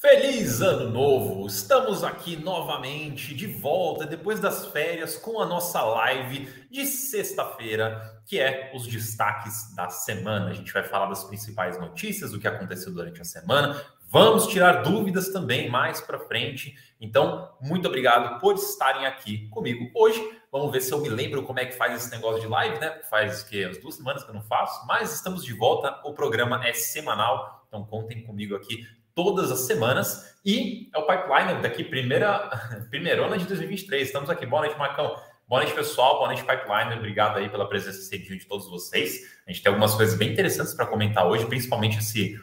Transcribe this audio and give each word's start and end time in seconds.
Feliz 0.00 0.60
ano 0.60 0.88
novo! 0.88 1.44
Estamos 1.48 2.04
aqui 2.04 2.36
novamente 2.36 3.34
de 3.34 3.48
volta 3.48 4.06
depois 4.06 4.38
das 4.38 4.66
férias 4.66 5.16
com 5.16 5.40
a 5.40 5.44
nossa 5.44 5.82
live 5.82 6.48
de 6.70 6.86
sexta-feira, 6.86 8.22
que 8.24 8.38
é 8.38 8.70
os 8.76 8.86
destaques 8.86 9.74
da 9.74 9.88
semana. 9.88 10.50
A 10.50 10.54
gente 10.54 10.72
vai 10.72 10.84
falar 10.84 11.06
das 11.06 11.24
principais 11.24 11.80
notícias, 11.80 12.30
do 12.30 12.38
que 12.38 12.46
aconteceu 12.46 12.94
durante 12.94 13.20
a 13.20 13.24
semana. 13.24 13.84
Vamos 14.08 14.46
tirar 14.46 14.82
dúvidas 14.82 15.30
também 15.30 15.68
mais 15.68 16.00
para 16.00 16.20
frente. 16.20 16.76
Então, 17.00 17.52
muito 17.60 17.88
obrigado 17.88 18.38
por 18.38 18.54
estarem 18.54 19.04
aqui 19.04 19.48
comigo 19.48 19.90
hoje. 19.96 20.22
Vamos 20.52 20.70
ver 20.70 20.80
se 20.80 20.92
eu 20.92 21.00
me 21.00 21.08
lembro 21.08 21.42
como 21.42 21.58
é 21.58 21.66
que 21.66 21.76
faz 21.76 22.04
esse 22.04 22.10
negócio 22.12 22.40
de 22.40 22.46
live, 22.46 22.78
né? 22.78 23.00
Faz 23.10 23.42
que 23.42 23.64
as 23.64 23.78
duas 23.78 23.96
semanas 23.96 24.22
que 24.22 24.30
eu 24.30 24.34
não 24.34 24.44
faço, 24.44 24.86
mas 24.86 25.12
estamos 25.12 25.44
de 25.44 25.52
volta. 25.54 26.00
O 26.04 26.14
programa 26.14 26.64
é 26.64 26.72
semanal, 26.72 27.64
então 27.66 27.84
contem 27.84 28.22
comigo 28.22 28.54
aqui 28.54 28.86
todas 29.18 29.50
as 29.50 29.62
semanas. 29.62 30.38
E 30.44 30.88
é 30.94 30.98
o 30.98 31.04
pipeline 31.04 31.60
daqui, 31.60 31.82
primeira, 31.82 32.48
primeirona 32.88 33.36
de 33.36 33.46
2023. 33.46 34.06
Estamos 34.06 34.30
aqui. 34.30 34.46
Boa 34.46 34.62
noite, 34.62 34.78
Marcão. 34.78 35.16
Boa 35.48 35.62
noite, 35.62 35.74
pessoal. 35.74 36.18
Boa 36.18 36.28
noite, 36.28 36.44
Pipeline. 36.44 36.96
Obrigado 36.96 37.38
aí 37.38 37.48
pela 37.48 37.68
presença 37.68 38.00
cedinho 38.02 38.38
de 38.38 38.46
todos 38.46 38.70
vocês. 38.70 39.40
A 39.44 39.50
gente 39.50 39.60
tem 39.60 39.70
algumas 39.70 39.96
coisas 39.96 40.16
bem 40.16 40.30
interessantes 40.30 40.72
para 40.72 40.86
comentar 40.86 41.26
hoje, 41.26 41.46
principalmente 41.46 41.98
esse, 41.98 42.40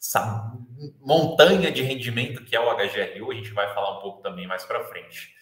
essa 0.00 0.52
montanha 1.00 1.70
de 1.70 1.82
rendimento 1.82 2.42
que 2.44 2.56
é 2.56 2.60
o 2.60 2.74
HGRU. 2.74 3.30
A 3.30 3.34
gente 3.34 3.52
vai 3.52 3.72
falar 3.72 3.98
um 3.98 4.02
pouco 4.02 4.20
também 4.20 4.48
mais 4.48 4.64
para 4.64 4.82
frente. 4.86 5.32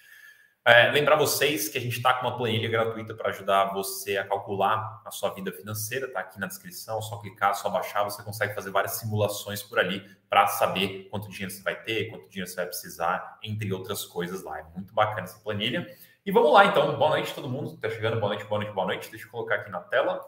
É, 0.69 0.91
lembrar 0.91 1.17
vocês 1.17 1.67
que 1.67 1.79
a 1.79 1.81
gente 1.81 1.97
está 1.97 2.13
com 2.13 2.27
uma 2.27 2.37
planilha 2.37 2.69
gratuita 2.69 3.15
para 3.15 3.31
ajudar 3.31 3.73
você 3.73 4.19
a 4.19 4.25
calcular 4.27 5.01
a 5.03 5.11
sua 5.11 5.31
vida 5.31 5.51
financeira, 5.51 6.05
está 6.05 6.21
aqui 6.21 6.39
na 6.39 6.47
descrição, 6.47 7.01
só 7.01 7.17
clicar, 7.17 7.55
só 7.55 7.71
baixar, 7.71 8.05
você 8.05 8.23
consegue 8.23 8.55
fazer 8.55 8.71
várias 8.71 8.93
simulações 8.97 9.62
por 9.62 9.79
ali 9.79 10.07
para 10.29 10.47
saber 10.47 11.09
quanto 11.11 11.31
dinheiro 11.31 11.51
você 11.51 11.62
vai 11.62 11.83
ter, 11.83 12.11
quanto 12.11 12.29
dinheiro 12.29 12.51
você 12.51 12.57
vai 12.57 12.67
precisar, 12.67 13.39
entre 13.42 13.73
outras 13.73 14.05
coisas 14.05 14.42
lá. 14.42 14.59
É 14.59 14.65
muito 14.75 14.92
bacana 14.92 15.23
essa 15.23 15.39
planilha. 15.39 15.87
E 16.27 16.31
vamos 16.31 16.53
lá 16.53 16.67
então. 16.67 16.98
Boa 16.98 17.12
noite 17.12 17.35
todo 17.35 17.48
mundo 17.48 17.70
que 17.70 17.77
está 17.77 17.89
chegando. 17.89 18.20
Boa 18.20 18.35
noite, 18.35 18.45
boa 18.45 18.61
noite, 18.61 18.75
boa 18.75 18.87
noite. 18.89 19.11
Deixa 19.11 19.25
eu 19.25 19.31
colocar 19.31 19.55
aqui 19.55 19.70
na 19.70 19.81
tela. 19.81 20.23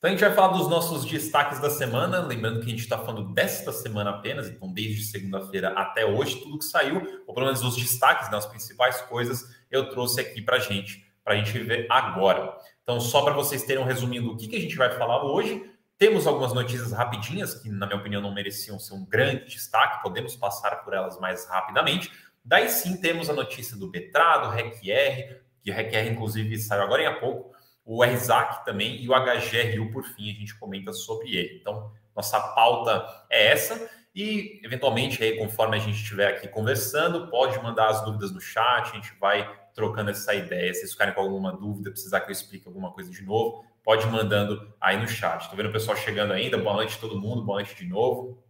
Então 0.00 0.08
a 0.08 0.12
gente 0.14 0.24
vai 0.24 0.32
falar 0.32 0.56
dos 0.56 0.66
nossos 0.66 1.04
destaques 1.04 1.60
da 1.60 1.68
semana, 1.68 2.20
lembrando 2.20 2.60
que 2.60 2.66
a 2.68 2.70
gente 2.70 2.80
está 2.80 2.96
falando 2.96 3.34
desta 3.34 3.70
semana 3.70 4.08
apenas, 4.08 4.48
então 4.48 4.72
desde 4.72 5.04
segunda-feira 5.04 5.74
até 5.76 6.06
hoje, 6.06 6.40
tudo 6.40 6.58
que 6.58 6.64
saiu, 6.64 7.22
ou 7.26 7.34
pelo 7.34 7.44
menos 7.44 7.62
os 7.62 7.76
destaques, 7.76 8.30
né, 8.30 8.38
as 8.38 8.46
principais 8.46 8.98
coisas, 9.02 9.44
eu 9.70 9.90
trouxe 9.90 10.22
aqui 10.22 10.40
para 10.40 10.56
a 10.56 10.58
gente, 10.58 11.06
para 11.22 11.34
a 11.34 11.36
gente 11.36 11.58
ver 11.58 11.86
agora. 11.90 12.50
Então, 12.82 12.98
só 12.98 13.20
para 13.20 13.34
vocês 13.34 13.62
terem 13.64 13.82
um 13.82 13.86
resuminho 13.86 14.22
do 14.22 14.38
que, 14.38 14.48
que 14.48 14.56
a 14.56 14.60
gente 14.60 14.74
vai 14.74 14.90
falar 14.90 15.22
hoje, 15.22 15.70
temos 15.98 16.26
algumas 16.26 16.54
notícias 16.54 16.92
rapidinhas, 16.92 17.52
que 17.56 17.68
na 17.68 17.84
minha 17.84 17.98
opinião 17.98 18.22
não 18.22 18.32
mereciam 18.32 18.78
ser 18.78 18.94
um 18.94 19.04
grande 19.04 19.44
destaque, 19.44 20.02
podemos 20.02 20.34
passar 20.34 20.76
por 20.76 20.94
elas 20.94 21.20
mais 21.20 21.46
rapidamente. 21.46 22.10
Daí 22.42 22.70
sim 22.70 22.96
temos 22.96 23.28
a 23.28 23.34
notícia 23.34 23.76
do 23.76 23.90
Betrado, 23.90 24.48
RECR, 24.48 25.42
que 25.62 25.70
o 25.70 25.74
RECR 25.74 26.10
inclusive 26.10 26.56
saiu 26.56 26.84
agora 26.84 27.02
em 27.02 27.20
pouco, 27.20 27.54
o 27.92 28.04
RZAC 28.04 28.64
também 28.64 29.02
e 29.02 29.08
o 29.08 29.12
HGRU, 29.12 29.90
por 29.90 30.04
fim, 30.04 30.30
a 30.30 30.32
gente 30.32 30.56
comenta 30.56 30.92
sobre 30.92 31.34
ele. 31.34 31.58
Então, 31.60 31.90
nossa 32.14 32.38
pauta 32.38 33.04
é 33.28 33.48
essa. 33.48 33.90
E, 34.14 34.60
eventualmente, 34.64 35.20
aí, 35.24 35.36
conforme 35.36 35.76
a 35.76 35.80
gente 35.80 35.96
estiver 35.96 36.28
aqui 36.28 36.46
conversando, 36.46 37.28
pode 37.28 37.60
mandar 37.60 37.88
as 37.88 38.04
dúvidas 38.04 38.30
no 38.30 38.40
chat, 38.40 38.90
a 38.90 38.94
gente 38.94 39.12
vai 39.18 39.52
trocando 39.74 40.10
essa 40.10 40.32
ideia. 40.32 40.72
Se 40.72 40.80
vocês 40.80 40.92
ficarem 40.92 41.12
com 41.12 41.20
alguma 41.20 41.52
dúvida, 41.52 41.90
precisar 41.90 42.20
que 42.20 42.28
eu 42.28 42.32
explique 42.32 42.68
alguma 42.68 42.92
coisa 42.92 43.10
de 43.10 43.22
novo, 43.22 43.64
pode 43.82 44.06
mandando 44.06 44.72
aí 44.80 44.96
no 44.96 45.08
chat. 45.08 45.42
Estou 45.42 45.56
vendo 45.56 45.70
o 45.70 45.72
pessoal 45.72 45.96
chegando 45.96 46.32
ainda. 46.32 46.56
Boa 46.58 46.74
noite 46.74 46.96
a 46.96 47.00
todo 47.00 47.20
mundo, 47.20 47.42
boa 47.42 47.56
noite 47.56 47.74
de 47.74 47.88
novo. 47.90 48.40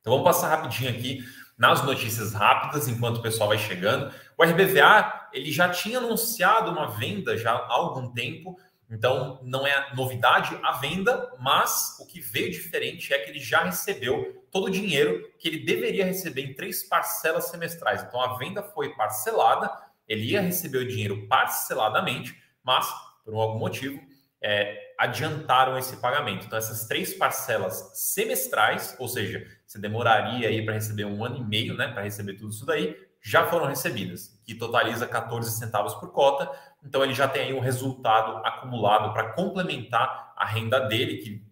Então, 0.00 0.12
vamos 0.12 0.24
passar 0.24 0.50
rapidinho 0.50 0.90
aqui 0.90 1.24
nas 1.58 1.82
notícias 1.82 2.32
rápidas, 2.32 2.86
enquanto 2.86 3.16
o 3.16 3.22
pessoal 3.22 3.48
vai 3.48 3.58
chegando. 3.58 4.14
O 4.38 4.44
RBVA, 4.44 5.28
ele 5.32 5.50
já 5.50 5.68
tinha 5.68 5.98
anunciado 5.98 6.70
uma 6.70 6.86
venda 6.86 7.36
já 7.36 7.50
há 7.50 7.72
algum 7.72 8.12
tempo, 8.12 8.56
então, 8.90 9.38
não 9.42 9.66
é 9.66 9.94
novidade 9.94 10.58
a 10.62 10.72
venda, 10.72 11.30
mas 11.38 11.96
o 12.00 12.06
que 12.06 12.20
veio 12.20 12.50
diferente 12.50 13.12
é 13.12 13.18
que 13.18 13.30
ele 13.30 13.40
já 13.40 13.62
recebeu 13.64 14.44
todo 14.50 14.66
o 14.66 14.70
dinheiro 14.70 15.30
que 15.38 15.46
ele 15.46 15.64
deveria 15.64 16.06
receber 16.06 16.42
em 16.42 16.54
três 16.54 16.82
parcelas 16.82 17.48
semestrais. 17.48 18.02
Então, 18.02 18.20
a 18.20 18.38
venda 18.38 18.62
foi 18.62 18.94
parcelada, 18.94 19.70
ele 20.08 20.30
ia 20.30 20.40
receber 20.40 20.78
o 20.78 20.88
dinheiro 20.88 21.26
parceladamente, 21.28 22.34
mas, 22.62 22.88
por 23.24 23.34
algum 23.34 23.58
motivo, 23.58 24.00
é, 24.40 24.94
adiantaram 24.98 25.76
esse 25.76 25.96
pagamento. 25.98 26.46
Então, 26.46 26.58
essas 26.58 26.86
três 26.86 27.12
parcelas 27.12 27.90
semestrais, 27.94 28.96
ou 28.98 29.06
seja, 29.06 29.46
você 29.66 29.78
demoraria 29.78 30.48
aí 30.48 30.64
para 30.64 30.74
receber 30.74 31.04
um 31.04 31.22
ano 31.22 31.36
e 31.36 31.44
meio, 31.44 31.76
né, 31.76 31.88
para 31.88 32.02
receber 32.02 32.34
tudo 32.34 32.52
isso 32.52 32.64
daí, 32.64 32.96
já 33.20 33.46
foram 33.46 33.66
recebidas, 33.66 34.40
que 34.44 34.54
totaliza 34.54 35.06
14 35.06 35.58
centavos 35.58 35.94
por 35.94 36.12
cota. 36.12 36.50
Então 36.82 37.02
ele 37.02 37.14
já 37.14 37.28
tem 37.28 37.42
aí 37.42 37.52
um 37.52 37.60
resultado 37.60 38.44
acumulado 38.46 39.12
para 39.12 39.32
complementar 39.32 40.32
a 40.36 40.46
renda 40.46 40.80
dele, 40.80 41.18
que 41.18 41.46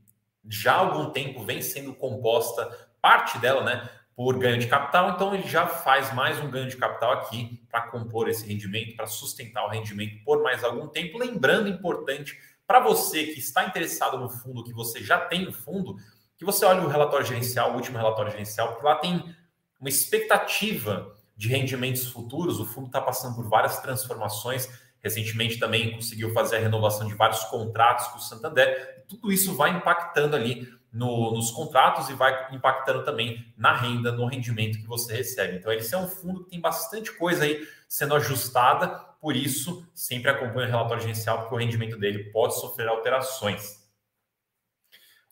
já 0.49 0.75
há 0.75 0.79
algum 0.79 1.11
tempo 1.11 1.43
vem 1.43 1.61
sendo 1.61 1.95
composta 1.95 2.71
parte 3.01 3.39
dela, 3.39 3.63
né, 3.63 3.89
por 4.15 4.39
ganho 4.39 4.59
de 4.59 4.67
capital. 4.67 5.11
Então 5.11 5.35
ele 5.35 5.47
já 5.47 5.67
faz 5.67 6.13
mais 6.15 6.41
um 6.41 6.51
ganho 6.51 6.69
de 6.69 6.77
capital 6.77 7.13
aqui 7.13 7.63
para 7.71 7.83
compor 7.89 8.29
esse 8.29 8.47
rendimento, 8.47 8.97
para 8.97 9.07
sustentar 9.07 9.65
o 9.65 9.69
rendimento 9.69 10.23
por 10.25 10.43
mais 10.43 10.65
algum 10.65 10.89
tempo. 10.89 11.19
Lembrando 11.19 11.69
importante 11.69 12.39
para 12.67 12.81
você 12.81 13.27
que 13.27 13.39
está 13.39 13.65
interessado 13.65 14.19
no 14.19 14.29
fundo, 14.29 14.65
que 14.65 14.73
você 14.73 15.03
já 15.03 15.19
tem 15.19 15.47
o 15.47 15.53
fundo, 15.53 15.97
que 16.37 16.45
você 16.45 16.65
olhe 16.65 16.81
o 16.81 16.89
relatório 16.89 17.27
gerencial, 17.27 17.73
o 17.73 17.75
último 17.75 17.97
relatório 17.97 18.31
gerencial, 18.31 18.69
porque 18.69 18.85
lá 18.85 18.97
tem 18.97 19.35
uma 19.81 19.89
expectativa 19.89 21.15
de 21.37 21.49
rendimentos 21.49 22.09
futuros. 22.09 22.59
O 22.59 22.65
fundo 22.65 22.87
está 22.87 23.01
passando 23.01 23.37
por 23.37 23.49
várias 23.49 23.79
transformações. 23.81 24.69
Recentemente 25.03 25.59
também 25.59 25.93
conseguiu 25.93 26.33
fazer 26.33 26.57
a 26.57 26.61
renovação 26.61 27.07
de 27.07 27.15
vários 27.15 27.45
contratos 27.45 28.09
com 28.09 28.19
o 28.19 28.21
Santander. 28.21 29.05
Tudo 29.09 29.31
isso 29.31 29.55
vai 29.55 29.71
impactando 29.71 30.35
ali 30.35 30.69
no, 30.93 31.33
nos 31.33 31.51
contratos 31.51 32.09
e 32.09 32.15
vai 32.15 32.55
impactando 32.55 33.05
também 33.05 33.53
na 33.57 33.77
renda, 33.77 34.11
no 34.13 34.27
rendimento 34.27 34.79
que 34.79 34.87
você 34.87 35.15
recebe. 35.15 35.59
Então, 35.59 35.71
ele 35.71 35.87
é 35.87 35.97
um 35.99 36.09
fundo 36.09 36.45
que 36.45 36.51
tem 36.51 36.61
bastante 36.61 37.13
coisa 37.13 37.45
aí 37.45 37.67
sendo 37.89 38.15
ajustada, 38.15 38.89
por 39.21 39.37
isso, 39.37 39.87
sempre 39.95 40.31
acompanha 40.31 40.69
o 40.69 40.71
relatório 40.71 41.03
gerencial, 41.03 41.41
porque 41.41 41.55
o 41.55 41.59
rendimento 41.59 41.99
dele 41.99 42.31
pode 42.31 42.59
sofrer 42.59 42.89
alterações. 42.89 43.85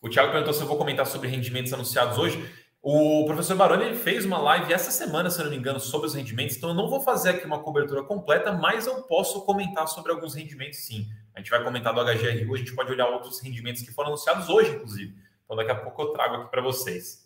O 0.00 0.08
Thiago 0.08 0.32
perguntou 0.32 0.52
se 0.52 0.60
eu 0.60 0.66
vou 0.66 0.76
comentar 0.76 1.06
sobre 1.06 1.28
rendimentos 1.28 1.72
anunciados 1.72 2.18
hoje. 2.18 2.44
O 2.86 3.24
professor 3.24 3.56
Baroni 3.56 3.96
fez 3.96 4.26
uma 4.26 4.36
live 4.36 4.70
essa 4.70 4.90
semana, 4.90 5.30
se 5.30 5.42
não 5.42 5.48
me 5.48 5.56
engano, 5.56 5.80
sobre 5.80 6.06
os 6.06 6.12
rendimentos, 6.12 6.54
então 6.54 6.68
eu 6.68 6.74
não 6.74 6.86
vou 6.86 7.00
fazer 7.00 7.30
aqui 7.30 7.46
uma 7.46 7.60
cobertura 7.60 8.02
completa, 8.02 8.52
mas 8.52 8.86
eu 8.86 9.04
posso 9.04 9.40
comentar 9.46 9.88
sobre 9.88 10.12
alguns 10.12 10.34
rendimentos 10.34 10.80
sim. 10.80 11.08
A 11.34 11.38
gente 11.38 11.48
vai 11.48 11.64
comentar 11.64 11.94
do 11.94 12.04
HGRU, 12.04 12.54
a 12.54 12.58
gente 12.58 12.74
pode 12.74 12.92
olhar 12.92 13.06
outros 13.06 13.40
rendimentos 13.40 13.80
que 13.80 13.90
foram 13.90 14.08
anunciados 14.08 14.50
hoje, 14.50 14.72
inclusive. 14.72 15.16
Então 15.46 15.56
daqui 15.56 15.70
a 15.70 15.76
pouco 15.76 16.02
eu 16.02 16.08
trago 16.08 16.34
aqui 16.34 16.50
para 16.50 16.60
vocês. 16.60 17.24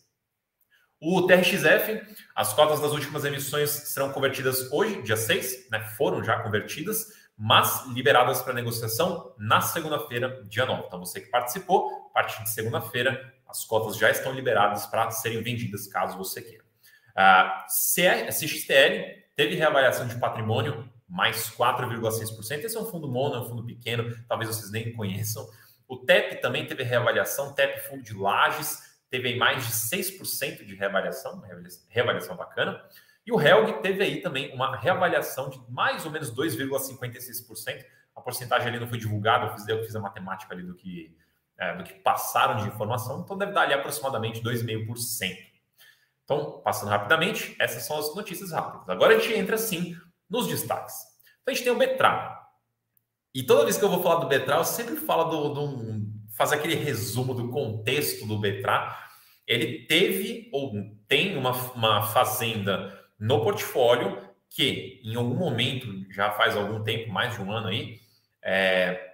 O 1.01 1.27
TRXF, 1.27 2.03
as 2.37 2.53
cotas 2.53 2.79
das 2.79 2.93
últimas 2.93 3.25
emissões 3.25 3.71
serão 3.71 4.13
convertidas 4.13 4.71
hoje, 4.71 5.03
dia 5.03 5.17
6, 5.17 5.71
né? 5.73 5.81
Foram 5.97 6.23
já 6.23 6.39
convertidas, 6.41 7.09
mas 7.37 7.85
liberadas 7.89 8.43
para 8.43 8.55
negociação 8.55 9.35
na 9.37 9.61
segunda-feira, 9.61 10.41
dia 10.45 10.65
9. 10.65 10.85
Então 10.87 11.01
você 11.01 11.21
que 11.21 11.31
participou, 11.31 12.09
a 12.11 12.15
partir 12.15 12.45
de 12.45 12.51
segunda-feira, 12.51 13.37
as 13.49 13.65
cotas 13.65 13.97
já 13.97 14.11
estão 14.11 14.33
liberadas 14.33 14.87
para 14.87 15.11
serem 15.11 15.43
vendidas, 15.43 15.87
caso 15.87 16.19
você 16.19 16.43
queira. 16.43 16.65
A 17.17 17.67
CXTL 17.69 19.25
teve 19.35 19.57
reavaliação 19.57 20.07
de 20.07 20.17
patrimônio 20.17 20.89
mais 21.09 21.49
4,6%. 21.51 22.65
Esse 22.65 22.77
é 22.77 22.81
um 22.81 22.85
fundo 22.85 23.09
mono, 23.09 23.37
é 23.37 23.41
um 23.41 23.47
fundo 23.47 23.65
pequeno, 23.65 24.15
talvez 24.29 24.55
vocês 24.55 24.71
nem 24.71 24.93
conheçam. 24.93 25.49
O 25.89 25.97
TEP 25.97 26.43
também 26.43 26.67
teve 26.67 26.83
reavaliação, 26.83 27.55
TEP 27.55 27.81
Fundo 27.89 28.03
de 28.03 28.15
Lages, 28.15 28.79
teve 29.11 29.29
aí 29.29 29.39
mais 29.39 29.67
de 29.67 29.73
6% 29.73 30.67
de 30.67 30.75
reavaliação, 30.75 31.43
reavaliação 31.89 32.37
bacana. 32.37 32.85
E 33.27 33.33
o 33.33 33.41
Helg 33.41 33.81
teve 33.81 34.05
aí 34.05 34.21
também 34.21 34.53
uma 34.55 34.77
reavaliação 34.77 35.49
de 35.49 35.59
mais 35.69 36.05
ou 36.05 36.11
menos 36.11 36.35
2,56%. 36.35 37.85
A 38.15 38.21
porcentagem 38.21 38.69
ali 38.69 38.79
não 38.79 38.89
foi 38.89 38.99
divulgada, 38.99 39.47
eu 39.47 39.53
fiz, 39.55 39.69
eu 39.69 39.83
fiz 39.83 39.97
a 39.97 40.01
matemática 40.01 40.53
ali 40.55 40.63
do 40.63 40.75
que 40.75 41.17
é, 41.59 41.75
do 41.77 41.85
que 41.85 41.95
passaram 41.95 42.63
de 42.63 42.69
informação, 42.69 43.21
então 43.21 43.37
deve 43.37 43.53
dar 43.53 43.63
ali 43.63 43.75
aproximadamente 43.75 44.43
2,5%. 44.43 45.37
Então, 46.25 46.61
passando 46.63 46.91
rapidamente, 46.91 47.57
essas 47.59 47.85
são 47.85 47.99
as 47.99 48.15
notícias 48.15 48.53
rápidas. 48.53 48.89
Agora 48.89 49.17
a 49.17 49.19
gente 49.19 49.33
entra 49.33 49.57
sim 49.57 49.97
nos 50.29 50.47
destaques. 50.47 50.95
Então 51.43 51.53
a 51.53 51.55
gente 51.55 51.65
tem 51.65 51.73
o 51.73 51.79
Betral. 51.79 52.39
E 53.35 53.43
toda 53.43 53.65
vez 53.65 53.79
que 53.79 53.85
eu 53.85 53.89
vou 53.89 54.03
falar 54.03 54.21
do 54.21 54.29
Betral, 54.29 54.59
eu 54.59 54.65
sempre 54.65 54.97
falo 54.97 55.25
do, 55.25 55.49
do 55.55 56.19
faz 56.37 56.53
aquele 56.53 56.75
resumo 56.75 57.35
do 57.35 57.49
contexto 57.49 58.27
do 58.27 58.39
Betral. 58.39 58.95
Ele 59.47 59.87
teve 59.87 60.51
ou 60.53 60.73
tem 61.09 61.37
uma, 61.37 61.53
uma 61.73 62.03
fazenda 62.03 62.97
no 63.19 63.43
portfólio 63.43 64.23
que, 64.51 65.01
em 65.05 65.15
algum 65.17 65.35
momento, 65.35 65.87
já 66.11 66.31
faz 66.33 66.57
algum 66.57 66.83
tempo, 66.83 67.11
mais 67.11 67.35
de 67.35 67.43
um 67.43 67.51
ano 67.51 67.69
aí, 67.69 68.01
é, 68.43 69.08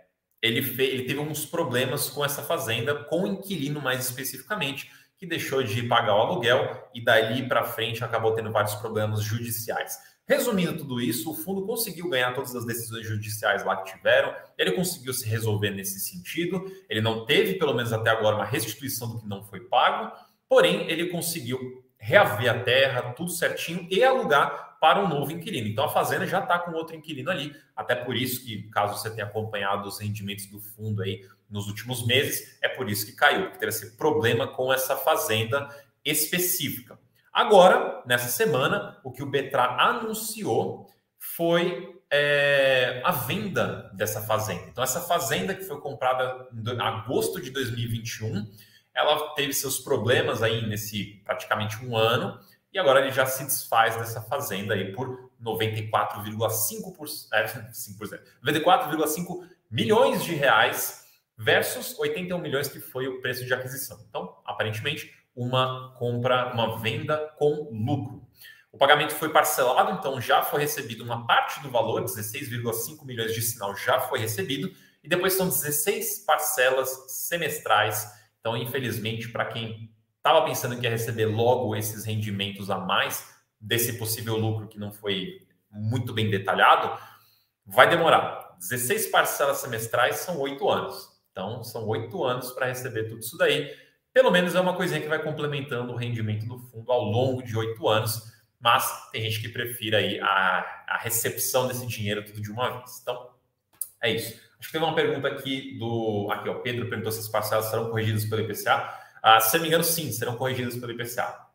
ele, 0.44 0.60
ele 0.78 1.04
teve 1.04 1.18
uns 1.20 1.46
problemas 1.46 2.10
com 2.10 2.22
essa 2.22 2.42
fazenda, 2.42 2.94
com 2.94 3.22
o 3.22 3.26
inquilino 3.26 3.80
mais 3.80 4.04
especificamente, 4.04 4.90
que 5.16 5.24
deixou 5.24 5.62
de 5.62 5.82
pagar 5.84 6.14
o 6.14 6.20
aluguel 6.20 6.90
e 6.94 7.02
dali 7.02 7.48
para 7.48 7.64
frente 7.64 8.04
acabou 8.04 8.34
tendo 8.34 8.52
vários 8.52 8.74
problemas 8.74 9.22
judiciais. 9.22 9.96
Resumindo 10.28 10.76
tudo 10.76 11.00
isso, 11.00 11.30
o 11.30 11.34
fundo 11.34 11.66
conseguiu 11.66 12.10
ganhar 12.10 12.34
todas 12.34 12.54
as 12.54 12.66
decisões 12.66 13.06
judiciais 13.06 13.64
lá 13.64 13.76
que 13.76 13.92
tiveram, 13.92 14.34
ele 14.58 14.72
conseguiu 14.72 15.14
se 15.14 15.26
resolver 15.26 15.70
nesse 15.70 15.98
sentido, 16.00 16.70
ele 16.90 17.00
não 17.00 17.24
teve, 17.24 17.54
pelo 17.54 17.72
menos 17.72 17.92
até 17.92 18.10
agora, 18.10 18.36
uma 18.36 18.44
restituição 18.44 19.12
do 19.12 19.20
que 19.20 19.26
não 19.26 19.42
foi 19.44 19.60
pago, 19.60 20.14
porém, 20.46 20.90
ele 20.90 21.06
conseguiu 21.06 21.82
reaver 21.96 22.50
a 22.50 22.58
terra, 22.62 23.14
tudo 23.14 23.30
certinho, 23.30 23.86
e 23.90 24.04
alugar 24.04 24.73
para 24.84 25.02
um 25.02 25.08
novo 25.08 25.32
inquilino. 25.32 25.66
Então 25.66 25.86
a 25.86 25.88
fazenda 25.88 26.26
já 26.26 26.40
está 26.40 26.58
com 26.58 26.72
outro 26.72 26.94
inquilino 26.94 27.30
ali, 27.30 27.56
até 27.74 27.94
por 27.94 28.14
isso 28.14 28.44
que, 28.44 28.64
caso 28.64 28.98
você 28.98 29.10
tenha 29.10 29.24
acompanhado 29.24 29.88
os 29.88 29.98
rendimentos 29.98 30.44
do 30.44 30.60
fundo 30.60 31.00
aí 31.00 31.26
nos 31.48 31.68
últimos 31.68 32.06
meses, 32.06 32.58
é 32.60 32.68
por 32.68 32.90
isso 32.90 33.06
que 33.06 33.12
caiu, 33.12 33.44
porque 33.44 33.56
teve 33.56 33.70
esse 33.70 33.96
problema 33.96 34.46
com 34.46 34.70
essa 34.70 34.94
fazenda 34.94 35.74
específica. 36.04 36.98
Agora, 37.32 38.02
nessa 38.04 38.28
semana, 38.28 39.00
o 39.02 39.10
que 39.10 39.22
o 39.22 39.26
Betra 39.26 39.64
anunciou 39.80 40.86
foi 41.18 41.98
é, 42.10 43.00
a 43.06 43.10
venda 43.10 43.90
dessa 43.94 44.20
fazenda. 44.20 44.66
Então, 44.68 44.84
essa 44.84 45.00
fazenda 45.00 45.54
que 45.54 45.64
foi 45.64 45.80
comprada 45.80 46.46
em 46.52 46.78
agosto 46.78 47.40
de 47.40 47.50
2021, 47.50 48.52
ela 48.94 49.30
teve 49.34 49.54
seus 49.54 49.78
problemas 49.78 50.42
aí 50.42 50.66
nesse 50.66 51.22
praticamente 51.24 51.82
um 51.82 51.96
ano, 51.96 52.38
e 52.74 52.78
agora 52.78 53.00
ele 53.00 53.12
já 53.12 53.24
se 53.24 53.44
desfaz 53.44 53.96
dessa 53.96 54.20
fazenda 54.20 54.74
aí 54.74 54.92
por 54.92 55.30
94,5%, 55.40 57.28
é, 57.32 57.46
94,5 58.44 59.48
milhões 59.70 60.24
de 60.24 60.34
reais 60.34 61.04
versus 61.38 61.96
81 61.98 62.36
milhões 62.38 62.66
que 62.66 62.80
foi 62.80 63.06
o 63.06 63.20
preço 63.20 63.46
de 63.46 63.54
aquisição. 63.54 64.04
Então, 64.08 64.36
aparentemente, 64.44 65.14
uma 65.36 65.94
compra, 65.96 66.52
uma 66.52 66.76
venda 66.80 67.32
com 67.38 67.70
lucro. 67.72 68.26
O 68.72 68.78
pagamento 68.78 69.14
foi 69.14 69.28
parcelado, 69.28 69.92
então 69.92 70.20
já 70.20 70.42
foi 70.42 70.60
recebido 70.62 71.04
uma 71.04 71.24
parte 71.24 71.62
do 71.62 71.70
valor, 71.70 72.02
16,5 72.02 73.04
milhões 73.04 73.32
de 73.32 73.40
sinal 73.40 73.76
já 73.76 74.00
foi 74.00 74.18
recebido, 74.18 74.74
e 75.02 75.08
depois 75.08 75.34
são 75.34 75.48
16 75.48 76.24
parcelas 76.26 77.04
semestrais. 77.06 78.10
Então, 78.40 78.56
infelizmente, 78.56 79.28
para 79.28 79.44
quem 79.44 79.93
estava 80.24 80.44
pensando 80.44 80.76
que 80.78 80.84
ia 80.84 80.90
receber 80.90 81.26
logo 81.26 81.76
esses 81.76 82.04
rendimentos 82.04 82.70
a 82.70 82.78
mais 82.78 83.34
desse 83.60 83.98
possível 83.98 84.36
lucro 84.36 84.68
que 84.68 84.78
não 84.78 84.92
foi 84.92 85.46
muito 85.70 86.12
bem 86.12 86.30
detalhado, 86.30 86.98
vai 87.66 87.88
demorar. 87.88 88.56
16 88.58 89.08
parcelas 89.08 89.58
semestrais 89.58 90.16
são 90.16 90.38
oito 90.40 90.68
anos. 90.70 91.10
Então, 91.30 91.62
são 91.62 91.86
oito 91.88 92.24
anos 92.24 92.52
para 92.52 92.66
receber 92.66 93.04
tudo 93.08 93.20
isso 93.20 93.36
daí 93.36 93.74
pelo 94.14 94.30
menos 94.30 94.54
é 94.54 94.60
uma 94.60 94.76
coisinha 94.76 95.00
que 95.00 95.08
vai 95.08 95.20
complementando 95.20 95.92
o 95.92 95.96
rendimento 95.96 96.46
do 96.46 96.56
fundo 96.56 96.90
ao 96.92 97.02
longo 97.02 97.42
de 97.42 97.58
oito 97.58 97.88
anos, 97.88 98.32
mas 98.60 99.10
tem 99.10 99.22
gente 99.22 99.40
que 99.40 99.48
prefira 99.48 99.98
aí 99.98 100.20
a, 100.20 100.84
a 100.86 100.98
recepção 100.98 101.66
desse 101.66 101.84
dinheiro 101.84 102.24
tudo 102.24 102.40
de 102.40 102.52
uma 102.52 102.78
vez. 102.78 103.00
Então, 103.02 103.30
é 104.00 104.12
isso. 104.12 104.40
Acho 104.56 104.68
que 104.68 104.72
teve 104.72 104.84
uma 104.84 104.94
pergunta 104.94 105.26
aqui 105.26 105.76
do. 105.80 106.28
Aqui, 106.30 106.48
ó, 106.48 106.54
Pedro 106.60 106.88
perguntou 106.88 107.10
se 107.10 107.18
as 107.18 107.28
parcelas 107.28 107.66
serão 107.66 107.90
corrigidas 107.90 108.24
pelo 108.24 108.42
IPCA. 108.42 109.03
Ah, 109.26 109.40
se 109.40 109.56
não 109.56 109.62
me 109.62 109.68
engano, 109.68 109.82
sim, 109.82 110.12
serão 110.12 110.36
corrigidas 110.36 110.76
pelo 110.76 110.92
IPCA. 110.92 111.46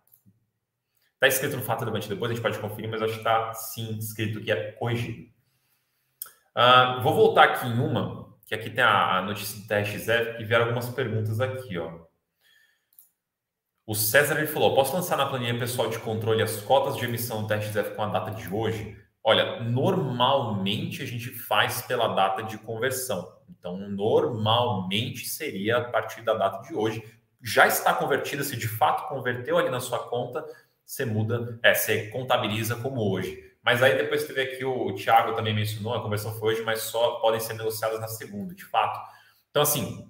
Está 1.13 1.27
escrito 1.27 1.56
no 1.56 1.62
fato 1.62 1.81
relevante 1.81 2.10
depois, 2.10 2.31
a 2.31 2.33
gente 2.33 2.42
pode 2.42 2.57
conferir, 2.57 2.89
mas 2.89 3.00
acho 3.00 3.13
que 3.13 3.19
está 3.19 3.54
sim 3.54 3.95
escrito 4.00 4.42
que 4.42 4.51
é 4.51 4.71
corrigido. 4.71 5.31
Ah, 6.56 7.00
vou 7.04 7.13
voltar 7.13 7.44
aqui 7.44 7.68
em 7.68 7.80
uma, 7.80 8.36
que 8.48 8.56
aqui 8.56 8.71
tem 8.71 8.83
a, 8.83 9.19
a 9.19 9.21
notícia 9.21 9.62
do 9.62 9.68
TRXF, 9.68 10.42
e 10.42 10.45
vieram 10.45 10.66
algumas 10.66 10.89
perguntas 10.89 11.39
aqui, 11.39 11.77
ó. 11.77 12.07
O 13.86 13.94
César 13.94 14.39
ele 14.39 14.48
falou: 14.48 14.74
posso 14.74 14.95
lançar 14.95 15.16
na 15.16 15.27
planilha 15.27 15.60
pessoal 15.60 15.92
de 15.92 16.00
controle 16.00 16.42
as 16.42 16.60
cotas 16.62 16.98
de 16.98 17.06
emissão 17.06 17.44
do 17.44 17.48
TRXF 17.48 17.95
com 17.95 18.01
a 18.01 18.07
data 18.07 18.31
de 18.31 18.51
hoje? 18.51 18.98
Olha, 19.24 19.60
normalmente 19.60 21.04
a 21.04 21.06
gente 21.06 21.30
faz 21.30 21.83
pela 21.83 22.16
data 22.16 22.42
de 22.42 22.57
conversão. 22.57 23.31
Então, 23.48 23.77
normalmente 23.77 25.27
seria 25.27 25.77
a 25.77 25.83
partir 25.92 26.24
da 26.24 26.33
data 26.33 26.68
de 26.68 26.74
hoje. 26.74 27.04
Já 27.41 27.68
está 27.68 27.94
convertida, 27.94 28.44
se 28.44 28.56
de 28.56 28.68
fato 28.68 29.07
converteu 29.07 29.57
ali 29.57 29.69
na 29.69 29.80
sua 29.80 30.09
conta, 30.09 30.45
você 30.86 31.06
muda, 31.06 31.59
é, 31.63 31.74
você 31.74 32.07
contabiliza 32.09 32.75
como 32.75 33.01
hoje. 33.12 33.50
Mas 33.62 33.83
aí 33.83 33.95
depois 33.95 34.25
teve 34.25 34.41
aqui 34.41 34.65
o, 34.65 34.88
o 34.88 34.95
Thiago 34.95 35.36
também 35.36 35.53
mencionou, 35.53 35.94
a 35.94 36.01
conversão 36.01 36.33
foi 36.33 36.53
hoje, 36.53 36.63
mas 36.63 36.81
só 36.81 37.19
podem 37.19 37.39
ser 37.39 37.53
negociadas 37.53 38.00
na 38.00 38.07
segunda, 38.07 38.56
de 38.56 38.65
fato. 38.65 39.00
Então, 39.50 39.62
assim, 39.62 40.09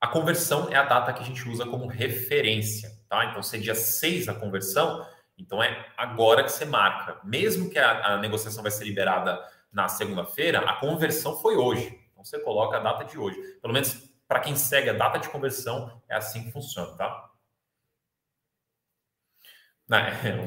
a 0.00 0.06
conversão 0.06 0.68
é 0.70 0.76
a 0.76 0.84
data 0.84 1.12
que 1.12 1.22
a 1.22 1.24
gente 1.24 1.48
usa 1.48 1.66
como 1.66 1.86
referência, 1.86 2.90
tá? 3.08 3.26
Então, 3.26 3.42
se 3.42 3.56
é 3.56 3.60
dia 3.60 3.74
6 3.74 4.28
a 4.28 4.34
conversão, 4.34 5.06
então 5.36 5.62
é 5.62 5.86
agora 5.96 6.42
que 6.42 6.50
você 6.50 6.64
marca. 6.64 7.20
Mesmo 7.24 7.70
que 7.70 7.78
a, 7.78 8.14
a 8.14 8.18
negociação 8.18 8.62
vai 8.62 8.72
ser 8.72 8.84
liberada 8.84 9.40
na 9.72 9.88
segunda-feira, 9.88 10.60
a 10.60 10.74
conversão 10.74 11.36
foi 11.36 11.56
hoje. 11.56 11.98
Então, 12.12 12.24
você 12.24 12.38
coloca 12.40 12.76
a 12.76 12.80
data 12.80 13.04
de 13.04 13.18
hoje. 13.18 13.36
Pelo 13.60 13.72
menos 13.72 14.07
para 14.28 14.40
quem 14.40 14.54
segue 14.54 14.90
a 14.90 14.92
data 14.92 15.18
de 15.18 15.28
conversão, 15.30 16.00
é 16.06 16.14
assim 16.14 16.44
que 16.44 16.52
funciona, 16.52 16.94
tá? 16.96 17.30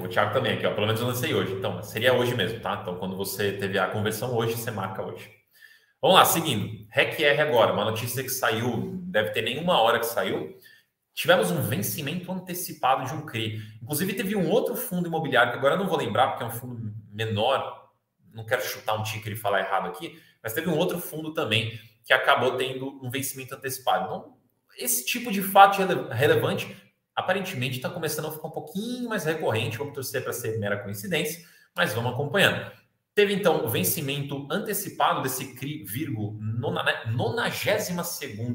o 0.04 0.08
Thiago 0.08 0.34
também 0.34 0.54
aqui, 0.54 0.68
ó. 0.68 0.74
Pelo 0.76 0.86
menos 0.86 1.02
eu 1.02 1.08
lancei 1.08 1.34
hoje. 1.34 1.54
Então, 1.54 1.82
seria 1.82 2.14
hoje 2.14 2.36
mesmo, 2.36 2.60
tá? 2.60 2.78
Então, 2.80 2.96
quando 3.00 3.18
você 3.18 3.52
teve 3.54 3.80
a 3.80 3.88
conversão 3.88 4.36
hoje, 4.36 4.54
você 4.54 4.70
marca 4.70 5.02
hoje. 5.02 5.28
Vamos 6.00 6.16
lá, 6.16 6.26
seguindo. 6.26 6.88
RECR 6.92 7.42
agora, 7.42 7.74
uma 7.74 7.86
notícia 7.86 8.22
que 8.22 8.30
saiu, 8.30 9.00
deve 9.04 9.32
ter 9.32 9.42
nenhuma 9.42 9.82
hora 9.82 10.00
que 10.00 10.06
saiu. 10.06 10.56
Tivemos 11.14 11.50
um 11.50 11.62
vencimento 11.62 12.32
antecipado 12.32 13.06
de 13.06 13.14
um 13.16 13.26
CRI. 13.26 13.60
Inclusive, 13.82 14.14
teve 14.14 14.36
um 14.36 14.48
outro 14.48 14.76
fundo 14.76 15.08
imobiliário, 15.08 15.52
que 15.52 15.58
agora 15.58 15.74
eu 15.74 15.80
não 15.80 15.88
vou 15.88 15.98
lembrar, 15.98 16.30
porque 16.30 16.44
é 16.44 16.48
um 16.48 16.52
fundo 16.52 16.94
menor, 17.12 17.90
não 18.32 18.46
quero 18.46 18.62
chutar 18.62 18.94
um 18.94 19.04
ticker 19.04 19.34
e 19.34 19.36
falar 19.36 19.60
errado 19.60 19.88
aqui, 19.88 20.22
mas 20.42 20.54
teve 20.54 20.70
um 20.70 20.78
outro 20.78 21.00
fundo 21.00 21.34
também 21.34 21.80
que 22.06 22.14
acabou 22.14 22.58
tendo 22.58 23.00
um 23.04 23.10
vencimento 23.10 23.56
antecipado. 23.56 24.06
Então, 24.06 24.38
esse 24.78 25.06
tipo 25.06 25.32
de 25.32 25.42
fato 25.42 25.82
relevante 26.12 26.76
aparentemente 27.16 27.78
está 27.78 27.90
começando 27.90 28.28
a 28.28 28.32
ficar 28.32 28.48
um 28.48 28.52
pouquinho 28.52 29.10
mais 29.10 29.26
recorrente. 29.26 29.78
Vamos 29.78 29.94
torcer 29.94 30.24
para 30.24 30.34
ser 30.34 30.58
mera 30.60 30.78
coincidência, 30.78 31.46
mas 31.76 31.94
vamos 31.94 32.14
acompanhando. 32.14 32.72
Teve 33.14 33.34
então 33.34 33.66
o 33.66 33.70
vencimento 33.70 34.48
antecipado 34.50 35.22
desse 35.22 35.54
CRI, 35.56 35.84
Virgo, 35.84 36.38
92 36.40 37.54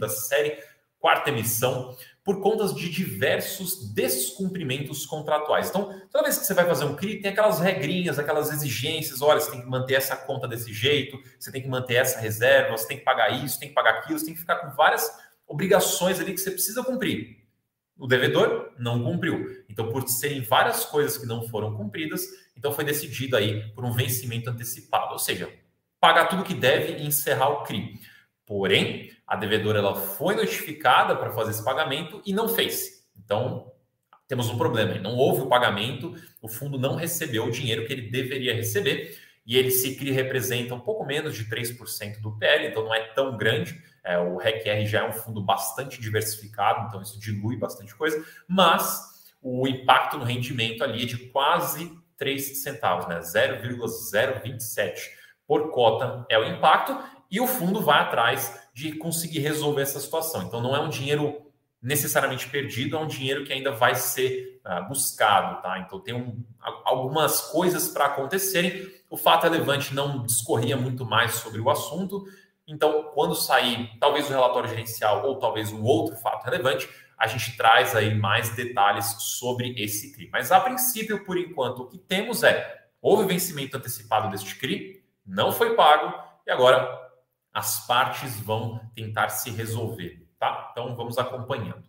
série, 0.08 0.58
quarta 0.98 1.28
emissão, 1.30 1.94
por 2.26 2.40
conta 2.40 2.66
de 2.74 2.90
diversos 2.90 3.94
descumprimentos 3.94 5.06
contratuais. 5.06 5.68
Então, 5.68 5.96
toda 6.10 6.24
vez 6.24 6.36
que 6.36 6.44
você 6.44 6.54
vai 6.54 6.66
fazer 6.66 6.84
um 6.84 6.96
CRI, 6.96 7.20
tem 7.20 7.30
aquelas 7.30 7.60
regrinhas, 7.60 8.18
aquelas 8.18 8.52
exigências, 8.52 9.22
olha, 9.22 9.38
você 9.38 9.52
tem 9.52 9.60
que 9.60 9.68
manter 9.68 9.94
essa 9.94 10.16
conta 10.16 10.48
desse 10.48 10.72
jeito, 10.72 11.16
você 11.38 11.52
tem 11.52 11.62
que 11.62 11.68
manter 11.68 11.94
essa 11.94 12.18
reserva, 12.18 12.76
você 12.76 12.88
tem 12.88 12.98
que 12.98 13.04
pagar 13.04 13.44
isso, 13.44 13.60
tem 13.60 13.68
que 13.68 13.74
pagar 13.76 14.00
aquilo, 14.00 14.18
você 14.18 14.24
tem 14.24 14.34
que 14.34 14.40
ficar 14.40 14.56
com 14.56 14.74
várias 14.74 15.08
obrigações 15.46 16.18
ali 16.18 16.32
que 16.34 16.40
você 16.40 16.50
precisa 16.50 16.82
cumprir. 16.82 17.46
O 17.96 18.08
devedor 18.08 18.72
não 18.76 19.04
cumpriu. 19.04 19.64
Então, 19.68 19.88
por 19.92 20.08
serem 20.08 20.40
várias 20.40 20.84
coisas 20.84 21.16
que 21.16 21.26
não 21.26 21.46
foram 21.48 21.76
cumpridas, 21.76 22.26
então 22.56 22.72
foi 22.72 22.82
decidido 22.82 23.36
aí 23.36 23.70
por 23.70 23.84
um 23.84 23.92
vencimento 23.92 24.50
antecipado, 24.50 25.12
ou 25.12 25.18
seja, 25.20 25.48
pagar 26.00 26.26
tudo 26.26 26.42
que 26.42 26.54
deve 26.54 26.94
e 26.94 27.06
encerrar 27.06 27.50
o 27.50 27.62
CRI. 27.62 28.00
Porém, 28.46 29.10
a 29.26 29.34
devedora 29.34 29.80
ela 29.80 29.96
foi 29.96 30.36
notificada 30.36 31.16
para 31.16 31.32
fazer 31.32 31.50
esse 31.50 31.64
pagamento 31.64 32.22
e 32.24 32.32
não 32.32 32.48
fez. 32.48 33.04
Então, 33.18 33.72
temos 34.28 34.48
um 34.48 34.56
problema. 34.56 34.94
Não 35.00 35.16
houve 35.16 35.42
o 35.42 35.48
pagamento, 35.48 36.14
o 36.40 36.48
fundo 36.48 36.78
não 36.78 36.94
recebeu 36.94 37.44
o 37.44 37.50
dinheiro 37.50 37.84
que 37.86 37.92
ele 37.92 38.08
deveria 38.10 38.54
receber 38.54 39.18
e 39.46 39.56
ele 39.56 39.70
se 39.70 39.96
CRI 39.96 40.10
representa 40.10 40.74
um 40.74 40.80
pouco 40.80 41.04
menos 41.04 41.36
de 41.36 41.44
3% 41.44 42.20
do 42.20 42.36
PL, 42.36 42.66
então 42.66 42.84
não 42.84 42.94
é 42.94 43.00
tão 43.14 43.36
grande. 43.36 43.80
É, 44.04 44.18
o 44.18 44.36
RECR 44.36 44.86
já 44.86 45.00
é 45.00 45.08
um 45.08 45.12
fundo 45.12 45.40
bastante 45.40 46.00
diversificado, 46.00 46.86
então 46.88 47.00
isso 47.00 47.18
dilui 47.18 47.56
bastante 47.56 47.94
coisa, 47.94 48.24
mas 48.48 49.24
o 49.40 49.66
impacto 49.68 50.18
no 50.18 50.24
rendimento 50.24 50.82
ali 50.82 51.04
é 51.04 51.06
de 51.06 51.16
quase 51.28 51.96
3 52.16 52.62
centavos, 52.62 53.06
né? 53.06 53.20
0,027 53.20 55.16
por 55.46 55.70
cota 55.70 56.26
é 56.28 56.36
o 56.36 56.44
impacto 56.44 56.98
e 57.30 57.40
o 57.40 57.46
fundo 57.46 57.80
vai 57.80 58.00
atrás 58.00 58.68
de 58.72 58.92
conseguir 58.92 59.40
resolver 59.40 59.82
essa 59.82 60.00
situação. 60.00 60.42
Então 60.42 60.60
não 60.60 60.74
é 60.74 60.80
um 60.80 60.88
dinheiro 60.88 61.46
necessariamente 61.82 62.48
perdido, 62.48 62.96
é 62.96 63.00
um 63.00 63.06
dinheiro 63.06 63.44
que 63.44 63.52
ainda 63.52 63.72
vai 63.72 63.94
ser 63.94 64.60
uh, 64.64 64.88
buscado, 64.88 65.62
tá? 65.62 65.78
Então 65.78 66.00
tem 66.00 66.14
um, 66.14 66.42
algumas 66.84 67.40
coisas 67.42 67.88
para 67.88 68.06
acontecerem. 68.06 68.90
O 69.08 69.16
fato 69.16 69.44
relevante 69.44 69.94
não 69.94 70.24
discorria 70.24 70.76
muito 70.76 71.04
mais 71.04 71.34
sobre 71.34 71.60
o 71.60 71.70
assunto. 71.70 72.24
Então, 72.66 73.10
quando 73.14 73.34
sair 73.36 73.90
talvez 74.00 74.26
o 74.26 74.30
relatório 74.30 74.68
gerencial 74.68 75.24
ou 75.24 75.38
talvez 75.38 75.72
um 75.72 75.82
outro 75.84 76.16
fato 76.16 76.44
relevante, 76.44 76.88
a 77.16 77.26
gente 77.26 77.56
traz 77.56 77.94
aí 77.94 78.14
mais 78.14 78.50
detalhes 78.50 79.06
sobre 79.20 79.74
esse 79.80 80.12
CRI. 80.12 80.28
Mas 80.32 80.50
a 80.50 80.60
princípio, 80.60 81.24
por 81.24 81.38
enquanto, 81.38 81.82
o 81.82 81.86
que 81.86 81.98
temos 81.98 82.42
é 82.42 82.84
houve 83.00 83.26
vencimento 83.26 83.76
antecipado 83.76 84.28
deste 84.30 84.56
CRI, 84.56 85.02
não 85.24 85.52
foi 85.52 85.74
pago 85.74 86.12
e 86.46 86.50
agora 86.50 87.05
as 87.56 87.86
partes 87.86 88.38
vão 88.38 88.78
tentar 88.94 89.30
se 89.30 89.48
resolver, 89.48 90.28
tá? 90.38 90.68
Então 90.70 90.94
vamos 90.94 91.16
acompanhando. 91.16 91.82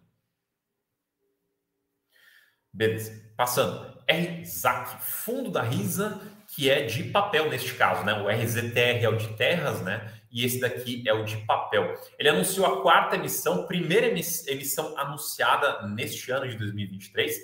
Beleza. 2.72 3.30
Passando. 3.36 3.98
RZAC, 4.10 5.02
fundo 5.02 5.52
da 5.52 5.62
Risa, 5.62 6.22
que 6.56 6.70
é 6.70 6.86
de 6.86 7.04
papel 7.04 7.50
neste 7.50 7.74
caso, 7.74 8.06
né? 8.06 8.14
O 8.14 8.30
RZTR 8.30 9.04
é 9.04 9.10
o 9.10 9.18
de 9.18 9.28
terras, 9.36 9.82
né? 9.82 10.14
E 10.32 10.46
esse 10.46 10.62
daqui 10.62 11.04
é 11.06 11.12
o 11.12 11.26
de 11.26 11.36
papel. 11.46 11.94
Ele 12.18 12.30
anunciou 12.30 12.66
a 12.66 12.82
quarta 12.82 13.18
emissão, 13.18 13.68
primeira 13.68 14.08
emissão 14.08 14.98
anunciada 14.98 15.86
neste 15.86 16.32
ano 16.32 16.48
de 16.48 16.58
2023. 16.58 17.36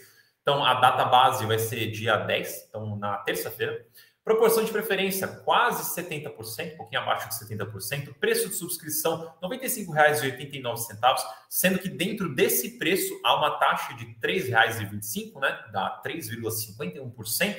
Então, 0.41 0.63
a 0.63 0.75
data 0.75 1.03
base 1.03 1.45
vai 1.45 1.59
ser 1.59 1.91
dia 1.91 2.15
10, 2.15 2.67
então 2.69 2.95
na 2.95 3.17
terça-feira. 3.17 3.85
Proporção 4.23 4.63
de 4.63 4.71
preferência, 4.71 5.27
quase 5.27 6.01
70%, 6.01 6.73
um 6.73 6.77
pouquinho 6.77 7.01
abaixo 7.01 7.27
de 7.27 7.35
70%. 7.35 8.13
Preço 8.19 8.47
de 8.47 8.55
subscrição, 8.55 9.33
R$ 9.41 9.49
95,89, 9.49 11.17
sendo 11.49 11.77
que 11.77 11.89
dentro 11.89 12.33
desse 12.33 12.77
preço 12.77 13.19
há 13.21 13.35
uma 13.35 13.51
taxa 13.59 13.93
de 13.95 14.05
R$ 14.05 14.15
3,25, 14.23 15.41
né? 15.41 15.59
Dá 15.73 16.01
3,51%. 16.05 17.57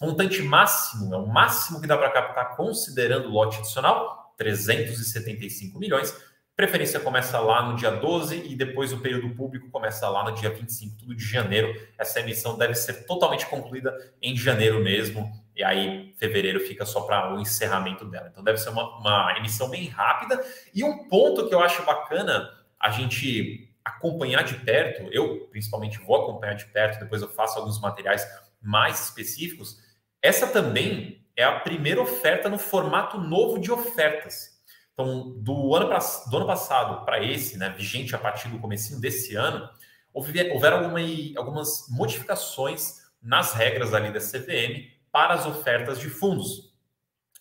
Montante 0.00 0.40
máximo, 0.42 1.14
é 1.14 1.18
o 1.18 1.26
máximo 1.26 1.78
que 1.82 1.86
dá 1.86 1.98
para 1.98 2.08
captar 2.10 2.56
considerando 2.56 3.28
o 3.28 3.32
lote 3.32 3.58
adicional, 3.58 4.34
375 4.38 5.78
milhões. 5.78 6.16
Preferência 6.56 6.98
começa 6.98 7.38
lá 7.38 7.62
no 7.62 7.76
dia 7.76 7.90
12 7.90 8.36
e 8.46 8.54
depois 8.54 8.92
o 8.92 8.98
período 9.00 9.34
público 9.34 9.70
começa 9.70 10.08
lá 10.08 10.24
no 10.24 10.34
dia 10.34 10.48
25, 10.48 10.96
tudo 10.96 11.14
de 11.14 11.24
janeiro. 11.24 11.74
Essa 11.98 12.20
emissão 12.20 12.56
deve 12.56 12.74
ser 12.74 13.06
totalmente 13.06 13.46
concluída 13.46 13.94
em 14.22 14.34
janeiro 14.34 14.78
mesmo, 14.82 15.30
e 15.60 15.64
aí 15.64 16.14
fevereiro 16.16 16.58
fica 16.58 16.86
só 16.86 17.02
para 17.02 17.34
o 17.34 17.38
encerramento 17.38 18.06
dela. 18.06 18.28
Então 18.32 18.42
deve 18.42 18.56
ser 18.56 18.70
uma, 18.70 18.96
uma 18.96 19.36
emissão 19.36 19.68
bem 19.68 19.88
rápida. 19.88 20.42
E 20.74 20.82
um 20.82 21.06
ponto 21.06 21.46
que 21.46 21.54
eu 21.54 21.60
acho 21.60 21.84
bacana 21.84 22.50
a 22.80 22.90
gente 22.90 23.70
acompanhar 23.84 24.42
de 24.42 24.54
perto, 24.54 25.06
eu 25.12 25.48
principalmente 25.50 25.98
vou 25.98 26.16
acompanhar 26.16 26.54
de 26.54 26.64
perto, 26.64 27.00
depois 27.00 27.20
eu 27.20 27.28
faço 27.28 27.58
alguns 27.58 27.78
materiais 27.78 28.26
mais 28.58 29.04
específicos. 29.04 29.76
Essa 30.22 30.46
também 30.46 31.26
é 31.36 31.44
a 31.44 31.60
primeira 31.60 32.00
oferta 32.00 32.48
no 32.48 32.58
formato 32.58 33.18
novo 33.18 33.58
de 33.58 33.70
ofertas. 33.70 34.62
Então, 34.94 35.30
do 35.42 35.74
ano, 35.74 35.90
do 36.30 36.36
ano 36.38 36.46
passado 36.46 37.04
para 37.04 37.22
esse, 37.22 37.58
né, 37.58 37.68
vigente 37.68 38.14
a 38.14 38.18
partir 38.18 38.48
do 38.48 38.58
comecinho 38.58 38.98
desse 38.98 39.34
ano, 39.34 39.68
houveram 40.10 40.78
alguma, 40.78 41.00
algumas 41.36 41.86
modificações 41.90 43.00
nas 43.20 43.52
regras 43.52 43.92
ali 43.92 44.10
da 44.10 44.20
CVM 44.20 44.98
para 45.12 45.34
as 45.34 45.46
ofertas 45.46 45.98
de 45.98 46.08
fundos. 46.08 46.70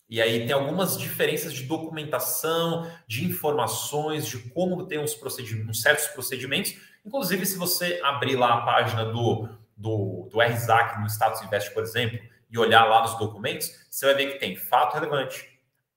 E 0.09 0.19
aí 0.19 0.45
tem 0.47 0.53
algumas 0.53 0.97
diferenças 0.97 1.53
de 1.53 1.63
documentação, 1.63 2.89
de 3.07 3.25
informações, 3.25 4.27
de 4.27 4.39
como 4.49 4.87
ter 4.87 4.99
uns, 4.99 5.13
procedimentos, 5.13 5.69
uns 5.69 5.81
certos 5.81 6.07
procedimentos. 6.07 6.75
Inclusive, 7.05 7.45
se 7.45 7.57
você 7.57 7.99
abrir 8.03 8.35
lá 8.35 8.55
a 8.55 8.61
página 8.61 9.05
do, 9.05 9.47
do, 9.77 10.27
do 10.31 10.39
RZAC 10.41 10.99
no 10.99 11.07
Status 11.07 11.43
Invest, 11.43 11.71
por 11.73 11.83
exemplo, 11.83 12.19
e 12.49 12.57
olhar 12.57 12.85
lá 12.85 13.01
nos 13.01 13.17
documentos, 13.19 13.69
você 13.89 14.07
vai 14.07 14.15
ver 14.15 14.33
que 14.33 14.39
tem 14.39 14.55
fato 14.55 14.95
relevante, 14.95 15.47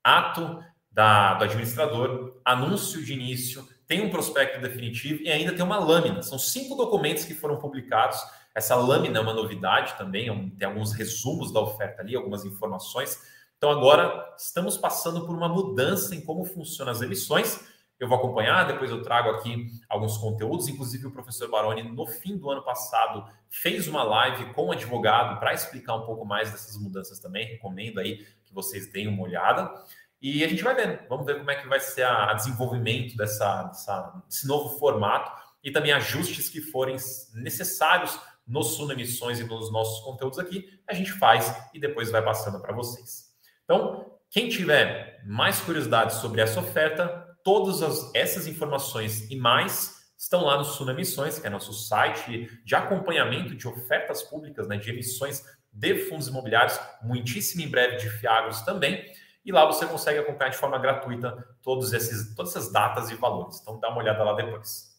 ato 0.05 0.63
da, 0.91 1.35
do 1.35 1.45
administrador, 1.45 2.39
anúncio 2.45 3.03
de 3.03 3.15
início, 3.15 3.67
tem 3.87 4.03
um 4.03 4.11
prospecto 4.11 4.61
definitivo 4.61 5.23
e 5.23 5.31
ainda 5.31 5.53
tem 5.53 5.65
uma 5.65 5.79
lâmina. 5.79 6.23
São 6.23 6.39
cinco 6.39 6.75
documentos 6.75 7.25
que 7.25 7.35
foram 7.35 7.59
publicados. 7.59 8.19
Essa 8.55 8.75
lâmina 8.75 9.19
é 9.19 9.23
uma 9.23 9.33
novidade 9.33 9.95
também, 9.97 10.29
é 10.29 10.51
tem 10.59 10.69
alguns 10.69 10.93
resumos 10.93 11.53
da 11.53 11.61
oferta 11.61 12.03
ali, 12.03 12.15
algumas 12.15 12.45
informações. 12.45 13.19
Então 13.57 13.71
agora 13.71 14.35
estamos 14.37 14.77
passando 14.77 15.25
por 15.25 15.35
uma 15.35 15.49
mudança 15.49 16.15
em 16.15 16.21
como 16.21 16.45
funcionam 16.45 16.93
as 16.93 17.01
emissões. 17.01 17.61
Eu 17.99 18.09
vou 18.09 18.19
acompanhar, 18.19 18.67
depois 18.67 18.91
eu 18.91 19.01
trago 19.01 19.31
aqui 19.31 19.69
alguns 19.89 20.19
conteúdos. 20.19 20.67
Inclusive, 20.67 21.07
o 21.07 21.13
professor 21.13 21.49
Baroni, 21.49 21.85
no 21.85 22.05
fim 22.05 22.37
do 22.37 22.51
ano 22.51 22.63
passado, 22.63 23.25
fez 23.49 23.87
uma 23.87 24.03
live 24.03 24.53
com 24.55 24.67
o 24.67 24.73
advogado 24.73 25.39
para 25.39 25.55
explicar 25.55 25.95
um 25.95 26.05
pouco 26.05 26.25
mais 26.25 26.51
dessas 26.51 26.77
mudanças 26.77 27.21
também. 27.21 27.47
Recomendo 27.47 28.01
aí 28.01 28.27
que 28.45 28.53
vocês 28.53 28.91
deem 28.91 29.07
uma 29.07 29.23
olhada. 29.23 29.73
E 30.21 30.43
a 30.45 30.49
gente 30.49 30.65
vai 30.65 30.75
vendo, 30.75 30.99
vamos 31.09 31.25
ver 31.25 31.39
como 31.39 31.51
é 31.51 31.55
que 31.55 31.69
vai 31.69 31.79
ser 31.79 32.03
a 32.03 32.33
desenvolvimento 32.35 33.17
dessa, 33.17 33.65
dessa, 33.65 34.23
desse 34.29 34.47
novo 34.47 34.79
formato 34.79 35.41
e 35.63 35.71
também 35.71 35.93
ajustes 35.93 36.49
que 36.49 36.61
forem 36.61 36.97
necessários 37.35 38.19
nos 38.47 38.79
Emissões 38.91 39.41
e 39.41 39.45
nos 39.45 39.71
nossos 39.71 40.05
conteúdos 40.05 40.39
aqui, 40.39 40.81
a 40.87 40.95
gente 40.95 41.13
faz 41.13 41.55
e 41.73 41.81
depois 41.81 42.11
vai 42.11 42.23
passando 42.23 42.61
para 42.61 42.75
vocês. 42.75 43.33
Então, 43.65 44.19
quem 44.31 44.49
tiver 44.49 45.23
mais 45.25 45.61
curiosidades 45.61 46.17
sobre 46.17 46.41
essa 46.41 46.61
oferta, 46.61 47.37
todas 47.45 47.83
as, 47.83 48.15
essas 48.15 48.47
informações 48.47 49.31
e 49.31 49.37
mais 49.37 50.03
estão 50.19 50.45
lá 50.45 50.57
no 50.57 50.65
Suno 50.65 50.91
Emissões, 50.91 51.39
que 51.39 51.47
é 51.47 51.51
nosso 51.51 51.73
site 51.73 52.49
de 52.65 52.75
acompanhamento 52.75 53.55
de 53.55 53.67
ofertas 53.67 54.23
públicas, 54.23 54.69
né, 54.69 54.77
de 54.77 54.91
emissões 54.91 55.45
de 55.73 55.97
fundos 56.09 56.29
imobiliários, 56.29 56.79
muitíssimo 57.03 57.63
em 57.63 57.69
breve 57.69 57.97
de 57.97 58.09
Fiagros 58.09 58.63
também. 58.63 59.05
E 59.45 59.51
lá 59.51 59.65
você 59.67 59.87
consegue 59.87 60.21
acompanhar 60.21 60.51
de 60.51 60.57
forma 60.57 60.79
gratuita 60.79 61.57
todos 61.63 61.93
esses, 61.93 62.35
todas 62.35 62.55
essas 62.55 62.73
datas 62.73 63.11
e 63.11 63.15
valores. 63.15 63.61
Então 63.61 63.81
dá 63.81 63.89
uma 63.89 63.99
olhada 63.99 64.23
lá 64.23 64.35
depois. 64.35 64.93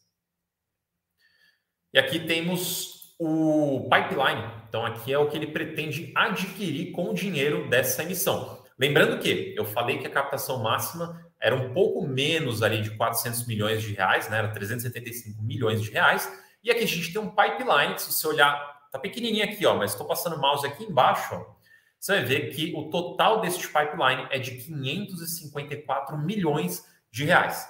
E 1.93 1.99
aqui 1.99 2.19
temos 2.19 3.02
o 3.25 3.89
pipeline. 3.89 4.43
Então 4.67 4.85
aqui 4.85 5.13
é 5.13 5.17
o 5.17 5.29
que 5.29 5.37
ele 5.37 5.47
pretende 5.47 6.11
adquirir 6.15 6.91
com 6.91 7.09
o 7.09 7.13
dinheiro 7.13 7.69
dessa 7.69 8.03
emissão. 8.03 8.61
Lembrando 8.77 9.19
que 9.19 9.53
eu 9.57 9.65
falei 9.65 9.99
que 9.99 10.07
a 10.07 10.09
captação 10.09 10.61
máxima 10.61 11.23
era 11.39 11.55
um 11.55 11.73
pouco 11.73 12.05
menos 12.05 12.63
ali 12.63 12.81
de 12.81 12.91
400 12.91 13.45
milhões 13.47 13.81
de 13.81 13.93
reais, 13.93 14.29
né? 14.29 14.37
Era 14.37 14.49
375 14.49 15.41
milhões 15.41 15.81
de 15.81 15.91
reais. 15.91 16.31
E 16.63 16.71
aqui 16.71 16.83
a 16.83 16.87
gente 16.87 17.11
tem 17.11 17.21
um 17.21 17.29
pipeline, 17.29 17.97
se 17.97 18.11
você 18.11 18.27
olhar, 18.27 18.87
tá 18.91 18.97
pequenininho 18.97 19.43
aqui, 19.43 19.65
ó, 19.65 19.75
mas 19.75 19.91
estou 19.91 20.07
passando 20.07 20.35
o 20.35 20.39
mouse 20.39 20.65
aqui 20.65 20.83
embaixo, 20.83 21.35
ó 21.35 21.63
você 22.03 22.17
vai 22.17 22.25
ver 22.25 22.49
que 22.49 22.73
o 22.75 22.89
total 22.89 23.39
deste 23.39 23.65
pipeline 23.65 24.27
é 24.29 24.37
de 24.37 24.57
554 24.57 26.17
milhões 26.17 26.85
de 27.09 27.23
reais. 27.23 27.65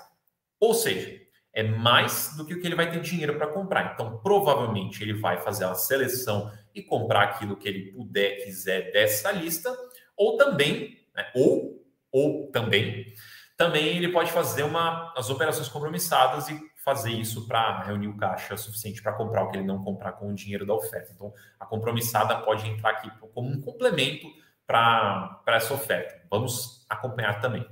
Ou 0.60 0.74
seja, 0.74 1.22
é 1.54 1.64
mais 1.64 2.36
do 2.36 2.46
que 2.46 2.54
o 2.54 2.60
que 2.60 2.66
ele 2.66 2.76
vai 2.76 2.90
ter 2.90 3.00
dinheiro 3.00 3.38
para 3.38 3.48
comprar. 3.48 3.94
Então, 3.94 4.18
provavelmente, 4.18 5.04
ele 5.04 5.14
vai 5.14 5.40
fazer 5.40 5.66
a 5.66 5.76
seleção 5.76 6.52
e 6.74 6.82
comprar 6.82 7.24
aquilo 7.24 7.56
que 7.56 7.68
ele 7.68 7.92
puder, 7.92 8.44
quiser 8.44 8.92
dessa 8.92 9.32
lista, 9.32 9.72
ou 10.18 10.36
também, 10.36 10.98
né, 11.16 11.32
ou, 11.36 11.86
ou 12.12 12.50
também, 12.52 13.14
também 13.56 13.98
ele 13.98 14.12
pode 14.12 14.32
fazer 14.32 14.64
uma, 14.64 15.14
as 15.16 15.30
operações 15.30 15.70
compromissadas 15.70 16.50
e 16.50 16.60
fazer 16.84 17.12
isso 17.12 17.48
para 17.48 17.82
reunir 17.84 18.08
o 18.08 18.18
caixa 18.18 18.58
suficiente 18.58 19.02
para 19.02 19.14
comprar 19.14 19.44
o 19.44 19.52
que 19.52 19.58
ele 19.58 19.66
não 19.66 19.84
comprar 19.84 20.14
com 20.14 20.30
o 20.30 20.34
dinheiro 20.34 20.66
da 20.66 20.74
oferta. 20.74 21.12
Então, 21.14 21.32
a 21.60 21.66
compromissada 21.66 22.36
pode 22.40 22.68
entrar 22.68 22.90
aqui 22.90 23.10
como 23.34 23.50
um 23.50 23.62
complemento 23.62 24.28
para 24.66 25.42
essa 25.48 25.74
oferta. 25.74 26.26
Vamos 26.30 26.86
acompanhar 26.90 27.40
também. 27.40 27.66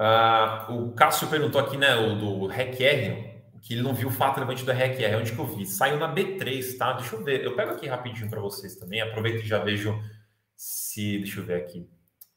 Uh, 0.00 0.72
o 0.72 0.92
Cássio 0.92 1.28
perguntou 1.28 1.60
aqui, 1.60 1.76
né, 1.76 1.94
o 1.94 2.16
do 2.16 2.46
RECR, 2.46 3.34
que 3.62 3.74
ele 3.74 3.82
não 3.82 3.94
viu 3.94 4.08
o 4.08 4.12
fato 4.12 4.36
relevante 4.36 4.64
do 4.64 4.72
RECR. 4.72 5.18
Onde 5.18 5.32
que 5.32 5.38
eu 5.38 5.46
vi? 5.46 5.66
Saiu 5.66 5.98
na 5.98 6.12
B3, 6.12 6.76
tá? 6.76 6.92
Deixa 6.92 7.16
eu 7.16 7.24
ver. 7.24 7.42
Eu 7.42 7.56
pego 7.56 7.72
aqui 7.72 7.86
rapidinho 7.86 8.28
para 8.28 8.40
vocês 8.40 8.76
também. 8.76 9.00
Aproveito 9.00 9.42
e 9.42 9.46
já 9.46 9.58
vejo 9.58 9.98
se. 10.54 11.18
Deixa 11.18 11.40
eu 11.40 11.44
ver 11.44 11.62
aqui. 11.62 11.88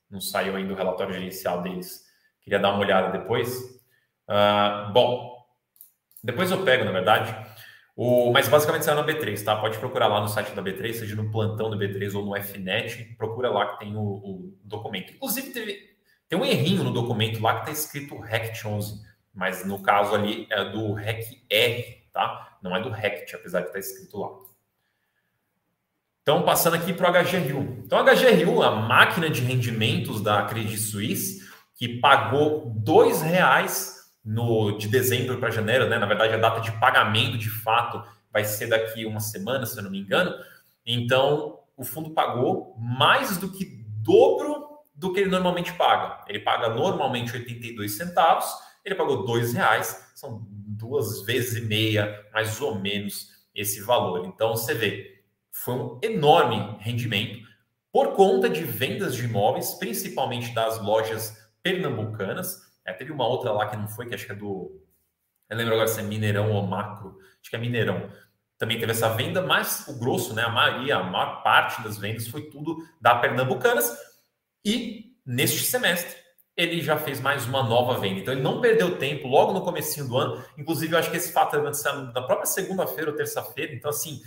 Não 0.09 0.21
saiu 0.21 0.55
ainda 0.55 0.73
o 0.73 0.75
relatório 0.75 1.13
gerencial 1.13 1.61
deles. 1.61 2.05
Queria 2.41 2.59
dar 2.59 2.71
uma 2.71 2.79
olhada 2.79 3.17
depois. 3.17 3.59
Uh, 4.29 4.91
bom, 4.93 5.35
depois 6.23 6.49
eu 6.49 6.63
pego, 6.63 6.85
na 6.85 6.91
verdade. 6.91 7.35
O, 7.93 8.31
mas 8.31 8.47
basicamente 8.47 8.85
saiu 8.85 8.95
na 8.95 9.05
B3, 9.05 9.43
tá? 9.43 9.55
Pode 9.59 9.77
procurar 9.79 10.07
lá 10.07 10.21
no 10.21 10.29
site 10.29 10.51
da 10.51 10.61
B3, 10.61 10.93
seja 10.93 11.15
no 11.15 11.31
plantão 11.31 11.69
da 11.69 11.75
B3 11.75 12.13
ou 12.15 12.23
no 12.23 12.35
FNET. 12.41 13.15
Procura 13.17 13.49
lá 13.49 13.73
que 13.73 13.79
tem 13.79 13.97
o, 13.97 14.01
o 14.01 14.57
documento. 14.63 15.13
Inclusive, 15.13 15.49
teve, 15.49 15.96
tem 16.29 16.37
um 16.37 16.45
errinho 16.45 16.83
no 16.83 16.91
documento 16.91 17.41
lá 17.41 17.55
que 17.55 17.69
está 17.69 17.71
escrito 17.71 18.19
RECT 18.19 18.67
11, 18.67 19.01
mas 19.33 19.65
no 19.65 19.81
caso 19.81 20.13
ali 20.13 20.47
é 20.49 20.65
do 20.65 20.93
REC-R, 20.93 22.03
tá? 22.11 22.57
Não 22.61 22.75
é 22.75 22.81
do 22.81 22.89
RECT, 22.89 23.35
apesar 23.35 23.61
de 23.61 23.67
estar 23.67 23.73
tá 23.73 23.79
escrito 23.79 24.17
lá. 24.17 24.29
Então, 26.21 26.43
passando 26.43 26.75
aqui 26.75 26.91
para 26.91 27.09
o 27.09 27.13
HGRU. 27.13 27.83
Então, 27.85 27.99
a 27.99 28.03
HGRU, 28.03 28.61
a 28.61 28.71
máquina 28.71 29.29
de 29.29 29.39
rendimentos 29.39 30.19
da 30.19 30.43
Credit 30.43 30.77
Suisse, 30.77 31.47
que 31.73 31.99
pagou 31.99 32.73
R$ 32.85 33.13
reais 33.23 34.11
no, 34.25 34.77
de 34.77 34.89
dezembro 34.89 35.39
para 35.39 35.51
janeiro, 35.51 35.87
né? 35.87 35.97
Na 35.97 36.05
verdade, 36.05 36.33
a 36.33 36.37
data 36.37 36.59
de 36.59 36.69
pagamento 36.79 37.37
de 37.37 37.49
fato 37.49 38.03
vai 38.29 38.43
ser 38.43 38.67
daqui 38.67 39.05
uma 39.05 39.21
semana, 39.21 39.65
se 39.65 39.77
eu 39.77 39.83
não 39.83 39.89
me 39.89 40.01
engano. 40.01 40.35
Então, 40.85 41.59
o 41.77 41.85
fundo 41.85 42.09
pagou 42.09 42.75
mais 42.77 43.37
do 43.37 43.49
que 43.49 43.85
dobro 44.01 44.66
do 44.97 45.13
que 45.13 45.19
ele 45.19 45.29
normalmente 45.29 45.71
paga. 45.73 46.25
Ele 46.27 46.39
paga 46.39 46.69
normalmente 46.69 47.31
82 47.31 47.95
centavos, 47.95 48.51
ele 48.83 48.95
pagou 48.95 49.25
dois 49.25 49.53
reais, 49.53 50.11
são 50.15 50.45
duas 50.49 51.23
vezes 51.23 51.55
e 51.55 51.61
meia, 51.61 52.25
mais 52.33 52.59
ou 52.59 52.79
menos, 52.79 53.29
esse 53.53 53.79
valor. 53.81 54.25
Então, 54.25 54.55
você 54.55 54.73
vê, 54.73 55.23
foi 55.51 55.75
um 55.75 55.99
enorme 56.01 56.77
rendimento 56.79 57.47
por 57.91 58.13
conta 58.13 58.49
de 58.49 58.63
vendas 58.63 59.15
de 59.15 59.25
imóveis, 59.25 59.75
principalmente 59.75 60.53
das 60.53 60.81
lojas 60.81 61.37
pernambucanas. 61.61 62.61
É, 62.85 62.91
teve 62.93 63.11
uma 63.11 63.27
outra 63.27 63.51
lá 63.51 63.67
que 63.67 63.77
não 63.77 63.87
foi, 63.87 64.07
que 64.07 64.15
acho 64.15 64.25
que 64.25 64.31
é 64.31 64.35
do. 64.35 64.81
Eu 65.49 65.57
lembro 65.57 65.73
agora 65.73 65.87
se 65.87 65.99
é 65.99 66.03
Mineirão 66.03 66.51
ou 66.51 66.65
Macro, 66.65 67.17
acho 67.39 67.49
que 67.49 67.55
é 67.55 67.59
Mineirão. 67.59 68.09
Também 68.57 68.79
teve 68.79 68.91
essa 68.91 69.09
venda, 69.09 69.41
mas 69.41 69.87
o 69.87 69.99
grosso, 69.99 70.33
né, 70.33 70.43
a 70.43 70.49
maioria, 70.49 70.97
a 70.97 71.03
maior 71.03 71.43
parte 71.43 71.81
das 71.83 71.97
vendas 71.97 72.27
foi 72.27 72.49
tudo 72.49 72.77
da 72.99 73.15
Pernambucanas. 73.15 73.95
E 74.67 75.15
neste 75.25 75.63
semestre 75.63 76.13
ele 76.57 76.81
já 76.81 76.97
fez 76.97 77.21
mais 77.21 77.45
uma 77.45 77.63
nova 77.63 77.97
venda. 78.01 78.19
Então 78.19 78.33
ele 78.33 78.41
não 78.41 78.59
perdeu 78.59 78.97
tempo 78.97 79.27
logo 79.27 79.53
no 79.53 79.61
comecinho 79.61 80.09
do 80.09 80.17
ano. 80.17 80.43
Inclusive, 80.57 80.91
eu 80.91 80.99
acho 80.99 81.09
que 81.09 81.15
esse 81.15 81.31
fato 81.31 81.55
aconteceu 81.55 81.93
na 81.93 82.21
própria 82.21 82.47
segunda-feira 82.47 83.11
ou 83.11 83.15
terça-feira. 83.15 83.73
Então, 83.73 83.89
assim, 83.89 84.21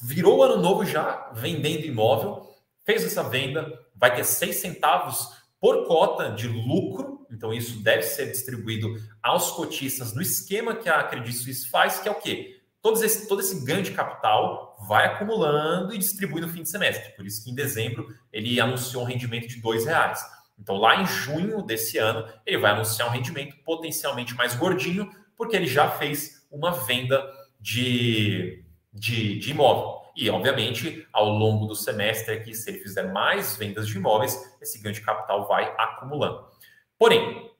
virou 0.00 0.38
o 0.38 0.42
ano 0.42 0.62
novo 0.62 0.86
já 0.86 1.30
vendendo 1.34 1.84
imóvel, 1.84 2.48
fez 2.86 3.04
essa 3.04 3.22
venda, 3.24 3.78
vai 3.94 4.14
ter 4.14 4.24
seis 4.24 4.56
centavos 4.56 5.36
por 5.60 5.86
cota 5.86 6.30
de 6.30 6.48
lucro. 6.48 7.26
Então, 7.30 7.52
isso 7.52 7.82
deve 7.82 8.04
ser 8.04 8.30
distribuído 8.30 8.94
aos 9.22 9.50
cotistas 9.50 10.14
no 10.14 10.22
esquema 10.22 10.76
que 10.76 10.88
a 10.88 11.02
Credit 11.02 11.36
Suisse 11.36 11.68
faz, 11.68 11.98
que 11.98 12.08
é 12.08 12.12
o 12.12 12.20
quê? 12.20 12.57
Todo 12.88 13.04
esse, 13.04 13.28
todo 13.28 13.40
esse 13.42 13.66
ganho 13.66 13.82
de 13.82 13.90
capital 13.90 14.74
vai 14.88 15.04
acumulando 15.04 15.94
e 15.94 15.98
distribui 15.98 16.40
no 16.40 16.48
fim 16.48 16.62
de 16.62 16.70
semestre. 16.70 17.12
Por 17.12 17.26
isso 17.26 17.44
que 17.44 17.50
em 17.50 17.54
dezembro 17.54 18.08
ele 18.32 18.58
anunciou 18.58 19.02
um 19.02 19.06
rendimento 19.06 19.46
de 19.46 19.60
dois 19.60 19.84
reais. 19.84 20.24
Então, 20.58 20.74
lá 20.78 20.98
em 20.98 21.04
junho 21.04 21.60
desse 21.60 21.98
ano, 21.98 22.26
ele 22.46 22.56
vai 22.56 22.70
anunciar 22.70 23.06
um 23.06 23.10
rendimento 23.10 23.62
potencialmente 23.62 24.34
mais 24.34 24.54
gordinho, 24.54 25.06
porque 25.36 25.54
ele 25.54 25.66
já 25.66 25.90
fez 25.90 26.46
uma 26.50 26.70
venda 26.70 27.22
de, 27.60 28.64
de, 28.90 29.38
de 29.38 29.50
imóvel. 29.50 30.00
E, 30.16 30.30
obviamente, 30.30 31.06
ao 31.12 31.28
longo 31.28 31.66
do 31.66 31.76
semestre 31.76 32.36
aqui, 32.36 32.54
se 32.54 32.70
ele 32.70 32.78
fizer 32.78 33.12
mais 33.12 33.54
vendas 33.54 33.86
de 33.86 33.98
imóveis, 33.98 34.56
esse 34.62 34.80
ganho 34.80 34.94
de 34.94 35.02
capital 35.02 35.46
vai 35.46 35.74
acumulando. 35.76 36.42
Porém, 36.98 37.50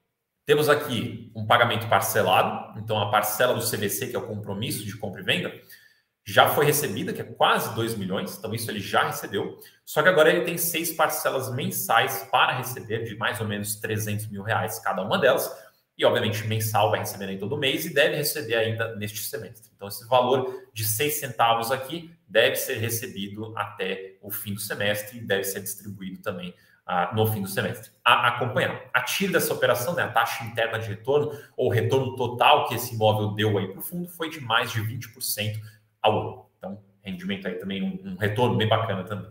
temos 0.49 0.71
aqui 0.71 1.31
um 1.37 1.45
pagamento 1.45 1.87
parcelado, 1.89 2.81
então 2.81 2.99
a 2.99 3.11
parcela 3.11 3.53
do 3.53 3.61
CVC, 3.61 4.07
que 4.07 4.17
é 4.17 4.19
o 4.19 4.27
compromisso 4.27 4.83
de 4.83 4.97
compra 4.97 5.21
e 5.21 5.25
venda, 5.25 5.53
já 6.25 6.49
foi 6.49 6.65
recebida, 6.65 7.13
que 7.13 7.21
é 7.21 7.25
quase 7.25 7.75
2 7.75 7.97
milhões, 7.97 8.35
então 8.35 8.55
isso 8.55 8.71
ele 8.71 8.81
já 8.81 9.09
recebeu. 9.09 9.59
Só 9.85 10.03
que 10.03 10.09
agora 10.09 10.31
ele 10.31 10.47
tem 10.47 10.57
seis 10.57 10.91
parcelas 10.91 11.55
mensais 11.55 12.27
para 12.33 12.57
receber, 12.57 13.05
de 13.05 13.15
mais 13.15 13.39
ou 13.43 13.47
menos 13.47 13.77
300 13.77 14.29
mil 14.29 14.43
reais 14.43 14.79
cada 14.79 15.03
uma 15.03 15.19
delas. 15.19 15.55
E, 15.99 16.05
obviamente, 16.07 16.47
mensal 16.47 16.91
vai 16.91 17.01
receber 17.01 17.27
aí 17.27 17.39
todo 17.39 17.59
mês 17.59 17.85
e 17.85 17.93
deve 17.93 18.17
receber 18.17 18.55
ainda 18.55 18.97
neste 18.97 19.19
semestre. 19.19 19.71
Então, 19.77 19.87
esse 19.87 20.09
valor 20.09 20.63
de 20.73 20.83
6 20.83 21.21
centavos 21.21 21.71
aqui 21.71 22.11
deve 22.27 22.57
ser 22.57 22.79
recebido 22.79 23.53
até 23.55 24.17
o 24.23 24.31
fim 24.31 24.55
do 24.55 24.61
semestre 24.61 25.19
e 25.19 25.21
deve 25.21 25.45
ser 25.45 25.61
distribuído 25.61 26.23
também 26.23 26.55
no 27.15 27.27
fim 27.27 27.43
do 27.43 27.49
semestre. 27.49 27.91
A 28.05 28.29
acompanhar. 28.29 28.83
A 28.95 29.03
TIR 29.03 29.31
dessa 29.31 29.53
operação, 29.53 29.95
né, 29.95 30.03
a 30.03 30.09
taxa 30.09 30.45
interna 30.45 30.79
de 30.79 30.89
retorno, 30.89 31.39
ou 31.57 31.69
o 31.69 31.73
retorno 31.73 32.17
total 32.17 32.67
que 32.67 32.75
esse 32.75 32.95
imóvel 32.95 33.35
deu 33.35 33.59
aí 33.59 33.69
para 33.69 33.81
o 33.81 33.83
fundo, 33.83 34.09
foi 34.09 34.31
de 34.31 34.41
mais 34.41 34.73
de 34.73 34.81
20% 34.81 35.61
ao 36.01 36.21
ano. 36.21 36.47
Então, 36.57 36.83
rendimento 37.05 37.47
aí 37.47 37.55
também, 37.55 37.83
um, 37.83 38.13
um 38.13 38.17
retorno 38.17 38.57
bem 38.57 38.69
bacana 38.69 39.05
também. 39.05 39.31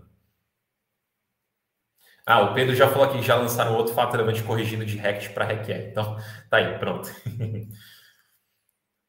Ah, 2.26 2.42
o 2.42 2.54
Pedro 2.54 2.76
já 2.76 2.90
falou 2.90 3.06
aqui, 3.06 3.22
já 3.24 3.36
lançaram 3.36 3.76
outro 3.76 3.94
faturamento 3.94 4.44
corrigindo 4.44 4.86
de 4.86 4.98
RECT 4.98 5.30
para 5.30 5.46
REQR. 5.46 5.90
Então, 5.90 6.18
tá 6.50 6.58
aí, 6.58 6.78
pronto. 6.78 7.10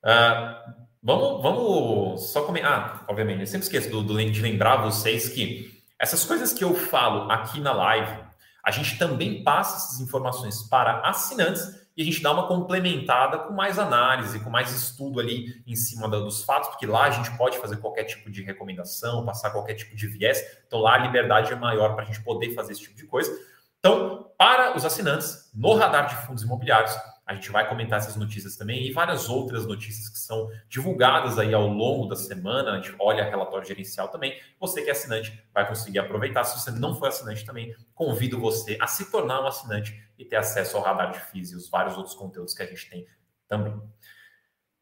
ah, 0.05 0.65
vamos, 1.03 1.43
vamos 1.43 2.33
só 2.33 2.45
comentar. 2.45 3.03
Ah, 3.03 3.05
obviamente, 3.09 3.41
eu 3.41 3.47
sempre 3.47 3.65
esqueço 3.65 3.91
do, 3.91 4.03
do, 4.03 4.31
de 4.31 4.41
lembrar 4.41 4.77
vocês 4.77 5.29
que 5.29 5.85
essas 5.99 6.25
coisas 6.25 6.53
que 6.53 6.63
eu 6.63 6.75
falo 6.75 7.31
aqui 7.31 7.61
na 7.61 7.73
live, 7.73 8.28
a 8.65 8.71
gente 8.71 8.99
também 8.99 9.43
passa 9.43 9.77
essas 9.77 10.01
informações 10.01 10.63
para 10.63 11.01
assinantes 11.01 11.79
e 11.97 12.03
a 12.03 12.05
gente 12.05 12.23
dá 12.23 12.31
uma 12.33 12.47
complementada 12.47 13.39
com 13.39 13.53
mais 13.53 13.77
análise, 13.77 14.39
com 14.39 14.51
mais 14.51 14.73
estudo 14.73 15.19
ali 15.19 15.63
em 15.67 15.75
cima 15.75 16.09
dos 16.09 16.45
fatos, 16.45 16.69
porque 16.69 16.87
lá 16.87 17.05
a 17.05 17.11
gente 17.11 17.37
pode 17.37 17.59
fazer 17.59 17.79
qualquer 17.79 18.05
tipo 18.05 18.31
de 18.31 18.43
recomendação, 18.43 19.25
passar 19.25 19.51
qualquer 19.51 19.75
tipo 19.75 19.97
de 19.97 20.07
viés, 20.07 20.41
então 20.67 20.79
lá 20.79 20.95
a 20.95 20.99
liberdade 20.99 21.53
é 21.53 21.57
maior 21.57 21.95
para 21.95 22.05
a 22.05 22.07
gente 22.07 22.23
poder 22.23 22.55
fazer 22.55 22.73
esse 22.73 22.83
tipo 22.83 22.97
de 22.97 23.05
coisa. 23.05 23.37
Então, 23.81 24.31
para 24.39 24.77
os 24.77 24.85
assinantes, 24.85 25.51
no 25.53 25.75
radar 25.75 26.07
de 26.07 26.15
fundos 26.27 26.45
imobiliários, 26.45 26.97
a 27.29 27.35
gente 27.35 27.51
vai 27.51 27.69
comentar 27.69 27.99
essas 27.99 28.17
notícias 28.17 28.57
também 28.57 28.87
e 28.87 28.91
várias 28.91 29.29
outras 29.29 29.67
notícias 29.67 30.09
que 30.09 30.19
são 30.19 30.51
divulgadas 30.67 31.39
aí 31.39 31.53
ao 31.53 31.69
longo 31.69 32.07
da 32.09 32.17
semana. 32.17 32.73
A 32.73 32.77
gente 32.81 32.97
olha 32.99 33.23
relatório 33.23 33.69
gerencial 33.69 34.09
também. 34.09 34.41
Você 34.59 34.81
que 34.81 34.89
é 34.89 34.93
assinante 34.93 35.39
vai 35.53 35.69
conseguir 35.69 35.99
aproveitar. 35.99 36.43
Se 36.45 36.59
você 36.59 36.71
não 36.71 36.95
for 36.95 37.09
assinante 37.09 37.45
também, 37.45 37.77
convido 37.93 38.41
você 38.41 38.79
a 38.81 38.87
se 38.87 39.11
tornar 39.11 39.43
um 39.43 39.47
assinante 39.47 39.95
e 40.19 40.25
ter 40.25 40.37
acesso 40.37 40.79
ao 40.79 40.83
radar 40.83 41.13
de 41.13 41.21
FIIs 41.21 41.53
e 41.53 41.57
os 41.57 41.69
vários 41.69 41.99
outros 41.99 42.15
conteúdos 42.15 42.55
que 42.55 42.63
a 42.63 42.67
gente 42.67 42.89
tem 42.89 43.07
também. 43.47 43.79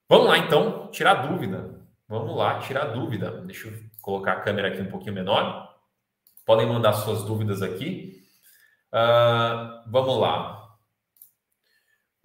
Vamos 0.09 0.29
lá 0.29 0.39
então, 0.39 0.89
tirar 0.93 1.15
dúvida. 1.27 1.81
Vamos 2.09 2.37
lá, 2.37 2.61
tirar 2.61 2.85
dúvida. 2.85 3.41
Deixa 3.41 3.67
eu 3.67 3.75
colocar 4.01 4.35
a 4.35 4.41
câmera 4.41 4.69
aqui 4.69 4.81
um 4.81 4.89
pouquinho 4.89 5.15
menor. 5.15 5.77
Podem 6.45 6.69
mandar 6.69 6.93
suas 6.93 7.25
dúvidas 7.25 7.61
aqui. 7.61 8.25
Uh, 8.93 9.91
vamos 9.91 10.17
lá. 10.21 10.66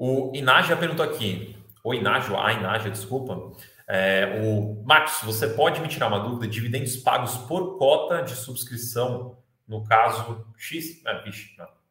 O 0.03 0.31
Inágia 0.33 0.75
perguntou 0.75 1.05
aqui, 1.05 1.55
o 1.83 1.93
Inágio, 1.93 2.35
a 2.35 2.51
Inágia, 2.51 2.89
desculpa. 2.89 3.51
É, 3.87 4.41
o 4.43 4.83
Marcos, 4.83 5.21
você 5.21 5.47
pode 5.47 5.79
me 5.79 5.87
tirar 5.87 6.07
uma 6.07 6.21
dúvida? 6.21 6.47
Dividendos 6.47 6.97
pagos 6.97 7.37
por 7.37 7.77
cota 7.77 8.23
de 8.23 8.31
subscrição, 8.31 9.37
no 9.67 9.83
caso 9.83 10.43
X? 10.57 11.03
Ah, 11.05 11.23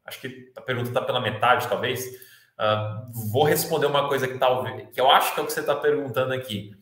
acho 0.07 0.21
que 0.21 0.53
a 0.57 0.61
pergunta 0.61 0.89
está 0.89 1.01
pela 1.01 1.21
metade, 1.21 1.69
talvez. 1.69 2.05
Uh, 2.59 3.31
vou 3.31 3.45
responder 3.45 3.87
uma 3.87 4.09
coisa 4.09 4.27
que 4.27 4.39
talvez, 4.39 4.89
que 4.93 5.01
eu 5.01 5.09
acho 5.09 5.33
que 5.33 5.39
é 5.39 5.43
o 5.45 5.47
que 5.47 5.53
você 5.53 5.61
está 5.61 5.77
perguntando 5.77 6.35
aqui. 6.35 6.75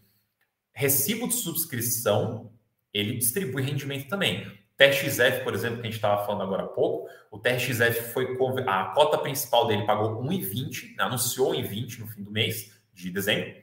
Recibo 0.72 1.28
de 1.28 1.34
subscrição, 1.34 2.50
ele 2.90 3.18
distribui 3.18 3.60
rendimento 3.60 4.08
também. 4.08 4.50
TRXF, 4.78 5.42
por 5.42 5.52
exemplo, 5.52 5.80
que 5.80 5.88
a 5.88 5.90
gente 5.90 5.96
estava 5.96 6.24
falando 6.24 6.44
agora 6.44 6.62
há 6.62 6.68
pouco, 6.68 7.10
o 7.32 7.38
TRXF 7.38 8.12
foi 8.12 8.38
a 8.66 8.84
cota 8.94 9.18
principal 9.18 9.66
dele 9.66 9.84
pagou 9.84 10.22
1,20, 10.22 10.96
né, 10.96 11.02
anunciou 11.04 11.52
1,20 11.52 11.98
no 11.98 12.06
fim 12.06 12.22
do 12.22 12.30
mês 12.30 12.80
de 12.94 13.10
dezembro, 13.10 13.60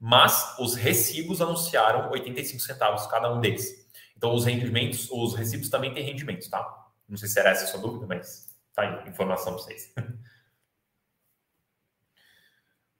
mas 0.00 0.58
os 0.58 0.74
recibos 0.74 1.42
anunciaram 1.42 2.10
85 2.10 2.62
centavos 2.62 3.06
cada 3.06 3.30
um 3.32 3.40
deles. 3.40 3.86
Então 4.16 4.34
os 4.34 4.46
rendimentos, 4.46 5.10
os 5.10 5.34
recibos 5.34 5.68
também 5.68 5.92
têm 5.92 6.02
rendimentos, 6.02 6.48
tá? 6.48 6.66
Não 7.06 7.18
sei 7.18 7.28
se 7.28 7.38
era 7.38 7.50
essa 7.50 7.64
a 7.64 7.66
sua 7.66 7.80
dúvida, 7.80 8.06
mas 8.06 8.48
tá 8.72 8.82
aí, 8.82 9.08
informação 9.08 9.54
para 9.54 9.62
vocês. 9.62 9.92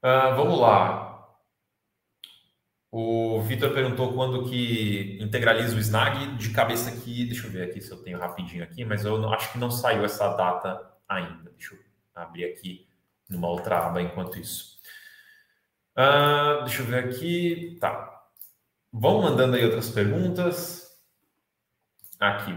uh, 0.03 0.37
vamos 0.37 0.61
lá. 0.61 1.14
O 2.97 3.41
Vitor 3.41 3.75
perguntou 3.75 4.13
quando 4.13 4.49
que 4.49 5.19
integraliza 5.21 5.75
o 5.75 5.81
Snag. 5.81 6.37
De 6.37 6.51
cabeça 6.51 6.91
aqui, 6.91 7.25
deixa 7.25 7.49
eu 7.49 7.51
ver 7.51 7.65
aqui 7.65 7.81
se 7.81 7.91
eu 7.91 7.97
tenho 7.97 8.21
rapidinho 8.21 8.63
aqui, 8.63 8.85
mas 8.85 9.05
eu 9.05 9.33
acho 9.33 9.51
que 9.51 9.59
não 9.59 9.69
saiu 9.69 10.05
essa 10.05 10.29
data 10.37 10.81
ainda. 11.09 11.51
Deixa 11.59 11.75
eu 11.75 11.81
abrir 12.15 12.45
aqui 12.45 12.87
numa 13.29 13.49
outra 13.49 13.85
aba 13.85 14.01
enquanto 14.01 14.39
isso. 14.39 14.79
Uh, 15.99 16.63
deixa 16.63 16.83
eu 16.83 16.87
ver 16.87 17.07
aqui. 17.07 17.77
Tá. 17.81 18.27
Vão 18.93 19.23
mandando 19.23 19.57
aí 19.57 19.65
outras 19.65 19.91
perguntas. 19.91 20.89
Aqui. 22.21 22.55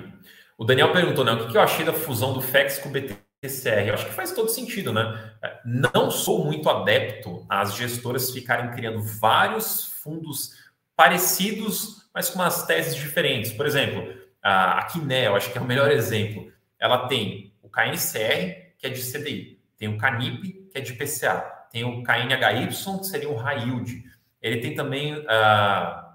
O 0.55 0.63
Daniel 0.63 0.93
perguntou, 0.93 1.25
né? 1.25 1.31
O 1.31 1.47
que 1.47 1.57
eu 1.57 1.61
achei 1.61 1.83
da 1.83 1.93
fusão 1.93 2.33
do 2.33 2.41
FEX 2.41 2.77
com 2.77 2.89
o 2.89 2.91
BTCR? 2.91 3.87
Eu 3.87 3.95
acho 3.95 4.05
que 4.05 4.13
faz 4.13 4.31
todo 4.33 4.49
sentido, 4.49 4.93
né? 4.93 5.33
Não 5.65 6.11
sou 6.11 6.45
muito 6.45 6.69
adepto 6.69 7.43
às 7.49 7.73
gestoras 7.73 8.29
ficarem 8.29 8.69
criando 8.69 9.01
vários 9.01 9.96
fundos 10.07 10.51
parecidos, 10.95 12.09
mas 12.13 12.29
com 12.29 12.39
umas 12.39 12.65
teses 12.65 12.95
diferentes. 12.95 13.51
Por 13.51 13.65
exemplo, 13.65 14.15
a 14.41 14.83
Quiné, 14.83 15.27
eu 15.27 15.35
acho 15.35 15.51
que 15.51 15.57
é 15.57 15.61
o 15.61 15.65
melhor 15.65 15.91
exemplo. 15.91 16.49
Ela 16.79 17.07
tem 17.07 17.53
o 17.61 17.69
KNCR, 17.69 18.73
que 18.77 18.87
é 18.87 18.89
de 18.89 19.01
CDI, 19.01 19.59
tem 19.77 19.89
o 19.89 19.97
Canip, 19.97 20.41
que 20.41 20.77
é 20.77 20.81
de 20.81 20.93
PCA, 20.93 21.41
tem 21.69 21.83
o 21.83 22.03
KNHY, 22.03 22.67
que 22.67 23.05
seria 23.05 23.29
o 23.29 23.35
high 23.35 23.67
yield. 23.67 24.03
Ele 24.41 24.61
tem 24.61 24.73
também. 24.73 25.17
Uh, 25.17 26.07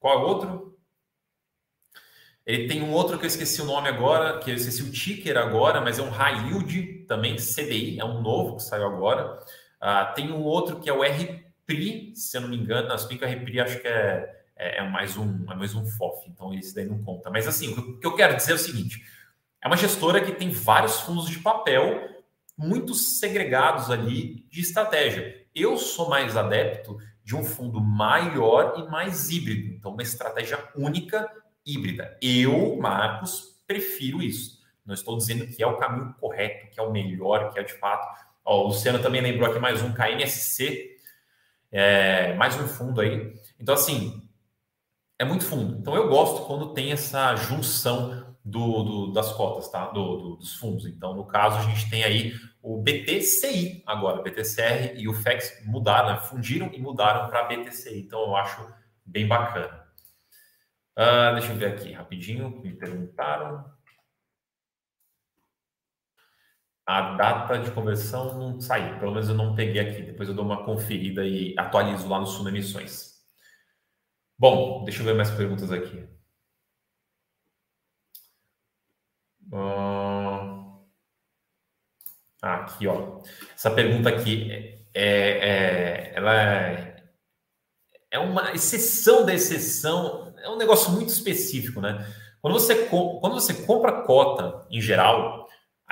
qual 0.00 0.18
é 0.18 0.22
o 0.22 0.26
outro? 0.26 0.78
Ele 2.44 2.66
tem 2.66 2.82
um 2.82 2.90
outro 2.90 3.18
que 3.18 3.24
eu 3.24 3.28
esqueci 3.28 3.62
o 3.62 3.66
nome 3.66 3.88
agora, 3.88 4.40
que 4.40 4.50
eu 4.50 4.54
esqueci 4.56 4.82
o 4.82 4.90
ticker 4.90 5.36
agora, 5.36 5.80
mas 5.80 6.00
é 6.00 6.02
um 6.02 6.10
high 6.10 6.48
yield 6.48 7.04
também, 7.06 7.36
CDI, 7.36 8.00
é 8.00 8.04
um 8.04 8.20
novo 8.20 8.56
que 8.56 8.64
saiu 8.64 8.84
agora. 8.84 9.38
Uh, 9.80 10.14
tem 10.14 10.32
um 10.32 10.42
outro 10.42 10.80
que 10.80 10.90
é 10.90 10.92
o 10.92 11.04
R 11.04 11.41
Repri, 11.68 12.12
se 12.14 12.36
eu 12.36 12.42
não 12.42 12.48
me 12.48 12.56
engano, 12.56 12.88
na 12.88 12.98
Spinca 12.98 13.26
Repri 13.26 13.60
acho 13.60 13.80
que 13.80 13.88
é, 13.88 14.42
é, 14.56 14.78
é, 14.78 14.88
mais 14.88 15.16
um, 15.16 15.44
é 15.50 15.54
mais 15.54 15.74
um 15.74 15.86
FOF, 15.86 16.28
então 16.28 16.52
esse 16.54 16.74
daí 16.74 16.86
não 16.86 17.02
conta. 17.02 17.30
Mas 17.30 17.46
assim, 17.46 17.72
o 17.72 17.98
que 17.98 18.06
eu 18.06 18.14
quero 18.14 18.36
dizer 18.36 18.52
é 18.52 18.54
o 18.54 18.58
seguinte: 18.58 19.02
é 19.62 19.66
uma 19.66 19.76
gestora 19.76 20.20
que 20.20 20.32
tem 20.32 20.50
vários 20.50 21.00
fundos 21.00 21.28
de 21.28 21.38
papel 21.38 22.08
muito 22.56 22.94
segregados 22.94 23.90
ali 23.90 24.46
de 24.50 24.60
estratégia. 24.60 25.46
Eu 25.54 25.76
sou 25.76 26.08
mais 26.08 26.36
adepto 26.36 26.98
de 27.24 27.36
um 27.36 27.44
fundo 27.44 27.80
maior 27.80 28.74
e 28.78 28.90
mais 28.90 29.30
híbrido, 29.30 29.74
então 29.74 29.92
uma 29.92 30.02
estratégia 30.02 30.58
única 30.76 31.30
híbrida. 31.64 32.16
Eu, 32.20 32.76
Marcos, 32.76 33.62
prefiro 33.66 34.22
isso. 34.22 34.60
Não 34.84 34.94
estou 34.94 35.16
dizendo 35.16 35.46
que 35.46 35.62
é 35.62 35.66
o 35.66 35.76
caminho 35.76 36.14
correto, 36.20 36.68
que 36.70 36.80
é 36.80 36.82
o 36.82 36.90
melhor, 36.90 37.52
que 37.52 37.58
é 37.58 37.62
de 37.62 37.74
fato. 37.74 38.06
Ó, 38.44 38.62
o 38.62 38.66
Luciano 38.68 38.98
também 38.98 39.20
lembrou 39.20 39.48
aqui 39.48 39.60
mais 39.60 39.80
um 39.82 39.92
KNSC, 39.92 40.91
É, 41.72 42.34
mais 42.34 42.54
um 42.60 42.68
fundo 42.68 43.00
aí. 43.00 43.34
Então, 43.58 43.74
assim, 43.74 44.28
é 45.18 45.24
muito 45.24 45.44
fundo. 45.44 45.78
Então, 45.78 45.96
eu 45.96 46.08
gosto 46.08 46.46
quando 46.46 46.74
tem 46.74 46.92
essa 46.92 47.34
junção 47.34 48.36
do, 48.44 48.82
do 48.82 49.12
das 49.12 49.32
cotas, 49.32 49.70
tá? 49.70 49.86
Do, 49.86 50.16
do, 50.16 50.36
dos 50.36 50.54
fundos. 50.56 50.84
Então, 50.86 51.14
no 51.14 51.24
caso, 51.24 51.56
a 51.56 51.62
gente 51.62 51.88
tem 51.88 52.04
aí 52.04 52.34
o 52.62 52.76
BTCI 52.76 53.82
agora. 53.86 54.22
BTCR 54.22 54.96
e 54.96 55.08
o 55.08 55.14
FEX 55.14 55.64
mudaram, 55.64 56.10
né? 56.10 56.20
fundiram 56.20 56.70
e 56.74 56.78
mudaram 56.78 57.30
para 57.30 57.44
BTCI. 57.44 58.00
Então, 58.00 58.20
eu 58.20 58.36
acho 58.36 58.66
bem 59.04 59.26
bacana. 59.26 59.82
Uh, 60.94 61.32
deixa 61.38 61.52
eu 61.52 61.56
ver 61.56 61.66
aqui 61.72 61.92
rapidinho, 61.92 62.60
me 62.62 62.74
perguntaram. 62.74 63.64
A 66.84 67.16
data 67.16 67.58
de 67.58 67.70
conversão 67.70 68.36
não 68.38 68.60
saiu, 68.60 68.98
pelo 68.98 69.12
menos 69.12 69.28
eu 69.28 69.34
não 69.36 69.54
peguei 69.54 69.80
aqui. 69.80 70.02
Depois 70.02 70.28
eu 70.28 70.34
dou 70.34 70.44
uma 70.44 70.64
conferida 70.64 71.24
e 71.24 71.54
atualizo 71.58 72.08
lá 72.08 72.18
no 72.18 72.26
Suno 72.26 72.48
Emissões. 72.48 73.12
Bom, 74.38 74.82
deixa 74.84 75.00
eu 75.00 75.06
ver 75.06 75.14
mais 75.14 75.30
perguntas 75.30 75.70
aqui. 75.70 76.04
Uh... 79.52 80.82
aqui, 82.42 82.86
ó. 82.88 83.20
Essa 83.54 83.70
pergunta 83.70 84.08
aqui 84.08 84.50
é, 84.50 84.82
é, 84.94 85.48
é, 85.48 86.12
ela 86.16 86.34
é, 86.34 87.04
é 88.10 88.18
uma 88.18 88.52
exceção 88.52 89.24
da 89.24 89.32
exceção. 89.32 90.34
É 90.38 90.48
um 90.48 90.56
negócio 90.56 90.90
muito 90.90 91.10
específico, 91.10 91.80
né? 91.80 92.04
Quando 92.40 92.54
você, 92.54 92.86
quando 92.86 93.34
você 93.34 93.54
compra 93.64 94.02
cota 94.02 94.66
em 94.68 94.80
geral, 94.80 95.41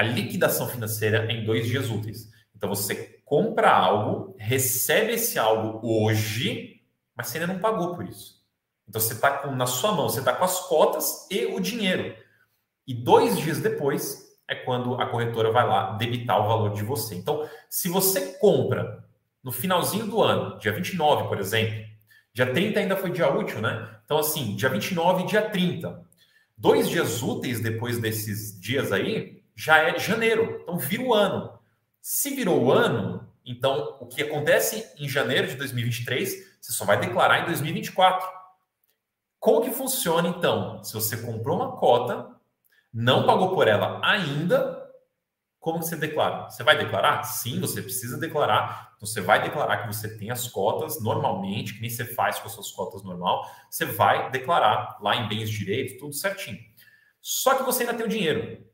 a 0.00 0.02
liquidação 0.02 0.66
financeira 0.66 1.30
em 1.30 1.44
dois 1.44 1.66
dias 1.66 1.90
úteis. 1.90 2.30
Então 2.56 2.70
você 2.70 3.20
compra 3.22 3.70
algo, 3.70 4.34
recebe 4.38 5.12
esse 5.12 5.38
algo 5.38 5.78
hoje, 5.86 6.80
mas 7.14 7.26
você 7.26 7.36
ainda 7.36 7.52
não 7.52 7.60
pagou 7.60 7.94
por 7.94 8.06
isso. 8.06 8.42
Então 8.88 8.98
você 8.98 9.12
está 9.12 9.46
na 9.52 9.66
sua 9.66 9.92
mão, 9.92 10.08
você 10.08 10.20
está 10.20 10.32
com 10.32 10.42
as 10.42 10.58
cotas 10.60 11.28
e 11.30 11.44
o 11.44 11.60
dinheiro. 11.60 12.16
E 12.86 12.94
dois 12.94 13.38
dias 13.38 13.60
depois 13.60 14.38
é 14.48 14.54
quando 14.54 14.94
a 14.94 15.04
corretora 15.04 15.52
vai 15.52 15.66
lá 15.66 15.92
debitar 15.98 16.40
o 16.40 16.48
valor 16.48 16.72
de 16.72 16.82
você. 16.82 17.14
Então, 17.14 17.46
se 17.68 17.90
você 17.90 18.38
compra 18.38 19.04
no 19.44 19.52
finalzinho 19.52 20.06
do 20.06 20.22
ano, 20.22 20.58
dia 20.58 20.72
29, 20.72 21.28
por 21.28 21.38
exemplo, 21.38 21.84
dia 22.32 22.50
30 22.50 22.80
ainda 22.80 22.96
foi 22.96 23.10
dia 23.10 23.30
útil, 23.30 23.60
né? 23.60 24.00
Então, 24.04 24.16
assim, 24.16 24.56
dia 24.56 24.70
29 24.70 25.24
e 25.24 25.26
dia 25.26 25.42
30. 25.42 26.02
Dois 26.56 26.88
dias 26.88 27.22
úteis 27.22 27.60
depois 27.60 27.98
desses 27.98 28.58
dias 28.58 28.92
aí, 28.92 29.39
já 29.60 29.78
é 29.78 29.98
janeiro. 29.98 30.60
Então, 30.62 30.78
vira 30.78 31.02
o 31.02 31.12
ano. 31.12 31.58
Se 32.00 32.34
virou 32.34 32.64
o 32.64 32.72
ano, 32.72 33.30
então 33.44 33.98
o 34.00 34.06
que 34.06 34.22
acontece 34.22 34.90
em 34.96 35.06
janeiro 35.06 35.46
de 35.46 35.54
2023, 35.56 36.58
você 36.58 36.72
só 36.72 36.86
vai 36.86 36.98
declarar 36.98 37.40
em 37.40 37.44
2024. 37.44 38.26
Como 39.38 39.60
que 39.60 39.70
funciona 39.70 40.28
então? 40.28 40.82
Se 40.82 40.94
você 40.94 41.18
comprou 41.18 41.56
uma 41.56 41.76
cota, 41.76 42.34
não 42.92 43.26
pagou 43.26 43.54
por 43.54 43.68
ela 43.68 44.00
ainda, 44.02 44.80
como 45.58 45.82
você 45.82 45.94
declara? 45.94 46.48
Você 46.48 46.62
vai 46.62 46.78
declarar? 46.78 47.22
Sim, 47.24 47.60
você 47.60 47.82
precisa 47.82 48.16
declarar. 48.16 48.94
Então, 48.96 49.06
você 49.06 49.20
vai 49.20 49.42
declarar 49.42 49.82
que 49.82 49.94
você 49.94 50.16
tem 50.16 50.30
as 50.30 50.48
cotas 50.48 51.02
normalmente, 51.02 51.74
que 51.74 51.82
nem 51.82 51.90
você 51.90 52.06
faz 52.06 52.38
com 52.38 52.46
as 52.46 52.54
suas 52.54 52.70
cotas 52.70 53.02
normal. 53.02 53.44
Você 53.70 53.84
vai 53.84 54.30
declarar 54.30 54.96
lá 55.02 55.16
em 55.16 55.28
bens 55.28 55.50
direitos, 55.50 55.98
tudo 55.98 56.14
certinho. 56.14 56.58
Só 57.20 57.54
que 57.56 57.62
você 57.62 57.82
ainda 57.82 57.94
tem 57.94 58.06
o 58.06 58.08
dinheiro. 58.08 58.69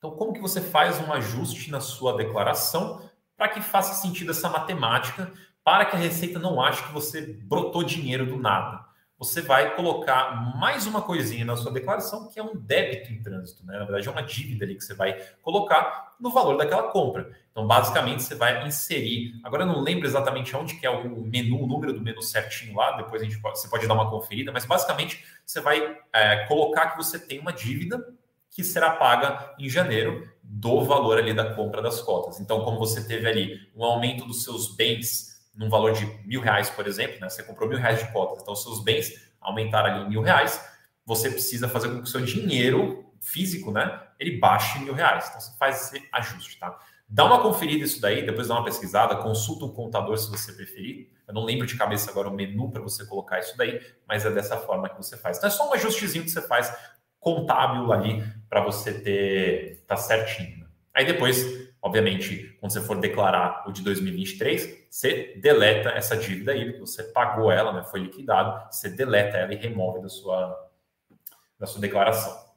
Então, 0.00 0.12
como 0.12 0.32
que 0.32 0.40
você 0.40 0.62
faz 0.62 0.98
um 0.98 1.12
ajuste 1.12 1.70
na 1.70 1.78
sua 1.78 2.16
declaração 2.16 3.02
para 3.36 3.50
que 3.50 3.60
faça 3.60 4.00
sentido 4.00 4.30
essa 4.30 4.48
matemática, 4.48 5.30
para 5.62 5.84
que 5.84 5.94
a 5.94 5.98
Receita 5.98 6.38
não 6.38 6.60
ache 6.60 6.82
que 6.82 6.92
você 6.92 7.38
brotou 7.44 7.84
dinheiro 7.84 8.24
do 8.24 8.38
nada? 8.38 8.90
você 9.20 9.42
vai 9.42 9.76
colocar 9.76 10.56
mais 10.56 10.86
uma 10.86 11.02
coisinha 11.02 11.44
na 11.44 11.54
sua 11.54 11.70
declaração, 11.70 12.30
que 12.30 12.40
é 12.40 12.42
um 12.42 12.56
débito 12.56 13.12
em 13.12 13.22
trânsito, 13.22 13.66
né? 13.66 13.78
Na 13.78 13.84
verdade, 13.84 14.08
é 14.08 14.10
uma 14.10 14.22
dívida 14.22 14.64
ali 14.64 14.74
que 14.74 14.82
você 14.82 14.94
vai 14.94 15.12
colocar 15.42 16.14
no 16.18 16.30
valor 16.30 16.56
daquela 16.56 16.84
compra. 16.84 17.30
Então, 17.50 17.66
basicamente, 17.66 18.22
você 18.22 18.34
vai 18.34 18.66
inserir. 18.66 19.38
Agora, 19.44 19.64
eu 19.64 19.66
não 19.66 19.82
lembro 19.82 20.06
exatamente 20.06 20.56
onde 20.56 20.74
que 20.76 20.86
é 20.86 20.90
o 20.90 21.20
menu, 21.20 21.62
o 21.62 21.66
número 21.66 21.92
do 21.92 22.00
menu 22.00 22.22
certinho 22.22 22.74
lá, 22.74 22.92
depois 22.92 23.20
a 23.20 23.24
gente 23.26 23.38
pode, 23.42 23.60
você 23.60 23.68
pode 23.68 23.86
dar 23.86 23.92
uma 23.92 24.08
conferida, 24.08 24.52
mas 24.52 24.64
basicamente 24.64 25.22
você 25.44 25.60
vai 25.60 25.98
é, 26.14 26.46
colocar 26.46 26.92
que 26.92 26.96
você 26.96 27.18
tem 27.18 27.40
uma 27.40 27.52
dívida 27.52 28.02
que 28.50 28.64
será 28.64 28.90
paga 28.90 29.54
em 29.58 29.68
janeiro 29.68 30.28
do 30.42 30.84
valor 30.84 31.18
ali 31.18 31.32
da 31.32 31.54
compra 31.54 31.80
das 31.80 32.00
cotas. 32.02 32.40
Então, 32.40 32.64
como 32.64 32.78
você 32.78 33.06
teve 33.06 33.28
ali 33.28 33.70
um 33.74 33.84
aumento 33.84 34.26
dos 34.26 34.42
seus 34.42 34.74
bens 34.74 35.30
num 35.54 35.68
valor 35.68 35.92
de 35.92 36.06
mil 36.26 36.40
reais, 36.40 36.70
por 36.70 36.86
exemplo, 36.86 37.20
né? 37.20 37.28
Você 37.28 37.42
comprou 37.42 37.68
mil 37.68 37.78
reais 37.78 37.98
de 38.00 38.12
cotas, 38.12 38.42
então 38.42 38.54
seus 38.56 38.82
bens 38.82 39.30
aumentaram 39.40 39.90
ali 39.90 40.04
em 40.04 40.08
mil 40.08 40.22
reais, 40.22 40.60
você 41.04 41.30
precisa 41.30 41.68
fazer 41.68 41.88
com 41.88 41.96
que 41.96 42.02
o 42.02 42.06
seu 42.06 42.20
dinheiro 42.20 43.04
físico, 43.20 43.70
né? 43.70 44.00
Ele 44.18 44.38
baixe 44.38 44.78
em 44.78 44.84
mil 44.84 44.94
reais. 44.94 45.28
Então 45.28 45.40
você 45.40 45.56
faz 45.56 45.92
esse 45.92 46.08
ajuste, 46.12 46.58
tá? 46.58 46.78
Dá 47.08 47.24
uma 47.24 47.42
conferida 47.42 47.84
isso 47.84 48.00
daí, 48.00 48.24
depois 48.24 48.46
dá 48.46 48.54
uma 48.54 48.64
pesquisada, 48.64 49.16
consulta 49.16 49.64
um 49.64 49.72
contador 49.72 50.16
se 50.16 50.30
você 50.30 50.52
preferir. 50.52 51.10
Eu 51.26 51.34
não 51.34 51.44
lembro 51.44 51.66
de 51.66 51.76
cabeça 51.76 52.10
agora 52.10 52.28
o 52.28 52.32
menu 52.32 52.70
para 52.70 52.80
você 52.80 53.04
colocar 53.04 53.40
isso 53.40 53.56
daí, 53.56 53.80
mas 54.06 54.24
é 54.24 54.30
dessa 54.30 54.56
forma 54.56 54.88
que 54.88 54.96
você 54.96 55.16
faz. 55.16 55.36
Então 55.36 55.48
é 55.48 55.50
só 55.50 55.68
um 55.68 55.74
ajustezinho 55.74 56.24
que 56.24 56.30
você 56.30 56.42
faz 56.42 56.72
contábil 57.20 57.92
ali 57.92 58.24
para 58.48 58.64
você 58.64 58.92
ter 58.92 59.84
tá 59.86 59.96
certinho. 59.96 60.66
Aí 60.92 61.04
depois 61.04 61.70
Obviamente, 61.82 62.56
quando 62.60 62.72
você 62.72 62.80
for 62.82 63.00
declarar 63.00 63.64
o 63.66 63.72
de 63.72 63.82
2023, 63.82 64.86
você 64.90 65.34
deleta 65.40 65.88
essa 65.90 66.14
dívida 66.14 66.52
aí, 66.52 66.66
porque 66.66 66.80
você 66.80 67.04
pagou 67.04 67.50
ela, 67.50 67.72
né, 67.72 67.82
foi 67.84 68.00
liquidado, 68.00 68.70
você 68.70 68.90
deleta 68.90 69.38
ela 69.38 69.54
e 69.54 69.56
remove 69.56 70.02
da 70.02 70.08
sua, 70.08 70.70
da 71.58 71.66
sua 71.66 71.80
declaração. 71.80 72.50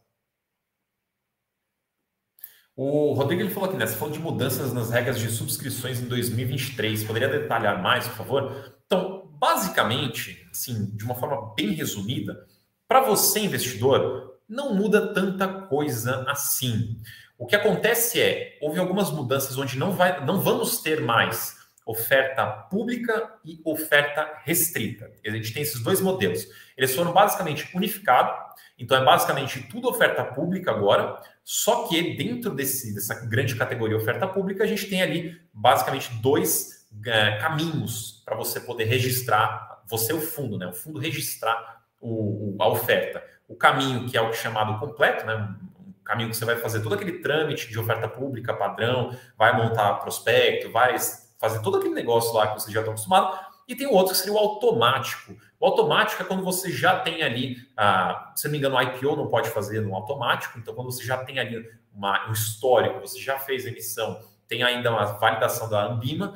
O 2.76 3.14
Rodrigo 3.14 3.44
ele 3.44 3.52
falou 3.52 3.70
aqui, 3.70 3.78
né? 3.78 3.86
Você 3.86 3.96
falou 3.96 4.12
de 4.14 4.20
mudanças 4.20 4.74
nas 4.74 4.90
regras 4.90 5.20
de 5.20 5.30
subscrições 5.30 6.02
em 6.02 6.08
2023. 6.08 7.04
Poderia 7.04 7.30
detalhar 7.30 7.82
mais, 7.82 8.08
por 8.08 8.18
favor? 8.18 8.74
Então, 8.88 9.28
basicamente, 9.34 10.46
assim, 10.52 10.88
de 10.96 11.06
uma 11.06 11.14
forma 11.14 11.54
bem 11.54 11.72
resumida, 11.74 12.48
para 12.88 13.02
você, 13.02 13.42
investidor, 13.42 14.33
não 14.48 14.74
muda 14.74 15.14
tanta 15.14 15.48
coisa 15.48 16.26
assim. 16.28 16.98
O 17.38 17.46
que 17.46 17.56
acontece 17.56 18.22
é, 18.22 18.58
houve 18.62 18.80
algumas 18.80 19.12
mudanças 19.12 19.58
onde 19.58 19.78
não, 19.78 19.92
vai, 19.92 20.24
não 20.26 20.40
vamos 20.40 20.82
ter 20.82 21.02
mais 21.02 21.58
oferta 21.86 22.46
pública 22.46 23.34
e 23.44 23.60
oferta 23.66 24.40
restrita. 24.44 25.12
A 25.26 25.30
gente 25.32 25.54
tem 25.54 25.64
esses 25.64 25.82
dois 25.82 26.00
modelos. 26.00 26.48
Eles 26.78 26.96
foram 26.96 27.12
basicamente 27.12 27.70
unificados, 27.76 28.34
então 28.78 28.98
é 28.98 29.04
basicamente 29.04 29.62
tudo 29.64 29.90
oferta 29.90 30.24
pública 30.24 30.72
agora, 30.72 31.20
só 31.44 31.88
que 31.88 32.16
dentro 32.16 32.52
desse, 32.52 32.94
dessa 32.94 33.26
grande 33.26 33.56
categoria 33.56 33.98
oferta 33.98 34.28
pública, 34.28 34.64
a 34.64 34.68
gente 34.68 34.88
tem 34.88 35.02
ali 35.02 35.38
basicamente 35.54 36.14
dois 36.22 36.88
uh, 36.94 37.42
caminhos 37.42 38.22
para 38.26 38.36
você 38.36 38.60
poder 38.60 38.86
registrar, 38.86 39.84
você 39.86 40.14
o 40.14 40.22
fundo, 40.22 40.58
né? 40.58 40.68
O 40.68 40.74
fundo 40.74 41.00
registrar 41.00 41.84
o, 42.00 42.56
o, 42.56 42.58
a 42.62 42.70
oferta. 42.70 43.24
O 43.54 43.56
caminho 43.56 44.10
que 44.10 44.18
é 44.18 44.22
o 44.22 44.34
chamado 44.34 44.80
completo, 44.80 45.26
né? 45.28 45.56
caminho 46.04 46.30
que 46.30 46.36
você 46.36 46.44
vai 46.44 46.58
fazer 46.58 46.82
todo 46.82 46.96
aquele 46.96 47.20
trâmite 47.20 47.70
de 47.70 47.80
oferta 47.80 48.08
pública 48.08 48.54
padrão, 48.54 49.16
vai 49.38 49.56
montar 49.56 49.94
prospecto, 49.96 50.72
vai 50.72 50.96
fazer 51.40 51.62
todo 51.62 51.78
aquele 51.78 51.94
negócio 51.94 52.34
lá 52.34 52.48
que 52.48 52.62
você 52.62 52.72
já 52.72 52.80
está 52.80 52.92
acostumado. 52.92 53.40
E 53.68 53.76
tem 53.76 53.88
o 53.88 53.94
outro 53.94 54.12
que 54.12 54.20
seria 54.20 54.34
o 54.34 54.38
automático. 54.38 55.38
O 55.60 55.66
automático 55.66 56.22
é 56.22 56.26
quando 56.26 56.44
você 56.44 56.72
já 56.72 57.00
tem 57.00 57.24
ali, 57.24 57.58
ah, 57.78 58.34
se 58.36 58.46
não 58.46 58.52
me 58.52 58.58
engano, 58.58 58.76
o 58.76 58.82
IPO 58.82 59.16
não 59.16 59.28
pode 59.28 59.50
fazer 59.50 59.82
no 59.82 59.96
automático, 59.96 60.60
então 60.60 60.74
quando 60.74 60.92
você 60.92 61.06
já 61.06 61.24
tem 61.24 61.40
ali 61.40 61.64
uma, 61.94 62.28
um 62.28 62.34
histórico, 62.34 63.00
você 63.00 63.20
já 63.20 63.40
fez 63.40 63.66
emissão, 63.66 64.20
tem 64.48 64.64
ainda 64.64 64.92
uma 64.92 65.06
validação 65.06 65.70
da 65.70 65.86
Ambima, 65.86 66.34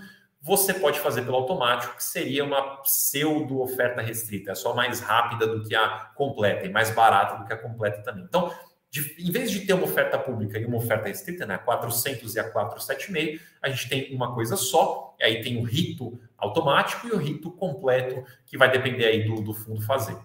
você 0.48 0.74
pode 0.74 0.98
fazer 1.02 1.24
pelo 1.24 1.36
automático, 1.36 1.98
que 1.98 2.04
seria 2.04 2.46
uma 2.46 2.78
pseudo 2.78 3.60
oferta 3.60 4.02
restrita, 4.02 4.52
é 4.52 4.56
só 4.56 4.74
mais 4.74 5.02
rápida 5.02 5.46
do 5.46 5.62
que 5.68 5.76
a 5.76 6.10
completa 6.16 6.66
e 6.66 6.70
mais 6.70 6.90
barata 6.90 7.38
do 7.38 7.46
que 7.46 7.52
a 7.52 7.58
completa 7.58 8.02
também. 8.02 8.24
Então, 8.24 8.54
de, 8.90 9.14
em 9.20 9.30
vez 9.30 9.52
de 9.52 9.66
ter 9.66 9.74
uma 9.74 9.84
oferta 9.84 10.18
pública 10.18 10.58
e 10.58 10.64
uma 10.64 10.78
oferta 10.78 11.10
restrita, 11.10 11.46
né, 11.46 11.56
a 11.56 11.58
400 11.58 12.34
e 12.34 12.40
a 12.40 12.50
475, 12.50 13.44
a 13.62 13.68
gente 13.68 13.90
tem 13.90 14.16
uma 14.16 14.34
coisa 14.34 14.56
só, 14.56 15.14
e 15.20 15.26
aí 15.26 15.42
tem 15.42 15.58
o 15.58 15.64
rito 15.64 16.18
automático 16.38 17.08
e 17.08 17.12
o 17.12 17.18
rito 17.18 17.52
completo, 17.52 18.24
que 18.46 18.58
vai 18.58 18.72
depender 18.72 19.06
aí 19.06 19.28
do, 19.28 19.42
do 19.42 19.54
fundo 19.54 19.82
fazer. 19.82 20.18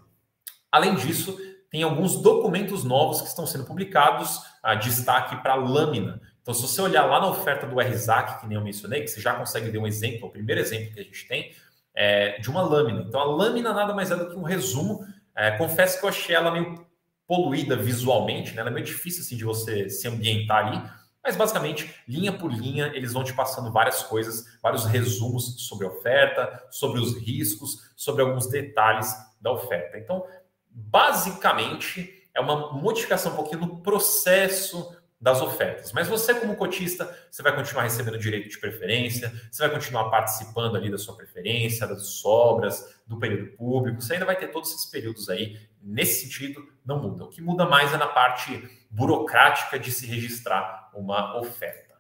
Além 0.71 0.95
disso, 0.95 1.37
tem 1.69 1.83
alguns 1.83 2.23
documentos 2.23 2.85
novos 2.85 3.21
que 3.21 3.27
estão 3.27 3.45
sendo 3.45 3.65
publicados, 3.65 4.41
a 4.63 4.77
destaque 4.77 5.35
para 5.43 5.55
a 5.55 5.57
lâmina. 5.57 6.21
Então, 6.43 6.53
se 6.53 6.63
você 6.63 6.83
olhar 6.83 7.05
lá 7.07 7.21
na 7.21 7.29
oferta 7.29 7.67
do 7.67 7.81
RZAC, 7.81 8.41
que 8.41 8.47
nem 8.49 8.59
eu 8.59 8.65
mencionei, 8.65 9.03
que 9.03 9.09
você 9.09 9.21
já 9.21 9.33
consegue 9.35 9.71
ver 9.71 9.79
um 9.79 9.87
exemplo, 9.87 10.27
o 10.29 10.31
primeiro 10.31 10.61
exemplo 10.61 10.93
que 10.93 11.01
a 11.01 11.05
gente 11.05 11.27
tem, 11.29 11.53
é 11.95 12.39
de 12.41 12.51
uma 12.51 12.63
lâmina. 12.63 13.05
Então, 13.07 13.21
a 13.21 13.25
lâmina 13.25 13.73
nada 13.73 13.95
mais 13.95 14.11
é 14.11 14.17
do 14.17 14.29
que 14.29 14.37
um 14.37 14.43
resumo. 14.43 15.07
É, 15.37 15.53
confesso 15.53 15.99
que 15.99 16.05
eu 16.05 16.09
achei 16.09 16.35
ela 16.35 16.51
meio 16.51 16.85
poluída 17.27 17.77
visualmente, 17.77 18.55
né? 18.55 18.61
Ela 18.61 18.71
é 18.71 18.73
meio 18.73 18.85
difícil 18.85 19.23
assim 19.23 19.37
de 19.37 19.45
você 19.45 19.89
se 19.89 20.09
ambientar 20.09 20.67
ali, 20.67 20.83
Mas 21.25 21.37
basicamente, 21.37 21.95
linha 22.09 22.33
por 22.33 22.53
linha, 22.53 22.91
eles 22.95 23.13
vão 23.13 23.23
te 23.23 23.33
passando 23.33 23.71
várias 23.71 24.03
coisas, 24.03 24.45
vários 24.61 24.85
resumos 24.85 25.69
sobre 25.69 25.87
a 25.87 25.91
oferta, 25.91 26.67
sobre 26.71 27.01
os 27.01 27.17
riscos, 27.17 27.93
sobre 27.95 28.23
alguns 28.23 28.49
detalhes 28.49 29.15
da 29.41 29.53
oferta. 29.53 29.99
Então, 29.99 30.27
basicamente, 30.69 32.29
é 32.35 32.41
uma 32.41 32.73
modificação 32.73 33.33
um 33.33 33.37
pouquinho 33.37 33.61
no 33.61 33.83
processo 33.83 34.97
das 35.23 35.41
ofertas. 35.41 35.93
Mas 35.93 36.09
você, 36.09 36.35
como 36.35 36.57
cotista, 36.57 37.17
você 37.31 37.45
vai 37.45 37.55
continuar 37.55 37.85
recebendo 37.85 38.19
direito 38.19 38.49
de 38.49 38.59
preferência, 38.59 39.33
você 39.49 39.63
vai 39.63 39.73
continuar 39.73 40.11
participando 40.11 40.75
ali 40.77 40.91
da 40.91 40.99
sua 40.99 41.17
preferência, 41.17 41.87
das 41.87 42.07
sobras, 42.07 43.01
do 43.07 43.17
período 43.21 43.57
público, 43.57 44.03
você 44.03 44.15
ainda 44.15 44.27
vai 44.27 44.37
ter 44.37 44.49
todos 44.49 44.71
esses 44.75 44.87
períodos 44.87 45.29
aí. 45.29 45.57
Nesse 45.81 46.25
sentido, 46.25 46.67
não 46.85 47.01
muda. 47.01 47.25
O 47.25 47.29
que 47.29 47.41
muda 47.41 47.65
mais 47.65 47.95
é 47.95 47.97
na 47.97 48.09
parte 48.09 48.69
burocrática 48.91 49.79
de 49.79 49.93
se 49.93 50.07
registrar 50.07 50.91
uma 50.93 51.39
oferta. 51.39 51.95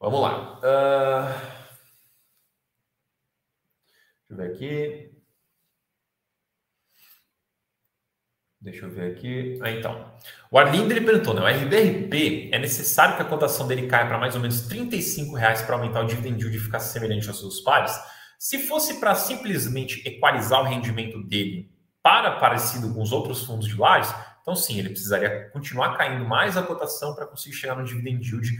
Vamos 0.00 0.20
lá. 0.22 0.58
Uh... 0.58 1.62
Deixa 4.26 4.30
eu 4.30 4.36
ver 4.36 4.52
aqui. 4.54 5.11
Deixa 8.62 8.86
eu 8.86 8.90
ver 8.90 9.10
aqui. 9.10 9.58
Ah, 9.60 9.72
então. 9.72 10.12
O 10.48 10.56
Arlindo 10.56 10.92
ele 10.92 11.00
perguntou, 11.00 11.34
né? 11.34 11.42
O 11.42 11.64
RBRP 11.64 12.50
é 12.52 12.58
necessário 12.60 13.16
que 13.16 13.22
a 13.22 13.24
cotação 13.24 13.66
dele 13.66 13.88
caia 13.88 14.06
para 14.06 14.18
mais 14.18 14.36
ou 14.36 14.40
menos 14.40 14.70
R$ 14.70 14.88
reais 15.36 15.62
para 15.62 15.74
aumentar 15.74 16.04
o 16.04 16.06
dividend 16.06 16.40
yield 16.40 16.56
e 16.56 16.60
ficar 16.60 16.78
semelhante 16.78 17.26
aos 17.28 17.40
seus 17.40 17.60
pares? 17.60 17.92
Se 18.38 18.60
fosse 18.60 19.00
para 19.00 19.16
simplesmente 19.16 20.06
equalizar 20.08 20.60
o 20.60 20.64
rendimento 20.64 21.20
dele 21.24 21.72
para 22.00 22.36
parecido 22.36 22.94
com 22.94 23.02
os 23.02 23.10
outros 23.10 23.44
fundos 23.44 23.66
de 23.66 23.76
lajes, 23.76 24.14
então 24.40 24.54
sim, 24.54 24.78
ele 24.78 24.90
precisaria 24.90 25.50
continuar 25.52 25.96
caindo 25.96 26.24
mais 26.24 26.56
a 26.56 26.62
cotação 26.62 27.16
para 27.16 27.26
conseguir 27.26 27.56
chegar 27.56 27.74
no 27.74 27.84
dividend 27.84 28.24
yield 28.24 28.58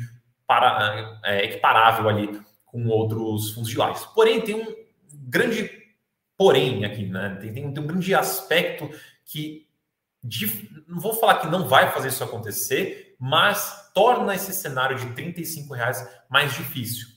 para, 0.48 1.20
é, 1.24 1.44
equiparável 1.44 2.08
ali 2.08 2.40
com 2.66 2.88
outros 2.88 3.50
fundos 3.50 3.70
de 3.70 3.78
lajes. 3.78 4.04
Porém, 4.06 4.40
tem 4.40 4.56
um 4.56 4.74
grande 5.28 5.70
porém 6.36 6.84
aqui, 6.84 7.06
né? 7.06 7.38
Tem, 7.40 7.52
tem, 7.52 7.72
tem 7.72 7.84
um 7.84 7.86
grande 7.86 8.12
aspecto 8.16 8.90
que 9.24 9.70
de, 10.22 10.70
não 10.86 11.00
vou 11.00 11.14
falar 11.14 11.40
que 11.40 11.48
não 11.48 11.66
vai 11.66 11.90
fazer 11.90 12.08
isso 12.08 12.22
acontecer, 12.22 13.16
mas 13.18 13.90
torna 13.92 14.34
esse 14.34 14.52
cenário 14.52 14.96
de 14.96 15.12
35 15.14 15.74
reais 15.74 16.06
mais 16.28 16.54
difícil. 16.54 17.08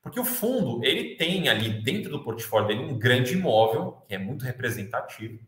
Porque 0.00 0.20
o 0.20 0.24
fundo, 0.24 0.84
ele 0.84 1.16
tem 1.16 1.48
ali 1.48 1.82
dentro 1.82 2.10
do 2.10 2.22
portfólio 2.22 2.68
dele 2.68 2.84
um 2.84 2.98
grande 2.98 3.32
imóvel, 3.32 4.04
que 4.06 4.14
é 4.14 4.18
muito 4.18 4.44
representativo. 4.44 5.40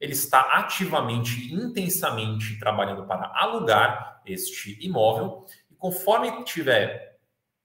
Ele 0.00 0.12
está 0.12 0.40
ativamente, 0.58 1.52
intensamente 1.54 2.58
trabalhando 2.58 3.06
para 3.06 3.30
alugar 3.34 4.20
este 4.26 4.76
imóvel. 4.84 5.46
E 5.70 5.74
conforme 5.74 6.42
tiver 6.44 7.18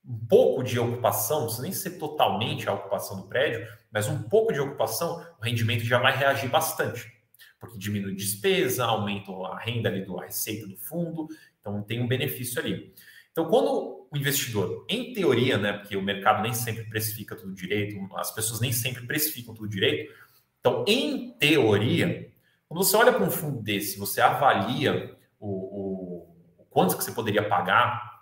um 0.08 0.26
pouco 0.28 0.64
de 0.64 0.78
ocupação, 0.78 1.48
não 1.48 1.62
nem 1.62 1.72
ser 1.72 1.98
totalmente 1.98 2.70
a 2.70 2.74
ocupação 2.74 3.18
do 3.18 3.28
prédio, 3.28 3.68
mas 3.92 4.08
um 4.08 4.22
pouco 4.24 4.54
de 4.54 4.60
ocupação, 4.60 5.26
o 5.40 5.44
rendimento 5.44 5.84
já 5.84 5.98
vai 5.98 6.16
reagir 6.16 6.50
bastante 6.50 7.15
porque 7.60 7.78
diminui 7.78 8.16
despesa, 8.16 8.86
aumenta 8.86 9.32
a 9.32 9.60
renda 9.60 9.90
ali 9.90 10.04
do 10.04 10.20
a 10.20 10.26
receita 10.26 10.68
do 10.68 10.78
fundo, 10.78 11.28
então 11.60 11.82
tem 11.82 12.02
um 12.02 12.08
benefício 12.08 12.62
ali. 12.62 12.94
Então, 13.32 13.46
quando 13.50 14.08
o 14.12 14.18
investidor, 14.18 14.86
em 14.90 15.14
teoria, 15.14 15.58
né, 15.58 15.74
porque 15.74 15.98
o 15.98 16.02
mercado 16.02 16.42
nem 16.42 16.54
sempre 16.54 16.86
precifica 16.86 17.36
tudo 17.36 17.54
direito, 17.54 17.98
as 18.16 18.34
pessoas 18.34 18.62
nem 18.62 18.72
sempre 18.72 19.06
precificam 19.06 19.54
tudo 19.54 19.68
direito, 19.68 20.14
então, 20.60 20.84
em 20.88 21.32
teoria, 21.38 22.32
quando 22.68 22.84
você 22.84 22.96
olha 22.98 23.14
para 23.14 23.24
um 23.24 23.30
fundo 23.30 23.62
desse, 23.62 24.00
você 24.00 24.20
avalia 24.20 25.16
o, 25.40 25.48
o, 25.48 26.36
o 26.58 26.66
quanto 26.72 26.98
que 26.98 27.04
você 27.04 27.12
poderia 27.12 27.48
pagar 27.48 28.15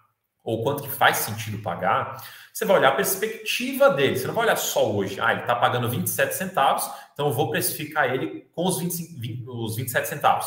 ou 0.43 0.63
quanto 0.63 0.83
que 0.83 0.89
faz 0.89 1.17
sentido 1.17 1.59
pagar, 1.59 2.21
você 2.53 2.65
vai 2.65 2.77
olhar 2.77 2.89
a 2.89 2.95
perspectiva 2.95 3.89
dele. 3.89 4.17
Você 4.17 4.27
não 4.27 4.33
vai 4.33 4.45
olhar 4.45 4.57
só 4.57 4.91
hoje. 4.91 5.19
Ah, 5.19 5.31
ele 5.31 5.41
está 5.41 5.55
pagando 5.55 5.89
27 5.89 6.35
centavos, 6.35 6.87
então 7.13 7.27
eu 7.27 7.33
vou 7.33 7.49
precificar 7.49 8.13
ele 8.13 8.47
com 8.53 8.65
os, 8.65 8.77
25, 8.77 9.19
20, 9.19 9.49
os 9.49 9.75
27 9.75 10.07
centavos. 10.07 10.45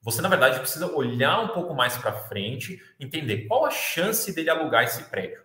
Você, 0.00 0.22
na 0.22 0.28
verdade, 0.28 0.58
precisa 0.58 0.86
olhar 0.86 1.40
um 1.40 1.48
pouco 1.48 1.74
mais 1.74 1.96
para 1.96 2.12
frente, 2.12 2.80
entender 2.98 3.46
qual 3.46 3.66
a 3.66 3.70
chance 3.70 4.34
dele 4.34 4.50
alugar 4.50 4.84
esse 4.84 5.04
prédio. 5.04 5.42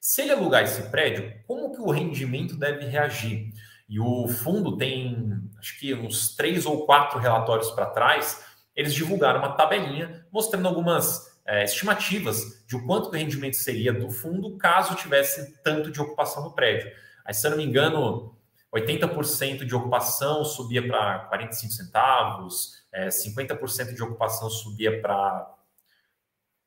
Se 0.00 0.22
ele 0.22 0.32
alugar 0.32 0.64
esse 0.64 0.82
prédio, 0.84 1.32
como 1.46 1.72
que 1.72 1.80
o 1.80 1.90
rendimento 1.90 2.56
deve 2.56 2.86
reagir? 2.86 3.52
E 3.88 4.00
o 4.00 4.26
fundo 4.28 4.76
tem, 4.76 5.40
acho 5.58 5.78
que 5.78 5.92
uns 5.94 6.34
três 6.34 6.64
ou 6.64 6.86
quatro 6.86 7.18
relatórios 7.18 7.70
para 7.70 7.86
trás, 7.86 8.42
eles 8.74 8.94
divulgaram 8.94 9.40
uma 9.40 9.52
tabelinha 9.52 10.26
mostrando 10.32 10.66
algumas 10.66 11.29
é, 11.50 11.64
estimativas 11.64 12.64
de 12.64 12.76
o 12.76 12.86
quanto 12.86 13.08
o 13.08 13.10
rendimento 13.10 13.56
seria 13.56 13.92
do 13.92 14.08
fundo 14.08 14.56
caso 14.56 14.94
tivesse 14.94 15.60
tanto 15.64 15.90
de 15.90 16.00
ocupação 16.00 16.44
no 16.44 16.52
prédio. 16.52 16.92
Aí, 17.24 17.34
se 17.34 17.44
eu 17.44 17.50
não 17.50 17.58
me 17.58 17.64
engano, 17.64 18.36
80% 18.72 19.64
de 19.64 19.74
ocupação 19.74 20.44
subia 20.44 20.86
para 20.86 21.18
45 21.26 21.72
centavos, 21.72 22.84
é, 22.92 23.08
50% 23.08 23.94
de 23.94 24.00
ocupação 24.00 24.48
subia 24.48 25.02
para 25.02 25.52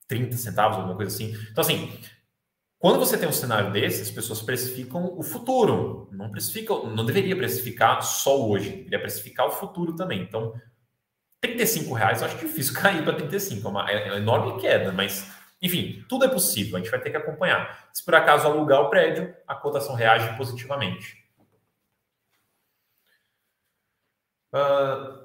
30 0.05 0.35
centavos, 0.35 0.77
alguma 0.77 0.97
coisa 0.97 1.15
assim. 1.15 1.33
Então, 1.49 1.61
assim, 1.61 1.97
quando 2.77 2.99
você 2.99 3.17
tem 3.17 3.29
um 3.29 3.33
cenário 3.33 3.71
desse, 3.71 4.01
as 4.01 4.11
pessoas 4.11 4.41
precificam 4.41 5.17
o 5.17 5.23
futuro, 5.23 6.09
não 6.11 6.29
precificam, 6.29 6.93
não 6.93 7.05
deveria 7.05 7.37
precificar 7.37 8.03
só 8.03 8.45
hoje, 8.45 8.69
deveria 8.69 8.99
precificar 8.99 9.47
o 9.47 9.51
futuro 9.51 9.95
também. 9.95 10.21
Então, 10.21 10.53
35 11.43 11.93
reais 11.93 12.21
eu 12.21 12.27
acho 12.27 12.38
difícil 12.38 12.73
cair 12.79 13.03
para 13.03 13.13
35, 13.13 13.67
é 13.67 13.69
uma, 13.69 13.91
é 13.91 14.06
uma 14.08 14.17
enorme 14.17 14.60
queda, 14.62 14.91
mas 14.91 15.29
enfim, 15.62 16.03
tudo 16.10 16.25
é 16.25 16.27
possível, 16.27 16.75
a 16.75 16.79
gente 16.79 16.91
vai 16.91 16.99
ter 16.99 17.10
que 17.10 17.17
acompanhar. 17.17 17.88
Se 17.93 18.03
por 18.03 18.15
acaso 18.15 18.47
alugar 18.47 18.82
o 18.82 18.89
prédio, 18.89 19.34
a 19.47 19.56
cotação 19.56 19.95
reage 19.95 20.36
positivamente. 20.38 21.23
Uh... 24.53 25.23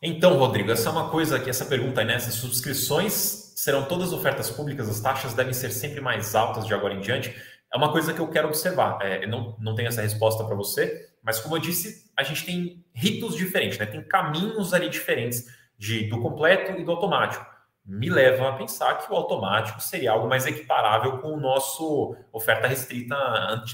Então, 0.03 0.37
Rodrigo, 0.37 0.71
essa 0.71 0.91
é 0.91 0.93
uma 0.93 1.09
coisa 1.09 1.41
que 1.41 1.49
essa 1.49 1.65
pergunta 1.65 2.01
aí, 2.01 2.07
né? 2.07 2.15
Essas 2.15 2.35
subscrições 2.35 3.13
serão 3.57 3.87
todas 3.87 4.13
ofertas 4.13 4.51
públicas, 4.51 4.89
as 4.89 5.01
taxas 5.01 5.33
devem 5.33 5.55
ser 5.55 5.71
sempre 5.71 6.03
mais 6.03 6.35
altas 6.35 6.67
de 6.67 6.75
agora 6.75 6.95
em 6.95 7.01
diante. 7.01 7.35
É 7.73 7.77
uma 7.77 7.91
coisa 7.91 8.13
que 8.13 8.21
eu 8.21 8.29
quero 8.29 8.47
observar. 8.47 8.99
É, 9.01 9.27
não, 9.27 9.57
não 9.59 9.75
tenho 9.75 9.89
essa 9.89 10.03
resposta 10.03 10.45
para 10.45 10.55
você, 10.55 11.09
mas 11.27 11.41
como 11.41 11.57
eu 11.57 11.61
disse, 11.61 12.09
a 12.17 12.23
gente 12.23 12.47
tem 12.47 12.85
ritos 12.95 13.35
diferentes, 13.35 13.77
né? 13.81 13.85
Tem 13.85 14.01
caminhos 14.01 14.73
ali 14.73 14.89
diferentes 14.89 15.53
de, 15.77 16.05
do 16.05 16.21
completo 16.23 16.81
e 16.81 16.85
do 16.85 16.93
automático. 16.93 17.45
Me 17.85 18.09
levam 18.09 18.47
a 18.47 18.53
pensar 18.53 18.95
que 18.95 19.13
o 19.13 19.17
automático 19.17 19.81
seria 19.81 20.13
algo 20.13 20.29
mais 20.29 20.47
equiparável 20.47 21.19
com 21.19 21.33
o 21.33 21.41
nosso 21.41 22.17
oferta 22.33 22.69
restrita 22.69 23.17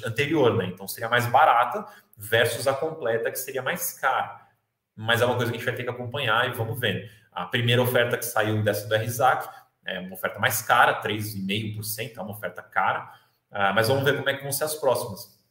anterior, 0.06 0.56
né? 0.56 0.64
Então 0.64 0.88
seria 0.88 1.10
mais 1.10 1.26
barata 1.26 1.86
versus 2.16 2.66
a 2.66 2.72
completa, 2.72 3.30
que 3.30 3.38
seria 3.38 3.60
mais 3.60 3.92
cara. 4.00 4.48
Mas 4.96 5.20
é 5.20 5.26
uma 5.26 5.36
coisa 5.36 5.52
que 5.52 5.56
a 5.56 5.58
gente 5.58 5.66
vai 5.66 5.76
ter 5.76 5.84
que 5.84 5.90
acompanhar 5.90 6.48
e 6.48 6.52
vamos 6.54 6.80
vendo. 6.80 7.06
A 7.30 7.44
primeira 7.44 7.82
oferta 7.82 8.16
que 8.16 8.24
saiu 8.24 8.62
dessa 8.62 8.88
do 8.88 8.96
RZAC 8.96 9.46
é 9.84 10.00
uma 10.00 10.14
oferta 10.14 10.38
mais 10.38 10.62
cara, 10.62 11.02
3,5%, 11.02 12.16
é 12.16 12.20
uma 12.22 12.32
oferta 12.32 12.62
cara. 12.62 13.12
Ah, 13.50 13.74
mas 13.74 13.88
vamos 13.88 14.04
ver 14.04 14.16
como 14.16 14.30
é 14.30 14.34
que 14.34 14.42
vão 14.42 14.52
ser 14.52 14.64
as 14.64 14.74
próximas 14.74 15.41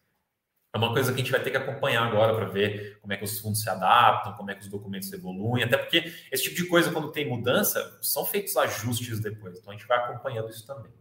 é 0.74 0.78
uma 0.78 0.94
coisa 0.94 1.12
que 1.12 1.20
a 1.20 1.24
gente 1.24 1.32
vai 1.32 1.44
ter 1.44 1.52
que 1.52 1.58
acompanhar 1.58 2.06
agora 2.08 2.34
para 2.34 2.46
ver 2.46 2.98
como 3.02 3.12
é 3.12 3.18
que 3.18 3.26
os 3.26 3.40
fundos 3.40 3.62
se 3.62 3.70
adaptam, 3.70 4.34
como 4.34 4.52
é 4.52 4.56
que 4.56 4.62
os 4.62 4.70
documentos 4.70 5.12
evoluem, 5.12 5.64
até 5.64 5.78
porque 5.78 6.14
esse 6.32 6.44
tipo 6.44 6.56
de 6.56 6.66
coisa, 6.68 6.92
quando 6.92 7.12
tem 7.12 7.28
mudança, 7.28 8.00
são 8.02 8.26
feitos 8.26 8.56
ajustes 8.56 9.20
depois. 9.20 9.58
Então 9.60 9.74
a 9.74 9.76
gente 9.76 9.88
vai 9.88 9.98
acompanhando 9.98 10.50
isso 10.50 10.66
também. 10.66 10.92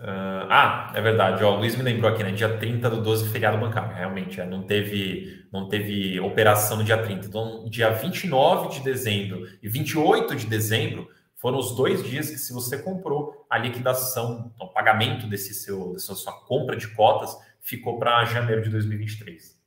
Uh, 0.00 0.48
ah, 0.48 0.92
é 0.94 1.00
verdade. 1.00 1.44
Ó, 1.44 1.56
o 1.56 1.58
Luiz 1.58 1.76
me 1.76 1.82
lembrou 1.82 2.10
aqui, 2.10 2.22
né? 2.22 2.32
Dia 2.32 2.56
30 2.56 2.88
do 2.88 3.02
12, 3.02 3.28
feriado 3.28 3.58
bancário. 3.58 3.94
Realmente, 3.94 4.40
é, 4.40 4.46
não, 4.46 4.62
teve, 4.62 5.46
não 5.52 5.68
teve 5.68 6.18
operação 6.20 6.78
no 6.78 6.84
dia 6.84 6.96
30. 7.02 7.26
Então, 7.26 7.68
dia 7.68 7.90
29 7.90 8.78
de 8.78 8.80
dezembro 8.82 9.46
e 9.62 9.68
28 9.68 10.34
de 10.36 10.46
dezembro 10.46 11.06
foram 11.40 11.58
os 11.58 11.74
dois 11.74 12.04
dias 12.04 12.28
que, 12.28 12.36
se 12.36 12.52
você 12.52 12.76
comprou, 12.82 13.46
a 13.48 13.56
liquidação, 13.56 14.54
o 14.60 14.68
pagamento 14.68 15.26
desse 15.26 15.54
seu, 15.54 15.94
dessa 15.94 16.14
sua 16.14 16.34
compra 16.44 16.76
de 16.76 16.86
cotas 16.88 17.34
ficou 17.60 17.98
para 17.98 18.26
janeiro 18.26 18.60
de 18.62 18.68
2023. 18.68 19.58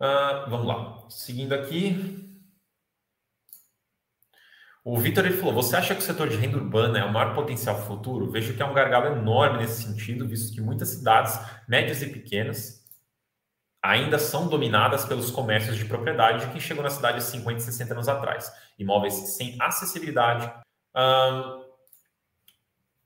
Uh, 0.00 0.50
vamos 0.50 0.66
lá. 0.66 1.08
Seguindo 1.08 1.52
aqui. 1.52 2.42
O 4.82 4.98
Vitor 4.98 5.30
falou: 5.34 5.54
você 5.54 5.76
acha 5.76 5.94
que 5.94 6.00
o 6.00 6.04
setor 6.04 6.28
de 6.28 6.36
renda 6.36 6.56
urbana 6.56 6.98
é 6.98 7.04
o 7.04 7.12
maior 7.12 7.32
potencial 7.32 7.80
futuro? 7.86 8.28
Vejo 8.28 8.56
que 8.56 8.62
é 8.62 8.66
um 8.66 8.74
gargalo 8.74 9.16
enorme 9.16 9.58
nesse 9.58 9.84
sentido, 9.84 10.26
visto 10.26 10.52
que 10.52 10.60
muitas 10.60 10.88
cidades, 10.88 11.38
médias 11.68 12.02
e 12.02 12.08
pequenas, 12.08 12.83
ainda 13.84 14.18
são 14.18 14.48
dominadas 14.48 15.04
pelos 15.04 15.30
comércios 15.30 15.76
de 15.76 15.84
propriedade 15.84 16.46
de 16.46 16.52
quem 16.52 16.60
chegou 16.60 16.82
na 16.82 16.88
cidade 16.88 17.22
50, 17.22 17.60
60 17.60 17.92
anos 17.92 18.08
atrás. 18.08 18.50
Imóveis 18.78 19.12
sem 19.12 19.58
acessibilidade. 19.60 20.50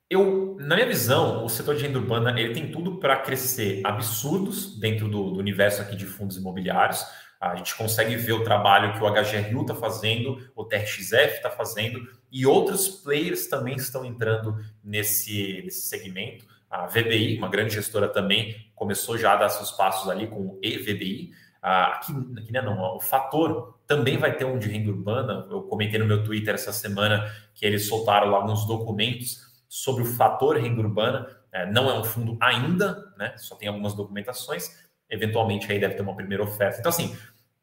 eu, 0.09 0.55
na 0.57 0.75
minha 0.75 0.87
visão, 0.87 1.43
o 1.43 1.49
setor 1.49 1.75
de 1.75 1.85
renda 1.85 1.99
urbana 1.99 2.39
ele 2.39 2.53
tem 2.53 2.71
tudo 2.71 2.97
para 2.97 3.17
crescer 3.17 3.81
absurdos 3.83 4.79
dentro 4.79 5.09
do, 5.09 5.31
do, 5.31 5.39
universo 5.39 5.81
aqui 5.81 5.97
de 5.97 6.05
fundos 6.05 6.37
imobiliários. 6.37 7.05
A 7.41 7.57
gente 7.57 7.75
consegue 7.75 8.15
ver 8.15 8.33
o 8.33 8.43
trabalho 8.43 8.93
que 8.93 9.03
o 9.03 9.09
HGRU 9.09 9.61
está 9.61 9.75
fazendo, 9.75 10.49
o 10.55 10.63
TRXF 10.63 11.35
está 11.35 11.49
fazendo 11.49 11.99
e 12.31 12.45
outros 12.45 12.87
players 12.87 13.47
também 13.47 13.75
estão 13.75 14.05
entrando 14.05 14.55
nesse, 14.81 15.61
nesse 15.63 15.87
segmento. 15.87 16.45
A 16.69 16.85
VBI, 16.85 17.37
uma 17.37 17.49
grande 17.49 17.73
gestora 17.73 18.07
também, 18.07 18.71
começou 18.75 19.17
já 19.17 19.33
a 19.33 19.35
dar 19.35 19.49
seus 19.49 19.71
passos 19.71 20.09
ali 20.09 20.27
com 20.27 20.35
o 20.35 20.59
EVBI. 20.61 21.31
Aqui, 21.61 22.13
aqui 22.37 22.51
né, 22.51 22.61
não, 22.61 22.95
o 22.95 22.99
Fator 22.99 23.79
também 23.85 24.17
vai 24.17 24.35
ter 24.35 24.45
um 24.45 24.59
de 24.59 24.69
renda 24.69 24.91
urbana. 24.91 25.47
Eu 25.49 25.63
comentei 25.63 25.99
no 25.99 26.05
meu 26.05 26.23
Twitter 26.23 26.53
essa 26.53 26.71
semana 26.71 27.25
que 27.55 27.65
eles 27.65 27.87
soltaram 27.87 28.29
lá 28.29 28.37
alguns 28.37 28.65
documentos 28.65 29.49
sobre 29.67 30.03
o 30.03 30.05
fator 30.05 30.57
renda 30.57 30.79
urbana. 30.81 31.27
É, 31.51 31.65
não 31.71 31.89
é 31.89 31.99
um 31.99 32.03
fundo 32.03 32.37
ainda, 32.39 33.11
né? 33.17 33.33
Só 33.37 33.55
tem 33.55 33.67
algumas 33.67 33.93
documentações. 33.93 34.87
Eventualmente 35.09 35.71
aí 35.71 35.79
deve 35.79 35.95
ter 35.95 36.01
uma 36.03 36.15
primeira 36.15 36.43
oferta. 36.43 36.79
Então, 36.79 36.89
assim, 36.89 37.17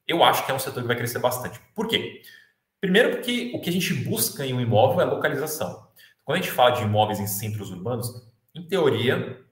eu 0.07 0.23
acho 0.25 0.45
que 0.45 0.51
é 0.51 0.55
um 0.55 0.59
setor 0.59 0.83
que 0.83 0.88
vai 0.88 0.97
crescer 0.97 1.21
bastante. 1.21 1.61
Por 1.75 1.87
quê? 1.87 2.23
Primeiro, 2.81 3.11
porque 3.11 3.53
o 3.55 3.61
que 3.61 3.71
a 3.71 3.73
gente 3.73 3.95
busca 3.95 4.45
em 4.45 4.53
um 4.53 4.61
imóvel 4.61 5.01
é 5.01 5.05
localização. 5.05 5.87
Quando 6.25 6.38
a 6.38 6.40
gente 6.40 6.53
fala 6.53 6.71
de 6.71 6.83
imóveis 6.83 7.21
em 7.21 7.27
centros 7.27 7.71
urbanos, 7.71 8.29
em 8.61 8.69
teoria, 8.69 9.45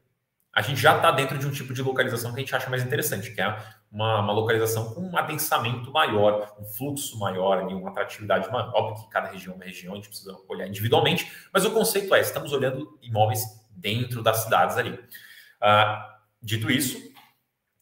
a 0.54 0.62
gente 0.62 0.80
já 0.80 0.96
está 0.96 1.10
dentro 1.10 1.36
de 1.36 1.46
um 1.46 1.50
tipo 1.50 1.74
de 1.74 1.82
localização 1.82 2.32
que 2.32 2.38
a 2.38 2.40
gente 2.40 2.54
acha 2.54 2.70
mais 2.70 2.84
interessante, 2.84 3.32
que 3.34 3.40
é 3.40 3.58
uma, 3.90 4.20
uma, 4.20 4.32
localização 4.32 4.94
com 4.94 5.00
um 5.00 5.16
adensamento 5.16 5.90
maior, 5.90 6.54
um 6.60 6.64
fluxo 6.64 7.18
maior, 7.18 7.62
uma 7.64 7.90
atratividade 7.90 8.50
maior. 8.52 8.70
Óbvio 8.72 9.04
que 9.04 9.10
cada 9.10 9.28
região 9.28 9.54
é 9.54 9.56
uma 9.56 9.64
região, 9.64 9.92
a 9.92 9.96
gente 9.96 10.08
precisa 10.08 10.36
olhar 10.48 10.68
individualmente, 10.68 11.30
mas 11.52 11.64
o 11.64 11.72
conceito 11.72 12.14
é: 12.14 12.20
estamos 12.20 12.52
olhando 12.52 12.98
imóveis 13.02 13.42
dentro 13.70 14.22
das 14.22 14.44
cidades 14.44 14.76
ali. 14.76 14.96
Ah, 15.60 16.18
dito 16.40 16.70
isso, 16.70 16.98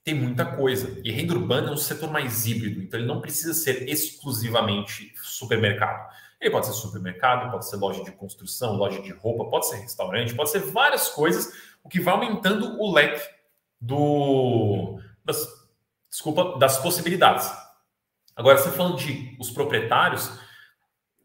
tem 0.03 0.15
muita 0.15 0.45
coisa. 0.45 0.99
E 1.05 1.11
renda 1.11 1.35
urbana 1.35 1.69
é 1.69 1.73
um 1.73 1.77
setor 1.77 2.11
mais 2.11 2.47
híbrido, 2.47 2.81
então 2.81 2.99
ele 2.99 3.07
não 3.07 3.21
precisa 3.21 3.53
ser 3.53 3.89
exclusivamente 3.89 5.13
supermercado. 5.23 6.11
Ele 6.43 6.51
pode 6.51 6.67
ser 6.67 6.73
supermercado, 6.73 7.53
pode 7.53 7.69
ser 7.69 7.77
loja 7.77 8.03
de 8.03 8.11
construção, 8.11 8.75
loja 8.75 9.01
de 9.01 9.13
roupa, 9.13 9.49
pode 9.49 9.69
ser 9.69 9.77
restaurante, 9.77 10.35
pode 10.35 10.51
ser 10.51 10.59
várias 10.59 11.09
coisas, 11.09 11.53
o 11.85 11.89
que 11.89 12.01
vai 12.01 12.13
aumentando 12.13 12.81
o 12.81 12.93
leque 12.93 13.23
do, 13.81 14.99
das 15.25 15.47
desculpa, 16.11 16.59
das 16.59 16.79
possibilidades. 16.79 17.49
Agora, 18.35 18.59
você 18.59 18.73
falando 18.73 18.97
de 18.97 19.37
os 19.39 19.53
proprietários, 19.53 20.29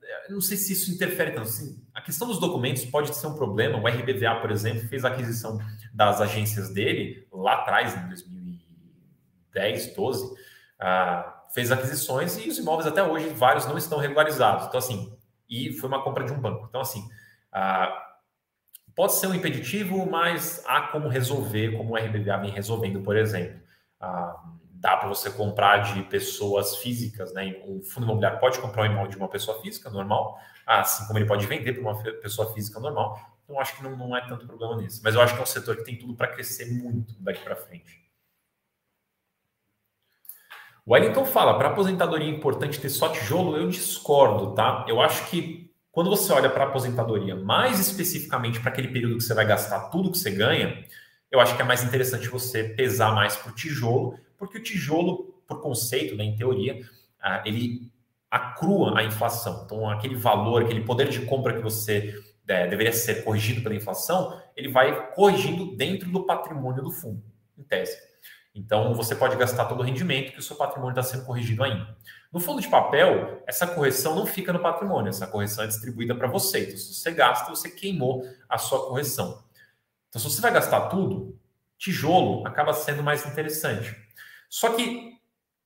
é, 0.03 0.31
não 0.31 0.39
sei 0.39 0.55
se 0.55 0.73
isso 0.73 0.91
interfere 0.91 1.31
tanto. 1.31 1.47
Assim, 1.47 1.83
a 1.95 2.01
questão 2.01 2.27
dos 2.27 2.39
documentos 2.39 2.85
pode 2.85 3.15
ser 3.15 3.25
um 3.25 3.33
problema. 3.33 3.79
O 3.79 3.87
RBVA, 3.87 4.39
por 4.39 4.51
exemplo, 4.51 4.87
fez 4.87 5.03
a 5.03 5.07
aquisição 5.07 5.59
das 5.91 6.21
agências 6.21 6.71
dele 6.71 7.27
lá 7.31 7.55
atrás, 7.55 7.95
em 7.95 8.07
2010, 8.07 9.95
12, 9.95 10.35
ah, 10.79 11.36
fez 11.53 11.71
aquisições 11.71 12.37
e 12.37 12.49
os 12.49 12.57
imóveis 12.57 12.87
até 12.87 13.03
hoje, 13.03 13.29
vários 13.29 13.65
não 13.65 13.77
estão 13.77 13.97
regularizados. 13.97 14.67
Então, 14.67 14.77
assim, 14.77 15.15
e 15.49 15.73
foi 15.73 15.87
uma 15.87 16.03
compra 16.03 16.23
de 16.23 16.31
um 16.31 16.39
banco. 16.39 16.65
Então, 16.69 16.81
assim, 16.81 17.07
ah, 17.51 18.15
pode 18.95 19.13
ser 19.13 19.27
um 19.27 19.33
impeditivo, 19.33 20.09
mas 20.09 20.63
há 20.67 20.81
como 20.81 21.07
resolver, 21.07 21.77
como 21.77 21.93
o 21.93 21.97
RBVA 21.97 22.37
vem 22.37 22.51
resolvendo, 22.51 23.01
por 23.01 23.15
exemplo. 23.15 23.59
Ah, 23.99 24.35
dá 24.79 24.97
para 24.97 25.09
você 25.09 25.29
comprar 25.29 25.77
de 25.79 26.03
pessoas 26.03 26.77
físicas, 26.77 27.33
né? 27.33 27.61
Um 27.65 27.81
fundo 27.81 28.05
imobiliário 28.05 28.39
pode 28.39 28.59
comprar 28.59 28.83
um 28.83 28.85
imóvel 28.85 29.09
de 29.09 29.17
uma 29.17 29.27
pessoa 29.27 29.59
física 29.61 29.89
normal, 29.89 30.39
assim 30.65 31.05
como 31.07 31.17
ele 31.17 31.25
pode 31.25 31.45
vender 31.47 31.73
para 31.73 31.81
uma 31.81 32.03
pessoa 32.21 32.53
física 32.53 32.79
normal. 32.79 33.19
Então, 33.43 33.59
acho 33.59 33.75
que 33.75 33.83
não, 33.83 33.95
não 33.95 34.15
é 34.15 34.27
tanto 34.27 34.45
problema 34.45 34.75
nisso. 34.75 35.01
Mas 35.03 35.15
eu 35.15 35.21
acho 35.21 35.33
que 35.33 35.39
é 35.39 35.43
um 35.43 35.47
setor 35.47 35.77
que 35.77 35.83
tem 35.83 35.97
tudo 35.97 36.15
para 36.15 36.27
crescer 36.27 36.65
muito 36.65 37.15
daqui 37.19 37.41
para 37.43 37.55
frente. 37.55 38.06
O 40.87 40.93
Wellington 40.93 41.25
fala: 41.25 41.57
para 41.57 41.67
aposentadoria 41.67 42.29
é 42.29 42.31
importante 42.31 42.79
ter 42.79 42.87
só 42.87 43.09
tijolo? 43.09 43.57
Eu 43.57 43.67
discordo, 43.67 44.55
tá? 44.55 44.85
Eu 44.87 45.01
acho 45.01 45.29
que 45.29 45.69
quando 45.91 46.09
você 46.09 46.31
olha 46.31 46.49
para 46.49 46.63
aposentadoria, 46.63 47.35
mais 47.35 47.77
especificamente 47.77 48.61
para 48.61 48.71
aquele 48.71 48.87
período 48.87 49.17
que 49.17 49.23
você 49.23 49.33
vai 49.33 49.45
gastar 49.45 49.89
tudo 49.89 50.11
que 50.11 50.17
você 50.17 50.31
ganha, 50.31 50.85
eu 51.29 51.41
acho 51.41 51.57
que 51.57 51.61
é 51.61 51.65
mais 51.65 51.83
interessante 51.83 52.29
você 52.29 52.63
pesar 52.63 53.13
mais 53.13 53.35
para 53.35 53.51
o 53.51 53.53
tijolo, 53.53 54.17
porque 54.37 54.59
o 54.59 54.63
tijolo, 54.63 55.41
por 55.45 55.61
conceito, 55.61 56.15
né, 56.15 56.23
em 56.23 56.37
teoria, 56.37 56.79
ah, 57.19 57.43
ele 57.45 57.91
acrua 58.31 58.97
a 58.97 59.03
inflação. 59.03 59.63
Então, 59.65 59.89
aquele 59.89 60.15
valor, 60.15 60.63
aquele 60.63 60.85
poder 60.85 61.09
de 61.09 61.19
compra 61.25 61.53
que 61.53 61.61
você 61.61 62.17
é, 62.47 62.65
deveria 62.65 62.93
ser 62.93 63.25
corrigido 63.25 63.61
pela 63.61 63.75
inflação, 63.75 64.39
ele 64.55 64.69
vai 64.69 65.11
corrigindo 65.11 65.75
dentro 65.75 66.09
do 66.09 66.25
patrimônio 66.25 66.81
do 66.81 66.91
fundo, 66.91 67.21
em 67.57 67.63
tese. 67.63 68.06
Então, 68.57 68.95
você 68.95 69.15
pode 69.15 69.35
gastar 69.35 69.65
todo 69.65 69.81
o 69.81 69.83
rendimento 69.83 70.31
que 70.33 70.39
o 70.39 70.41
seu 70.41 70.55
patrimônio 70.55 70.99
está 70.99 71.03
sendo 71.03 71.25
corrigido 71.25 71.63
ainda. 71.63 71.95
No 72.33 72.39
fundo 72.39 72.59
de 72.59 72.67
papel, 72.67 73.43
essa 73.45 73.67
correção 73.67 74.15
não 74.15 74.25
fica 74.25 74.51
no 74.51 74.59
patrimônio, 74.59 75.09
essa 75.09 75.27
correção 75.27 75.63
é 75.63 75.67
distribuída 75.67 76.15
para 76.15 76.27
você. 76.27 76.63
Então, 76.63 76.77
se 76.77 76.95
você 76.95 77.11
gasta, 77.11 77.51
você 77.51 77.69
queimou 77.69 78.27
a 78.49 78.57
sua 78.57 78.87
correção. 78.87 79.43
Então, 80.09 80.19
se 80.19 80.27
você 80.27 80.41
vai 80.41 80.51
gastar 80.51 80.87
tudo, 80.87 81.37
tijolo 81.77 82.47
acaba 82.47 82.73
sendo 82.73 83.03
mais 83.03 83.23
interessante. 83.27 83.95
Só 84.49 84.73
que, 84.73 85.19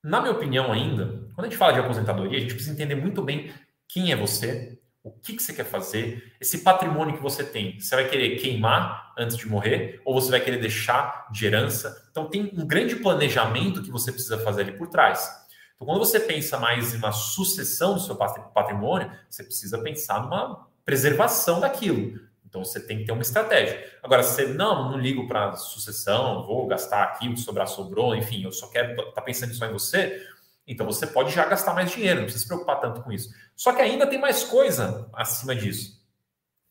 na 0.04 0.20
minha 0.20 0.34
opinião 0.34 0.70
ainda, 0.70 1.06
quando 1.34 1.46
a 1.46 1.50
gente 1.50 1.58
fala 1.58 1.72
de 1.72 1.80
aposentadoria, 1.80 2.38
a 2.38 2.42
gente 2.42 2.56
precisa 2.56 2.74
entender 2.74 2.96
muito 2.96 3.22
bem 3.22 3.54
quem 3.88 4.12
é 4.12 4.18
você, 4.18 4.81
o 5.04 5.12
que, 5.12 5.36
que 5.36 5.42
você 5.42 5.54
quer 5.54 5.66
fazer, 5.66 6.34
esse 6.40 6.60
patrimônio 6.60 7.16
que 7.16 7.24
você 7.24 7.44
tem. 7.44 7.80
Você 7.80 7.96
vai 7.96 8.08
querer 8.08 8.38
queimar 8.38 9.14
antes 9.18 9.36
de 9.36 9.48
morrer 9.48 10.02
ou 10.06 10.14
você 10.14 10.30
vai 10.30 10.40
querer 10.40 10.60
deixar 10.60 11.28
de 11.32 11.46
herança? 11.46 12.08
Então, 12.12 12.30
tem 12.30 12.52
um 12.56 12.66
grande 12.66 12.96
planejamento 12.96 13.82
que 13.82 13.90
você 13.90 14.12
precisa 14.12 14.38
fazer 14.38 14.62
ali 14.62 14.74
por 14.74 14.88
trás. 14.88 15.28
Então, 15.76 15.88
quando 15.88 16.00
você 16.00 16.20
pensa 16.20 16.60
mais 16.60 16.94
em 16.94 16.98
uma 16.98 17.12
sucessão 17.12 17.96
do 17.96 18.00
seu 18.00 18.16
patrimônio, 18.16 19.12
você 19.30 19.44
precisa 19.44 19.80
pensar 19.80 20.22
numa 20.22 20.68
preservação 20.86 21.60
daquilo. 21.60 22.20
Então 22.52 22.66
você 22.66 22.82
tem 22.82 22.98
que 22.98 23.06
ter 23.06 23.14
uma 23.14 23.22
estratégia. 23.22 23.82
Agora, 24.04 24.22
se 24.22 24.36
você 24.36 24.46
não, 24.46 24.92
não 24.92 25.00
ligo 25.00 25.26
para 25.26 25.56
sucessão, 25.56 26.46
vou 26.46 26.68
gastar 26.68 27.04
aqui, 27.04 27.30
o 27.30 27.34
que 27.34 27.40
sobrar 27.40 27.66
sobrou, 27.66 28.14
enfim, 28.14 28.44
eu 28.44 28.52
só 28.52 28.68
quero 28.68 28.92
estar 28.92 29.12
tá 29.14 29.22
pensando 29.22 29.54
só 29.54 29.66
em 29.66 29.72
você, 29.72 30.22
então 30.68 30.86
você 30.86 31.08
pode 31.08 31.32
já 31.32 31.46
gastar 31.46 31.74
mais 31.74 31.92
dinheiro, 31.92 32.20
não 32.20 32.24
precisa 32.24 32.44
se 32.44 32.48
preocupar 32.48 32.80
tanto 32.80 33.02
com 33.02 33.12
isso. 33.12 33.30
Só 33.56 33.74
que 33.74 33.82
ainda 33.82 34.08
tem 34.08 34.20
mais 34.20 34.44
coisa 34.44 35.10
acima 35.14 35.56
disso. 35.56 36.02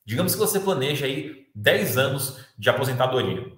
Digamos 0.04 0.34
que 0.34 0.40
você 0.40 0.58
planeja 0.58 1.06
aí 1.06 1.48
10 1.54 1.98
anos 1.98 2.44
de 2.58 2.70
aposentadoria. 2.70 3.52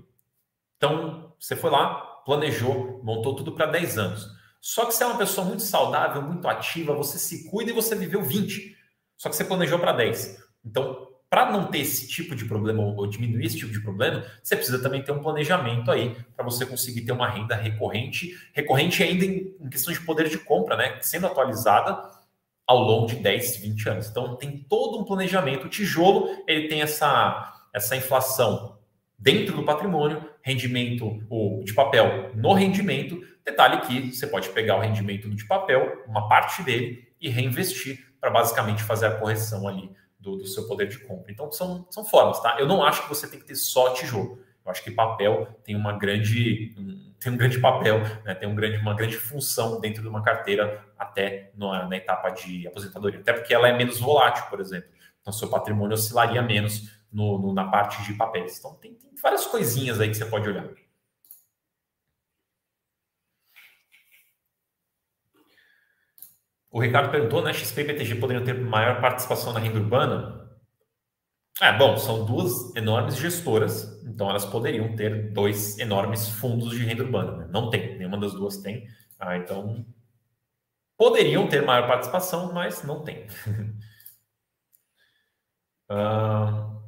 Então, 0.76 1.34
você 1.38 1.54
foi 1.54 1.70
lá, 1.70 1.94
planejou, 2.24 3.00
montou 3.04 3.36
tudo 3.36 3.52
para 3.52 3.66
10 3.66 3.98
anos. 3.98 4.28
Só 4.60 4.84
que 4.86 4.94
você 4.94 5.04
é 5.04 5.06
uma 5.06 5.18
pessoa 5.18 5.46
muito 5.46 5.62
saudável, 5.62 6.22
muito 6.22 6.46
ativa, 6.48 6.94
você 6.94 7.18
se 7.18 7.48
cuida 7.50 7.70
e 7.70 7.74
você 7.74 7.94
viveu 7.94 8.22
20. 8.22 8.76
Só 9.16 9.28
que 9.28 9.36
você 9.36 9.44
planejou 9.44 9.78
para 9.78 9.92
10. 9.92 10.42
Então, 10.64 11.08
para 11.32 11.50
não 11.50 11.68
ter 11.68 11.78
esse 11.78 12.06
tipo 12.06 12.36
de 12.36 12.44
problema 12.44 12.82
ou 12.82 13.06
diminuir 13.06 13.46
esse 13.46 13.56
tipo 13.56 13.72
de 13.72 13.80
problema, 13.80 14.22
você 14.42 14.54
precisa 14.54 14.82
também 14.82 15.00
ter 15.00 15.12
um 15.12 15.22
planejamento 15.22 15.90
aí 15.90 16.14
para 16.36 16.44
você 16.44 16.66
conseguir 16.66 17.06
ter 17.06 17.12
uma 17.12 17.26
renda 17.26 17.56
recorrente, 17.56 18.38
recorrente 18.52 19.02
ainda 19.02 19.24
em, 19.24 19.56
em, 19.58 19.70
questão 19.70 19.94
de 19.94 20.00
poder 20.00 20.28
de 20.28 20.36
compra, 20.36 20.76
né? 20.76 20.98
Sendo 21.00 21.26
atualizada 21.26 22.06
ao 22.66 22.80
longo 22.80 23.06
de 23.06 23.16
10, 23.16 23.56
20 23.56 23.88
anos. 23.88 24.08
Então 24.10 24.36
tem 24.36 24.58
todo 24.68 24.98
um 24.98 25.04
planejamento. 25.04 25.64
O 25.64 25.70
tijolo 25.70 26.28
ele 26.46 26.68
tem 26.68 26.82
essa, 26.82 27.50
essa 27.72 27.96
inflação 27.96 28.76
dentro 29.18 29.56
do 29.56 29.62
patrimônio, 29.62 30.22
rendimento 30.42 31.18
o 31.30 31.62
de 31.64 31.72
papel 31.72 32.30
no 32.34 32.52
rendimento. 32.52 33.18
Detalhe 33.42 33.80
que 33.86 34.14
você 34.14 34.26
pode 34.26 34.50
pegar 34.50 34.76
o 34.76 34.80
rendimento 34.80 35.30
de 35.30 35.46
papel, 35.46 36.04
uma 36.06 36.28
parte 36.28 36.62
dele, 36.62 37.08
e 37.18 37.30
reinvestir 37.30 38.06
para 38.20 38.30
basicamente 38.30 38.82
fazer 38.82 39.06
a 39.06 39.12
correção 39.12 39.66
ali 39.66 39.88
do, 40.22 40.36
do, 40.36 40.46
seu 40.46 40.66
poder 40.66 40.88
de 40.88 40.98
compra. 41.00 41.32
Então, 41.32 41.50
são, 41.50 41.86
são 41.90 42.04
formas, 42.04 42.40
tá? 42.40 42.56
Eu 42.58 42.66
não 42.66 42.82
acho 42.82 43.02
que 43.02 43.08
você 43.08 43.28
tem 43.28 43.38
que 43.38 43.44
ter 43.44 43.56
só 43.56 43.92
tijolo. 43.92 44.38
Eu 44.64 44.70
acho 44.70 44.82
que 44.82 44.90
papel 44.90 45.48
tem 45.64 45.74
uma 45.74 45.92
grande 45.98 46.72
tem 47.18 47.32
um 47.32 47.36
grande 47.36 47.60
papel, 47.60 48.00
né? 48.24 48.34
tem 48.34 48.48
um 48.48 48.54
grande, 48.54 48.78
uma 48.78 48.94
grande 48.94 49.16
função 49.16 49.80
dentro 49.80 50.02
de 50.02 50.08
uma 50.08 50.22
carteira 50.22 50.84
até 50.98 51.52
na, 51.56 51.88
na 51.88 51.96
etapa 51.96 52.30
de 52.30 52.66
aposentadoria. 52.66 53.20
Até 53.20 53.32
porque 53.32 53.54
ela 53.54 53.68
é 53.68 53.76
menos 53.76 54.00
volátil, 54.00 54.44
por 54.46 54.60
exemplo. 54.60 54.88
Então, 55.20 55.32
seu 55.32 55.48
patrimônio 55.48 55.94
oscilaria 55.94 56.42
menos 56.42 56.90
no, 57.12 57.38
no 57.38 57.54
na 57.54 57.68
parte 57.68 58.02
de 58.02 58.14
papéis. 58.14 58.58
Então, 58.58 58.74
tem, 58.74 58.94
tem 58.94 59.10
várias 59.22 59.46
coisinhas 59.46 60.00
aí 60.00 60.08
que 60.08 60.16
você 60.16 60.24
pode 60.24 60.48
olhar. 60.48 60.66
O 66.72 66.80
Ricardo 66.80 67.10
perguntou, 67.10 67.42
né? 67.42 67.52
XP 67.52 67.82
e 67.82 67.84
BTG 67.84 68.14
poderiam 68.14 68.44
ter 68.44 68.54
maior 68.54 68.98
participação 68.98 69.52
na 69.52 69.60
renda 69.60 69.78
urbana? 69.78 70.50
É, 71.60 71.70
bom, 71.76 71.98
são 71.98 72.24
duas 72.24 72.74
enormes 72.74 73.16
gestoras, 73.16 74.02
então 74.06 74.30
elas 74.30 74.46
poderiam 74.46 74.96
ter 74.96 75.32
dois 75.32 75.78
enormes 75.78 76.26
fundos 76.28 76.70
de 76.70 76.82
renda 76.82 77.04
urbana. 77.04 77.36
Né? 77.36 77.48
Não 77.50 77.68
tem, 77.68 77.98
nenhuma 77.98 78.18
das 78.18 78.32
duas 78.32 78.56
tem. 78.56 78.88
Ah, 79.20 79.36
então, 79.36 79.84
poderiam 80.96 81.46
ter 81.46 81.62
maior 81.62 81.86
participação, 81.86 82.54
mas 82.54 82.82
não 82.82 83.04
tem. 83.04 83.26
ah, 85.90 86.81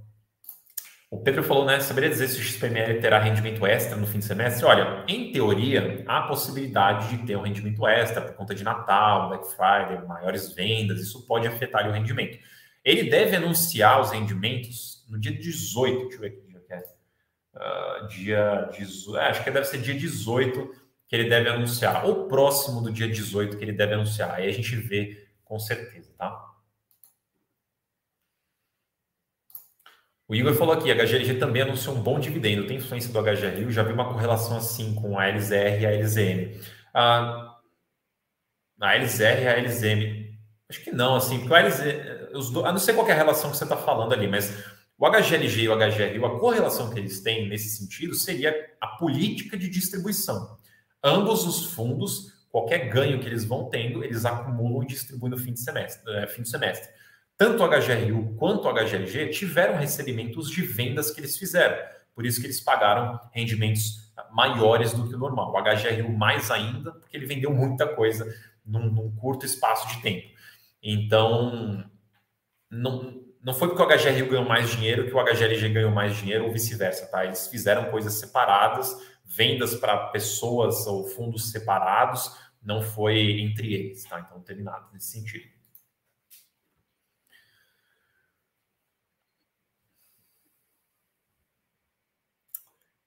O 1.14 1.18
Pedro 1.18 1.44
falou, 1.44 1.64
né? 1.64 1.78
Saberia 1.78 2.10
dizer 2.10 2.26
se 2.26 2.40
o 2.40 2.42
XPML 2.42 3.00
terá 3.00 3.20
rendimento 3.20 3.64
extra 3.64 3.96
no 3.96 4.04
fim 4.04 4.18
de 4.18 4.24
semestre? 4.24 4.64
Olha, 4.64 5.04
em 5.06 5.30
teoria, 5.30 6.02
há 6.08 6.18
a 6.18 6.26
possibilidade 6.26 7.16
de 7.16 7.24
ter 7.24 7.36
um 7.36 7.42
rendimento 7.42 7.86
extra 7.86 8.20
por 8.20 8.34
conta 8.34 8.52
de 8.52 8.64
Natal, 8.64 9.28
Black 9.28 9.46
Friday, 9.52 10.04
maiores 10.08 10.52
vendas, 10.52 11.00
isso 11.00 11.24
pode 11.24 11.46
afetar 11.46 11.88
o 11.88 11.92
rendimento. 11.92 12.36
Ele 12.84 13.08
deve 13.08 13.36
anunciar 13.36 14.00
os 14.00 14.10
rendimentos 14.10 15.06
no 15.08 15.16
dia 15.16 15.30
18, 15.32 16.00
deixa 16.00 16.16
eu 16.16 16.20
ver 16.20 16.26
aqui, 16.26 16.42
é. 16.68 16.84
Uh, 17.54 18.08
dia 18.08 18.68
18, 18.76 19.16
é, 19.16 19.28
acho 19.28 19.44
que 19.44 19.50
deve 19.52 19.66
ser 19.66 19.78
dia 19.78 19.94
18 19.94 20.68
que 21.06 21.14
ele 21.14 21.28
deve 21.28 21.48
anunciar, 21.48 22.04
ou 22.04 22.26
próximo 22.26 22.82
do 22.82 22.90
dia 22.90 23.06
18 23.06 23.56
que 23.56 23.64
ele 23.64 23.72
deve 23.72 23.94
anunciar. 23.94 24.34
Aí 24.34 24.48
a 24.48 24.52
gente 24.52 24.74
vê 24.74 25.28
com 25.44 25.60
certeza, 25.60 26.12
tá? 26.18 26.43
O 30.27 30.35
Igor 30.35 30.55
falou 30.55 30.75
aqui, 30.75 30.91
a 30.91 30.95
HGLG 30.95 31.35
também 31.35 31.62
anunciou 31.62 31.95
um 31.95 32.03
bom 32.03 32.18
dividendo, 32.18 32.66
tem 32.66 32.79
influência 32.79 33.12
do 33.12 33.20
HGRU, 33.20 33.70
já 33.70 33.83
vi 33.83 33.93
uma 33.93 34.09
correlação 34.09 34.57
assim 34.57 34.95
com 34.95 35.18
a 35.18 35.27
LZR 35.27 35.81
e 35.81 35.87
a 35.87 35.91
LZM. 35.91 36.61
Ah, 36.95 37.59
a 38.81 38.95
LZR 38.97 39.43
e 39.43 39.49
a 39.49 39.61
LZM, 39.61 40.39
acho 40.68 40.83
que 40.83 40.91
não, 40.91 41.16
assim, 41.16 41.41
porque 41.41 41.55
a 41.55 41.59
LZ, 41.61 41.81
os 42.33 42.51
do, 42.51 42.64
a 42.64 42.72
não 42.72 42.79
sei 42.79 42.95
qual 42.95 43.07
é 43.07 43.12
a 43.12 43.16
relação 43.16 43.51
que 43.51 43.57
você 43.57 43.64
está 43.64 43.77
falando 43.77 44.14
ali, 44.14 44.27
mas 44.27 44.64
o 44.99 45.07
HGLG 45.07 45.62
e 45.62 45.68
o 45.68 45.77
HGRU, 45.77 46.27
a 46.27 46.41
correlação 46.41 46.91
que 46.91 46.99
eles 46.99 47.20
têm 47.20 47.47
nesse 47.47 47.68
sentido 47.77 48.14
seria 48.14 48.55
a 48.81 48.87
política 48.87 49.59
de 49.59 49.68
distribuição. 49.68 50.57
Ambos 51.03 51.47
os 51.47 51.75
fundos, 51.75 52.33
qualquer 52.51 52.89
ganho 52.89 53.20
que 53.20 53.27
eles 53.27 53.45
vão 53.45 53.68
tendo, 53.68 54.03
eles 54.03 54.25
acumulam 54.25 54.85
e 54.85 54.87
distribuem 54.87 55.31
no 55.31 55.37
fim 55.37 55.53
de 55.53 55.61
semestre, 55.61 56.03
é, 56.16 56.27
fim 56.27 56.41
de 56.41 56.49
semestre 56.49 56.89
tanto 57.37 57.62
o 57.62 57.68
HGRU 57.68 58.37
quanto 58.37 58.68
o 58.68 58.72
HGLG 58.72 59.30
tiveram 59.30 59.76
recebimentos 59.76 60.51
de 60.51 60.62
vendas 60.62 61.11
que 61.11 61.20
eles 61.20 61.37
fizeram. 61.37 61.76
Por 62.14 62.24
isso 62.24 62.41
que 62.41 62.47
eles 62.47 62.61
pagaram 62.61 63.18
rendimentos 63.32 64.12
maiores 64.32 64.93
do 64.93 65.09
que 65.09 65.14
o 65.14 65.18
normal. 65.18 65.53
O 65.53 65.62
HGRU 65.62 66.12
mais 66.12 66.51
ainda, 66.51 66.93
porque 66.93 67.16
ele 67.16 67.26
vendeu 67.26 67.53
muita 67.53 67.87
coisa 67.89 68.32
num, 68.64 68.91
num 68.91 69.14
curto 69.16 69.45
espaço 69.45 69.89
de 69.89 70.01
tempo. 70.01 70.28
Então, 70.82 71.85
não, 72.70 73.24
não 73.43 73.55
foi 73.55 73.68
porque 73.68 73.82
o 73.82 73.87
HGRU 73.87 74.30
ganhou 74.30 74.45
mais 74.45 74.70
dinheiro 74.70 75.07
que 75.07 75.14
o 75.14 75.24
HGLG 75.24 75.68
ganhou 75.70 75.91
mais 75.91 76.16
dinheiro 76.16 76.45
ou 76.45 76.53
vice-versa, 76.53 77.07
tá? 77.07 77.24
Eles 77.24 77.49
fizeram 77.49 77.91
coisas 77.91 78.14
separadas, 78.14 78.97
vendas 79.24 79.74
para 79.74 80.09
pessoas 80.09 80.87
ou 80.87 81.05
fundos 81.09 81.51
separados, 81.51 82.30
não 82.62 82.80
foi 82.80 83.41
entre 83.41 83.74
eles, 83.74 84.05
tá? 84.05 84.20
Então 84.20 84.39
não 84.39 84.45
teve 84.45 84.62
nada 84.62 84.87
nesse 84.93 85.09
sentido. 85.09 85.45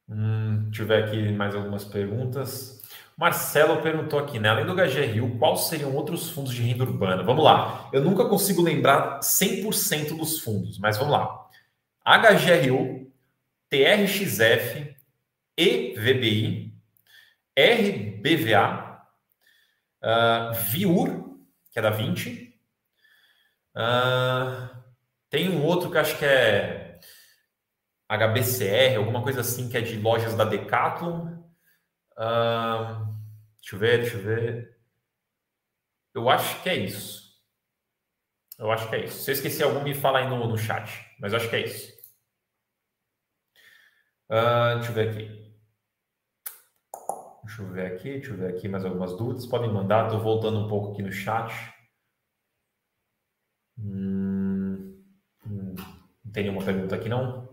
Hum, 0.09 0.63
deixa 0.67 0.83
eu 0.83 0.87
ver 0.87 1.03
aqui 1.03 1.31
mais 1.33 1.53
algumas 1.53 1.83
perguntas. 1.83 2.81
Marcelo 3.17 3.81
perguntou 3.81 4.19
aqui, 4.19 4.39
né? 4.39 4.49
Além 4.49 4.65
do 4.65 4.75
HGRU, 4.75 5.37
quais 5.39 5.61
seriam 5.61 5.93
outros 5.93 6.29
fundos 6.29 6.53
de 6.53 6.61
renda 6.61 6.83
urbana? 6.83 7.23
Vamos 7.23 7.43
lá. 7.43 7.89
Eu 7.91 8.03
nunca 8.03 8.25
consigo 8.25 8.61
lembrar 8.61 9.19
100% 9.19 10.15
dos 10.15 10.39
fundos, 10.39 10.77
mas 10.77 10.97
vamos 10.97 11.13
lá. 11.13 11.47
HGRU, 12.05 13.11
TRXF, 13.69 14.95
EVBI, 15.57 16.73
RBVA, 17.57 19.01
uh, 20.03 20.53
VIUR, 20.71 21.37
que 21.71 21.79
é 21.79 21.81
da 21.81 21.89
20. 21.89 22.53
Uh, 23.75 24.69
tem 25.29 25.49
um 25.49 25.63
outro 25.63 25.89
que 25.89 25.97
acho 25.97 26.17
que 26.17 26.25
é 26.25 26.86
HBCR, 28.09 28.97
alguma 28.97 29.21
coisa 29.21 29.41
assim 29.41 29.69
que 29.69 29.77
é 29.77 29.81
de 29.81 29.97
lojas 29.97 30.35
da 30.35 30.45
Decathlon. 30.45 31.37
Uh, 32.13 33.15
deixa 33.59 33.75
eu 33.75 33.79
ver, 33.79 34.01
deixa 34.01 34.17
eu 34.17 34.23
ver. 34.23 34.77
Eu 36.13 36.29
acho 36.29 36.63
que 36.63 36.69
é 36.69 36.75
isso. 36.75 37.27
Eu 38.57 38.71
acho 38.71 38.89
que 38.89 38.95
é 38.95 39.05
isso. 39.05 39.21
Se 39.23 39.31
eu 39.31 39.33
esqueci 39.33 39.61
algum, 39.61 39.83
me 39.83 39.93
fala 39.93 40.19
aí 40.19 40.29
no, 40.29 40.47
no 40.47 40.57
chat. 40.57 40.89
Mas 41.19 41.33
acho 41.33 41.49
que 41.49 41.55
é 41.57 41.65
isso. 41.65 41.93
Uh, 44.29 44.75
deixa 44.77 44.89
eu 44.91 44.93
ver 44.93 45.09
aqui. 45.09 45.47
Deixa 47.43 47.61
eu 47.61 47.71
ver 47.71 47.85
aqui, 47.93 48.11
deixa 48.11 48.31
eu 48.31 48.37
ver 48.37 48.55
aqui 48.55 48.67
mais 48.67 48.83
algumas 48.83 49.15
dúvidas. 49.15 49.45
Podem 49.45 49.71
mandar, 49.71 50.05
estou 50.05 50.19
voltando 50.19 50.59
um 50.59 50.67
pouco 50.67 50.91
aqui 50.91 51.01
no 51.01 51.11
chat. 51.11 51.53
Hum, 53.77 55.03
hum, 55.45 55.75
não 56.25 56.31
tem 56.31 56.43
nenhuma 56.43 56.65
pergunta 56.65 56.95
aqui, 56.95 57.07
não? 57.07 57.46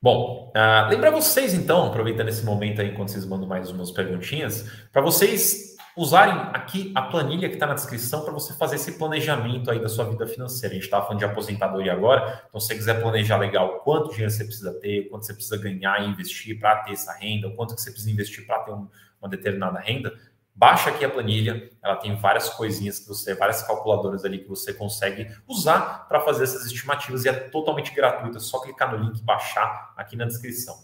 Bom, 0.00 0.52
uh, 0.54 1.12
vocês 1.12 1.54
então, 1.54 1.88
aproveitando 1.88 2.28
esse 2.28 2.44
momento 2.44 2.80
aí, 2.80 2.90
enquanto 2.90 3.10
vocês 3.10 3.26
mandam 3.26 3.48
mais 3.48 3.68
umas 3.70 3.90
perguntinhas, 3.90 4.62
para 4.92 5.02
vocês 5.02 5.76
usarem 5.96 6.34
aqui 6.54 6.92
a 6.94 7.02
planilha 7.02 7.48
que 7.48 7.54
está 7.54 7.66
na 7.66 7.74
descrição 7.74 8.22
para 8.22 8.32
você 8.32 8.54
fazer 8.54 8.76
esse 8.76 8.92
planejamento 8.92 9.68
aí 9.68 9.80
da 9.80 9.88
sua 9.88 10.04
vida 10.04 10.24
financeira. 10.28 10.72
A 10.72 10.76
gente 10.76 10.84
estava 10.84 11.04
falando 11.04 11.18
de 11.18 11.24
aposentadoria 11.24 11.92
agora, 11.92 12.44
então 12.48 12.60
se 12.60 12.68
você 12.68 12.76
quiser 12.76 13.02
planejar 13.02 13.36
legal 13.38 13.80
quanto 13.80 14.10
dinheiro 14.10 14.30
você 14.30 14.44
precisa 14.44 14.72
ter, 14.74 15.08
quanto 15.08 15.26
você 15.26 15.34
precisa 15.34 15.56
ganhar 15.56 16.00
e 16.00 16.08
investir 16.08 16.56
para 16.60 16.76
ter 16.84 16.92
essa 16.92 17.12
renda, 17.14 17.50
quanto 17.50 17.74
que 17.74 17.80
você 17.80 17.90
precisa 17.90 18.12
investir 18.12 18.46
para 18.46 18.60
ter 18.60 18.70
um, 18.70 18.88
uma 19.20 19.28
determinada 19.28 19.80
renda, 19.80 20.16
Baixa 20.58 20.90
aqui 20.90 21.04
a 21.04 21.08
planilha, 21.08 21.70
ela 21.80 21.94
tem 21.94 22.16
várias 22.16 22.50
coisinhas 22.50 22.98
que 22.98 23.06
você, 23.06 23.32
várias 23.32 23.62
calculadoras 23.62 24.24
ali 24.24 24.40
que 24.40 24.48
você 24.48 24.74
consegue 24.74 25.32
usar 25.46 26.08
para 26.08 26.20
fazer 26.20 26.42
essas 26.42 26.66
estimativas 26.66 27.24
e 27.24 27.28
é 27.28 27.32
totalmente 27.32 27.94
gratuita. 27.94 28.38
É 28.38 28.40
só 28.40 28.60
clicar 28.60 28.90
no 28.90 29.04
link 29.04 29.20
e 29.20 29.22
baixar 29.22 29.94
aqui 29.96 30.16
na 30.16 30.24
descrição. 30.24 30.74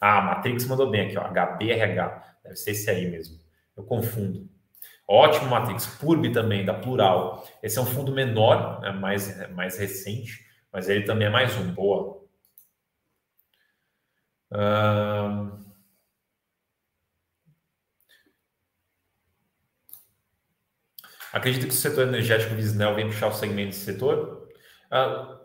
Ah, 0.00 0.18
a 0.18 0.22
Matrix 0.22 0.64
mandou 0.66 0.88
bem 0.88 1.08
aqui, 1.08 1.18
ó, 1.18 1.22
HBRH. 1.22 2.36
Deve 2.44 2.54
ser 2.54 2.70
esse 2.70 2.88
aí 2.88 3.10
mesmo. 3.10 3.36
Eu 3.76 3.82
confundo. 3.82 4.48
Ótimo, 5.08 5.50
Matrix. 5.50 5.86
Purb 5.98 6.30
também, 6.32 6.64
da 6.64 6.74
Plural. 6.74 7.44
Esse 7.60 7.80
é 7.80 7.82
um 7.82 7.86
fundo 7.86 8.12
menor, 8.12 8.80
né, 8.80 8.92
mais, 8.92 9.50
mais 9.50 9.76
recente, 9.76 10.46
mas 10.72 10.88
ele 10.88 11.02
também 11.02 11.26
é 11.26 11.30
mais 11.30 11.56
um. 11.56 11.72
Boa. 11.72 12.22
Um... 14.52 15.63
Acredito 21.34 21.66
que 21.66 21.74
o 21.74 21.76
setor 21.76 22.06
energético 22.06 22.54
Visnel 22.54 22.94
vem 22.94 23.08
puxar 23.08 23.26
o 23.26 23.32
segmento 23.32 23.70
desse 23.70 23.84
setor. 23.84 24.46
Uh, 24.86 25.36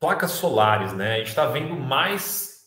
placas 0.00 0.32
solares, 0.32 0.92
né? 0.92 1.14
A 1.14 1.18
gente 1.18 1.28
está 1.28 1.46
vendo 1.46 1.76
mais, 1.76 2.66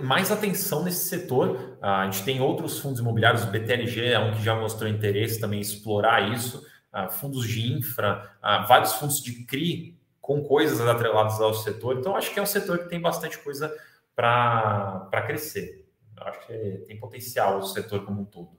mais 0.00 0.30
atenção 0.30 0.84
nesse 0.84 1.08
setor. 1.08 1.76
Uh, 1.82 1.84
a 1.84 2.04
gente 2.04 2.22
tem 2.22 2.40
outros 2.40 2.78
fundos 2.78 3.00
imobiliários, 3.00 3.42
o 3.42 3.48
BTLG 3.48 4.06
é 4.06 4.20
um 4.20 4.34
que 4.34 4.44
já 4.44 4.54
mostrou 4.54 4.88
interesse 4.88 5.40
também 5.40 5.58
em 5.58 5.62
explorar 5.62 6.32
isso. 6.32 6.64
Uh, 6.94 7.10
fundos 7.10 7.44
de 7.44 7.72
infra, 7.72 8.38
vários 8.68 8.92
fundos 8.92 9.20
de 9.20 9.44
CRI 9.44 9.98
com 10.20 10.44
coisas 10.44 10.80
atreladas 10.80 11.40
ao 11.40 11.52
setor. 11.54 11.98
Então, 11.98 12.14
acho 12.14 12.32
que 12.32 12.38
é 12.38 12.42
um 12.42 12.46
setor 12.46 12.78
que 12.78 12.88
tem 12.88 13.00
bastante 13.00 13.36
coisa 13.36 13.74
para 14.14 15.24
crescer. 15.26 15.84
Acho 16.20 16.46
que 16.46 16.84
tem 16.86 17.00
potencial 17.00 17.58
o 17.58 17.64
setor 17.64 18.04
como 18.04 18.22
um 18.22 18.24
todo. 18.24 18.57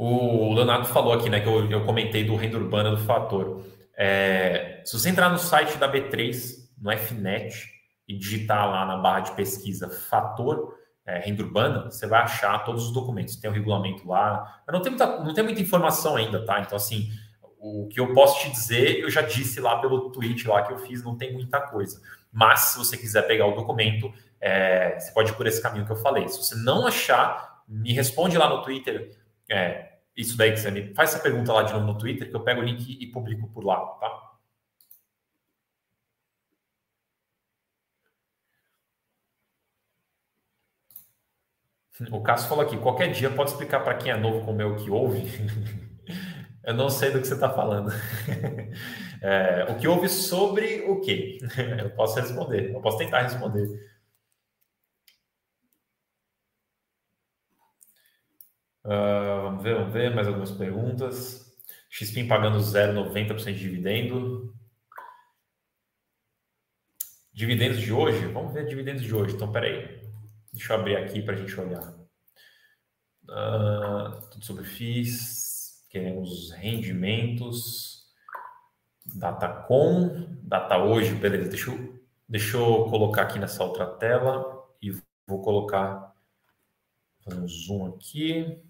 O 0.00 0.54
Leonardo 0.54 0.86
falou 0.86 1.12
aqui, 1.12 1.28
né, 1.28 1.40
que 1.40 1.48
eu, 1.48 1.68
eu 1.68 1.84
comentei 1.84 2.22
do 2.22 2.36
renda 2.36 2.56
urbana 2.56 2.90
do 2.92 2.98
fator. 2.98 3.64
É, 3.96 4.80
se 4.84 4.96
você 4.96 5.08
entrar 5.08 5.28
no 5.28 5.38
site 5.38 5.76
da 5.76 5.90
B3, 5.90 6.54
no 6.80 6.92
FNET, 6.92 7.66
e 8.06 8.16
digitar 8.16 8.70
lá 8.70 8.86
na 8.86 8.96
barra 8.96 9.20
de 9.20 9.32
pesquisa 9.32 9.90
fator 9.90 10.78
é, 11.04 11.18
renda 11.18 11.42
urbana, 11.42 11.90
você 11.90 12.06
vai 12.06 12.20
achar 12.20 12.64
todos 12.64 12.84
os 12.84 12.92
documentos. 12.92 13.36
Tem 13.36 13.50
o 13.50 13.52
regulamento 13.52 14.06
lá. 14.06 14.62
Eu 14.66 14.72
não 14.72 14.80
tem 14.80 14.92
muita, 14.92 15.18
não 15.24 15.34
tem 15.34 15.42
muita 15.42 15.60
informação 15.60 16.16
ainda, 16.16 16.44
tá? 16.44 16.60
Então, 16.60 16.76
assim, 16.76 17.10
o 17.58 17.88
que 17.88 17.98
eu 17.98 18.12
posso 18.12 18.40
te 18.40 18.50
dizer, 18.50 19.00
eu 19.00 19.10
já 19.10 19.22
disse 19.22 19.58
lá 19.58 19.80
pelo 19.80 20.10
tweet 20.12 20.46
lá 20.46 20.62
que 20.62 20.72
eu 20.72 20.78
fiz, 20.78 21.02
não 21.02 21.16
tem 21.16 21.32
muita 21.32 21.60
coisa. 21.60 22.00
Mas, 22.30 22.60
se 22.60 22.78
você 22.78 22.96
quiser 22.96 23.22
pegar 23.26 23.46
o 23.46 23.54
documento, 23.54 24.12
é, 24.40 24.98
você 24.98 25.10
pode 25.12 25.32
ir 25.32 25.34
por 25.34 25.46
esse 25.46 25.60
caminho 25.60 25.86
que 25.86 25.92
eu 25.92 25.96
falei. 25.96 26.28
Se 26.28 26.38
você 26.38 26.54
não 26.54 26.86
achar, 26.86 27.62
me 27.66 27.92
responde 27.92 28.36
lá 28.36 28.48
no 28.48 28.62
Twitter 28.62 29.16
é, 29.50 29.87
isso 30.18 30.36
daí 30.36 30.52
que 30.52 30.58
você 30.58 30.70
me 30.70 30.92
faz 30.94 31.14
essa 31.14 31.22
pergunta 31.22 31.52
lá 31.52 31.62
de 31.62 31.72
novo 31.72 31.86
no 31.86 31.96
Twitter, 31.96 32.28
que 32.28 32.36
eu 32.36 32.40
pego 32.40 32.60
o 32.60 32.64
link 32.64 32.98
e 33.00 33.06
publico 33.06 33.48
por 33.48 33.64
lá, 33.64 33.78
tá? 34.00 34.28
O 42.12 42.20
Cássio 42.22 42.48
falou 42.48 42.64
aqui: 42.64 42.76
qualquer 42.76 43.10
dia 43.12 43.30
pode 43.30 43.50
explicar 43.50 43.80
para 43.80 43.94
quem 43.94 44.12
é 44.12 44.16
novo 44.16 44.44
como 44.44 44.60
eu 44.60 44.76
que 44.76 44.90
ouve? 44.90 45.22
eu 46.64 46.74
não 46.74 46.90
sei 46.90 47.10
do 47.10 47.20
que 47.20 47.26
você 47.26 47.34
está 47.34 47.50
falando. 47.50 47.90
É, 49.20 49.66
o 49.68 49.76
que 49.76 49.88
ouve 49.88 50.08
sobre 50.08 50.82
o 50.82 51.00
quê? 51.00 51.38
Eu 51.82 51.90
posso 51.90 52.20
responder, 52.20 52.72
eu 52.72 52.80
posso 52.80 52.98
tentar 52.98 53.22
responder. 53.22 53.97
Uh, 58.88 59.42
vamos 59.42 59.62
ver, 59.62 59.74
vamos 59.74 59.92
ver 59.92 60.14
mais 60.14 60.26
algumas 60.26 60.50
perguntas. 60.50 61.54
XPIN 61.90 62.26
pagando 62.26 62.58
0,90% 62.58 63.52
de 63.52 63.58
dividendo. 63.58 64.54
Dividendos 67.30 67.80
de 67.82 67.92
hoje? 67.92 68.24
Vamos 68.28 68.54
ver 68.54 68.66
dividendos 68.66 69.02
de 69.02 69.14
hoje. 69.14 69.34
Então, 69.34 69.52
peraí. 69.52 70.00
Deixa 70.50 70.72
eu 70.72 70.78
abrir 70.78 70.96
aqui 70.96 71.20
para 71.20 71.34
a 71.34 71.36
gente 71.36 71.60
olhar. 71.60 71.86
Uh, 73.24 74.26
tudo 74.30 74.42
sobre 74.46 74.64
FIIs. 74.64 75.86
Queremos 75.90 76.50
rendimentos. 76.52 78.06
Datacom. 79.04 80.34
Data 80.40 80.78
hoje, 80.78 81.14
beleza. 81.14 81.50
Deixa 81.50 81.70
eu, 81.70 82.02
deixa 82.26 82.56
eu 82.56 82.86
colocar 82.86 83.24
aqui 83.24 83.38
nessa 83.38 83.62
outra 83.62 83.86
tela 83.86 84.66
e 84.80 84.92
vou 85.26 85.42
colocar. 85.42 86.14
Fazer 87.22 87.38
um 87.38 87.46
zoom 87.46 87.86
aqui. 87.94 88.66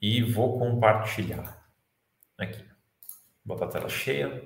E 0.00 0.22
vou 0.22 0.58
compartilhar. 0.58 1.64
Aqui. 2.38 2.64
Vou 3.44 3.56
botar 3.56 3.66
a 3.66 3.68
tela 3.68 3.88
cheia. 3.88 4.42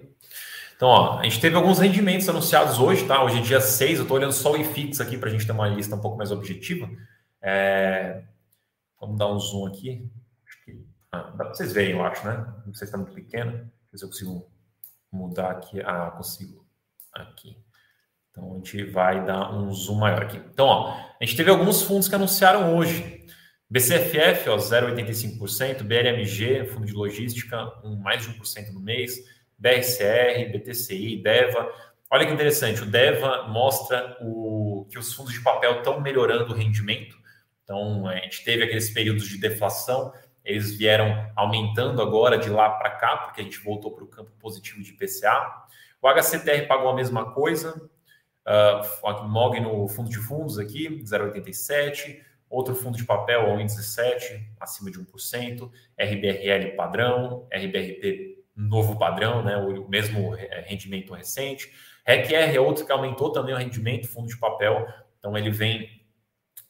Então, 0.76 0.88
ó, 0.88 1.18
a 1.18 1.24
gente 1.24 1.40
teve 1.40 1.56
alguns 1.56 1.80
rendimentos 1.80 2.28
anunciados 2.28 2.78
hoje, 2.78 3.04
tá? 3.06 3.24
Hoje 3.24 3.38
é 3.38 3.42
dia 3.42 3.60
6, 3.60 3.98
eu 3.98 4.02
estou 4.02 4.16
olhando 4.16 4.32
só 4.32 4.52
o 4.52 4.56
IFIX 4.56 5.00
aqui 5.00 5.18
para 5.18 5.28
a 5.28 5.32
gente 5.32 5.44
ter 5.44 5.52
uma 5.52 5.66
lista 5.66 5.96
um 5.96 6.00
pouco 6.00 6.16
mais 6.16 6.30
objetiva. 6.30 6.88
É... 7.42 8.22
Vamos 9.00 9.18
dar 9.18 9.26
um 9.26 9.38
zoom 9.38 9.66
aqui. 9.66 10.08
Ah, 11.10 11.22
dá 11.22 11.44
para 11.44 11.54
vocês 11.54 11.72
verem, 11.72 11.92
eu 11.92 12.04
acho, 12.04 12.24
né? 12.26 12.36
Não 12.66 12.74
sei 12.74 12.78
se 12.80 12.84
está 12.84 12.98
muito 12.98 13.12
pequeno. 13.12 13.50
Deixa 13.52 13.66
eu 13.66 13.90
ver 13.90 13.98
se 13.98 14.04
eu 14.04 14.08
consigo 14.08 14.50
mudar 15.10 15.50
aqui. 15.50 15.80
Ah, 15.80 16.10
consigo. 16.10 16.64
Aqui. 17.12 17.56
Então, 18.30 18.52
a 18.52 18.54
gente 18.56 18.84
vai 18.84 19.24
dar 19.24 19.52
um 19.52 19.72
zoom 19.72 19.96
maior 19.96 20.22
aqui. 20.22 20.36
Então, 20.36 20.66
ó, 20.66 20.94
a 21.20 21.24
gente 21.24 21.36
teve 21.36 21.50
alguns 21.50 21.82
fundos 21.82 22.06
que 22.06 22.14
anunciaram 22.14 22.76
hoje. 22.76 23.17
BCFF, 23.70 24.48
ó, 24.48 24.56
0,85%. 24.56 25.82
BRMG, 25.82 26.66
fundo 26.66 26.86
de 26.86 26.92
logística, 26.92 27.70
um, 27.84 27.96
mais 27.96 28.22
de 28.22 28.32
1% 28.32 28.72
no 28.72 28.80
mês. 28.80 29.18
BRCR, 29.58 30.50
BTCI, 30.52 31.22
DEVA. 31.22 31.70
Olha 32.10 32.26
que 32.26 32.32
interessante, 32.32 32.82
o 32.82 32.86
DEVA 32.86 33.48
mostra 33.48 34.16
o, 34.22 34.86
que 34.90 34.98
os 34.98 35.12
fundos 35.12 35.32
de 35.32 35.40
papel 35.42 35.78
estão 35.78 36.00
melhorando 36.00 36.54
o 36.54 36.56
rendimento. 36.56 37.16
Então, 37.62 38.06
a 38.06 38.16
gente 38.16 38.42
teve 38.44 38.64
aqueles 38.64 38.88
períodos 38.88 39.28
de 39.28 39.38
deflação, 39.38 40.10
eles 40.42 40.74
vieram 40.74 41.30
aumentando 41.36 42.00
agora 42.00 42.38
de 42.38 42.48
lá 42.48 42.70
para 42.70 42.92
cá, 42.92 43.18
porque 43.18 43.42
a 43.42 43.44
gente 43.44 43.62
voltou 43.62 43.94
para 43.94 44.04
o 44.04 44.06
campo 44.06 44.30
positivo 44.40 44.82
de 44.82 44.92
IPCA. 44.92 45.66
O 46.00 46.08
HCTR 46.08 46.66
pagou 46.66 46.88
a 46.88 46.94
mesma 46.94 47.32
coisa, 47.32 47.76
uh, 48.46 49.28
MOG 49.28 49.60
no 49.60 49.86
fundo 49.88 50.08
de 50.08 50.16
fundos 50.16 50.58
aqui, 50.58 51.02
0,87, 51.02 52.22
outro 52.48 52.74
fundo 52.74 52.96
de 52.96 53.04
papel, 53.04 53.46
1,17, 53.56 54.46
acima 54.58 54.90
de 54.90 54.98
1%, 54.98 55.70
RBRL 55.98 56.76
padrão, 56.76 57.46
RBRP 57.52 58.38
novo 58.58 58.98
padrão, 58.98 59.42
né, 59.42 59.56
o 59.56 59.88
mesmo 59.88 60.34
é, 60.34 60.64
rendimento 60.66 61.14
recente. 61.14 61.70
RECR 62.04 62.54
é 62.54 62.60
outro 62.60 62.84
que 62.84 62.90
aumentou 62.90 63.30
também 63.30 63.54
o 63.54 63.58
rendimento, 63.58 64.08
fundo 64.08 64.26
de 64.26 64.36
papel, 64.36 64.86
então 65.18 65.36
ele 65.36 65.50
vem 65.50 65.88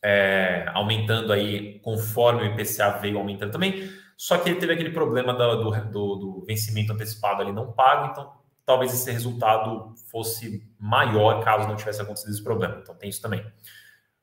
é, 0.03 0.67
aumentando 0.75 1.33
aí 1.33 1.79
conforme 1.81 2.43
o 2.43 2.47
IPCA 2.47 2.99
veio 3.01 3.19
aumentando 3.19 3.53
também. 3.53 3.89
Só 4.17 4.37
que 4.37 4.51
ele 4.51 4.59
teve 4.59 4.73
aquele 4.73 4.91
problema 4.91 5.33
do, 5.33 5.71
do, 5.71 6.17
do 6.17 6.45
vencimento 6.45 6.93
antecipado 6.93 7.41
ali 7.41 7.53
não 7.53 7.73
pago, 7.73 8.11
então 8.11 8.33
talvez 8.67 8.93
esse 8.93 9.11
resultado 9.11 9.95
fosse 10.11 10.69
maior 10.79 11.43
caso 11.43 11.69
não 11.69 11.77
tivesse 11.77 12.03
acontecido 12.03 12.33
esse 12.33 12.45
problema. 12.45 12.81
Então 12.83 12.95
tem 12.95 13.09
isso 13.09 13.23
também. 13.23 13.47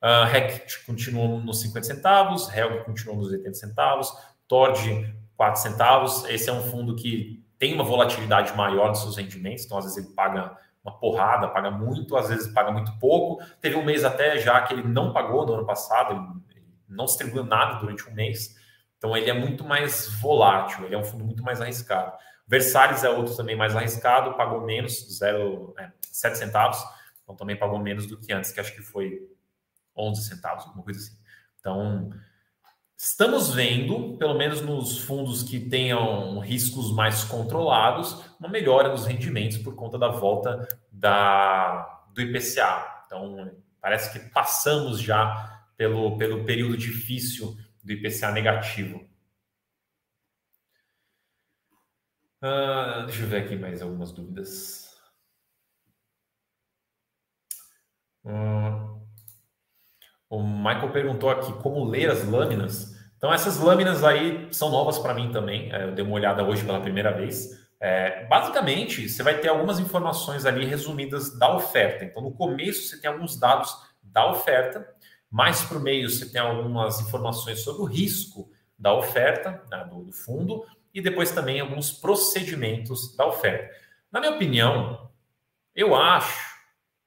Uh, 0.04 0.26
REC 0.26 0.86
continua 0.86 1.40
nos 1.40 1.62
50 1.62 1.86
centavos, 1.86 2.48
HELG 2.50 2.84
continua 2.84 3.16
nos 3.16 3.32
80 3.32 3.54
centavos, 3.54 4.14
TORD 4.48 5.14
4 5.36 5.62
centavos. 5.62 6.26
Esse 6.26 6.50
é 6.50 6.54
um 6.54 6.62
fundo 6.64 6.96
que 6.96 7.44
tem 7.58 7.74
uma 7.74 7.84
volatilidade 7.84 8.56
maior 8.56 8.90
nos 8.90 9.02
seus 9.02 9.18
rendimentos, 9.18 9.66
então 9.66 9.78
às 9.78 9.86
vezes 9.86 10.06
ele 10.06 10.14
paga 10.16 10.58
uma 10.84 10.98
porrada, 11.00 11.48
paga 11.48 11.72
muito, 11.72 12.16
às 12.16 12.30
vezes 12.30 12.54
paga 12.54 12.72
muito 12.72 12.98
pouco. 13.00 13.44
Teve 13.60 13.76
um 13.76 13.84
mês 13.84 14.04
até 14.04 14.38
já 14.38 14.62
que 14.62 14.74
ele 14.74 14.84
não 14.84 15.12
pagou 15.12 15.46
no 15.46 15.56
ano 15.56 15.66
passado, 15.66 16.44
ele 16.52 16.64
não 16.88 17.06
distribuiu 17.06 17.44
nada 17.44 17.80
durante 17.80 18.08
um 18.08 18.14
mês, 18.14 18.56
então 18.98 19.16
ele 19.18 19.30
é 19.30 19.34
muito 19.34 19.64
mais 19.64 20.08
volátil, 20.20 20.86
ele 20.86 20.96
é 20.96 20.98
um 20.98 21.04
fundo 21.04 21.26
muito 21.26 21.44
mais 21.44 21.62
arriscado. 21.62 22.14
Versalhes 22.48 23.04
é 23.04 23.10
outro 23.10 23.36
também 23.36 23.56
mais 23.56 23.76
arriscado, 23.76 24.36
pagou 24.36 24.62
menos, 24.62 25.18
zero, 25.18 25.74
é, 25.80 25.90
7 26.12 26.38
centavos, 26.38 26.78
então 27.24 27.36
também 27.36 27.58
pagou 27.58 27.80
menos 27.80 28.06
do 28.06 28.18
que 28.18 28.32
antes, 28.32 28.52
que 28.52 28.60
acho 28.60 28.76
que 28.76 28.84
foi 28.84 29.28
11 29.96 30.24
centavos, 30.24 30.66
alguma 30.66 30.84
coisa 30.84 31.00
assim. 31.00 31.18
Então, 31.60 32.12
Estamos 32.98 33.54
vendo, 33.54 34.18
pelo 34.18 34.36
menos 34.36 34.62
nos 34.62 35.00
fundos 35.00 35.44
que 35.44 35.60
tenham 35.60 36.40
riscos 36.40 36.94
mais 36.94 37.26
controlados, 37.26 38.24
uma 38.40 38.48
melhora 38.48 38.88
nos 38.88 39.06
rendimentos 39.06 39.58
por 39.58 39.76
conta 39.76 40.00
da 40.00 40.08
volta 40.08 40.66
da, 40.90 42.08
do 42.14 42.22
IPCA. 42.22 43.04
Então, 43.06 43.52
parece 43.82 44.14
que 44.14 44.30
passamos 44.30 45.02
já 45.02 45.68
pelo, 45.76 46.18
pelo 46.18 46.46
período 46.46 46.78
difícil 46.78 47.58
do 47.84 47.92
IPCA 47.92 48.32
negativo. 48.32 49.06
Uh, 52.42 53.06
deixa 53.08 53.24
eu 53.24 53.28
ver 53.28 53.44
aqui 53.44 53.58
mais 53.58 53.82
algumas 53.82 54.14
dúvidas. 54.14 54.96
Uh, 58.24 58.85
o 60.30 60.42
Michael 60.42 60.92
perguntou 60.92 61.30
aqui 61.30 61.52
como 61.62 61.84
ler 61.84 62.10
as 62.10 62.28
lâminas. 62.28 62.96
Então, 63.18 63.34
essas 63.34 63.58
lâminas 63.60 64.04
aí 64.04 64.48
são 64.52 64.70
novas 64.70 65.00
para 65.00 65.14
mim 65.14 65.32
também. 65.32 65.72
É, 65.74 65.86
eu 65.86 65.92
dei 65.94 66.04
uma 66.04 66.16
olhada 66.16 66.44
hoje 66.44 66.64
pela 66.64 66.82
primeira 66.82 67.12
vez. 67.12 67.66
É, 67.80 68.26
basicamente, 68.26 69.08
você 69.08 69.24
vai 69.24 69.40
ter 69.40 69.48
algumas 69.48 69.80
informações 69.80 70.46
ali 70.46 70.66
resumidas 70.66 71.38
da 71.38 71.56
oferta. 71.56 72.06
Então, 72.06 72.22
no 72.22 72.32
começo, 72.32 72.88
você 72.88 73.00
tem 73.00 73.10
alguns 73.10 73.40
dados 73.40 73.76
da 74.02 74.30
oferta, 74.30 74.88
mais 75.30 75.64
para 75.64 75.78
o 75.78 75.82
meio, 75.82 76.10
você 76.10 76.30
tem 76.30 76.40
algumas 76.40 77.02
informações 77.02 77.60
sobre 77.60 77.82
o 77.82 77.86
risco 77.86 78.50
da 78.78 78.94
oferta, 78.94 79.64
né, 79.70 79.86
do, 79.90 80.04
do 80.04 80.12
fundo, 80.12 80.66
e 80.94 81.02
depois 81.02 81.32
também 81.32 81.60
alguns 81.60 81.92
procedimentos 81.92 83.16
da 83.16 83.26
oferta. 83.26 83.70
Na 84.12 84.20
minha 84.20 84.34
opinião, 84.34 85.12
eu 85.76 85.94
acho 85.96 86.56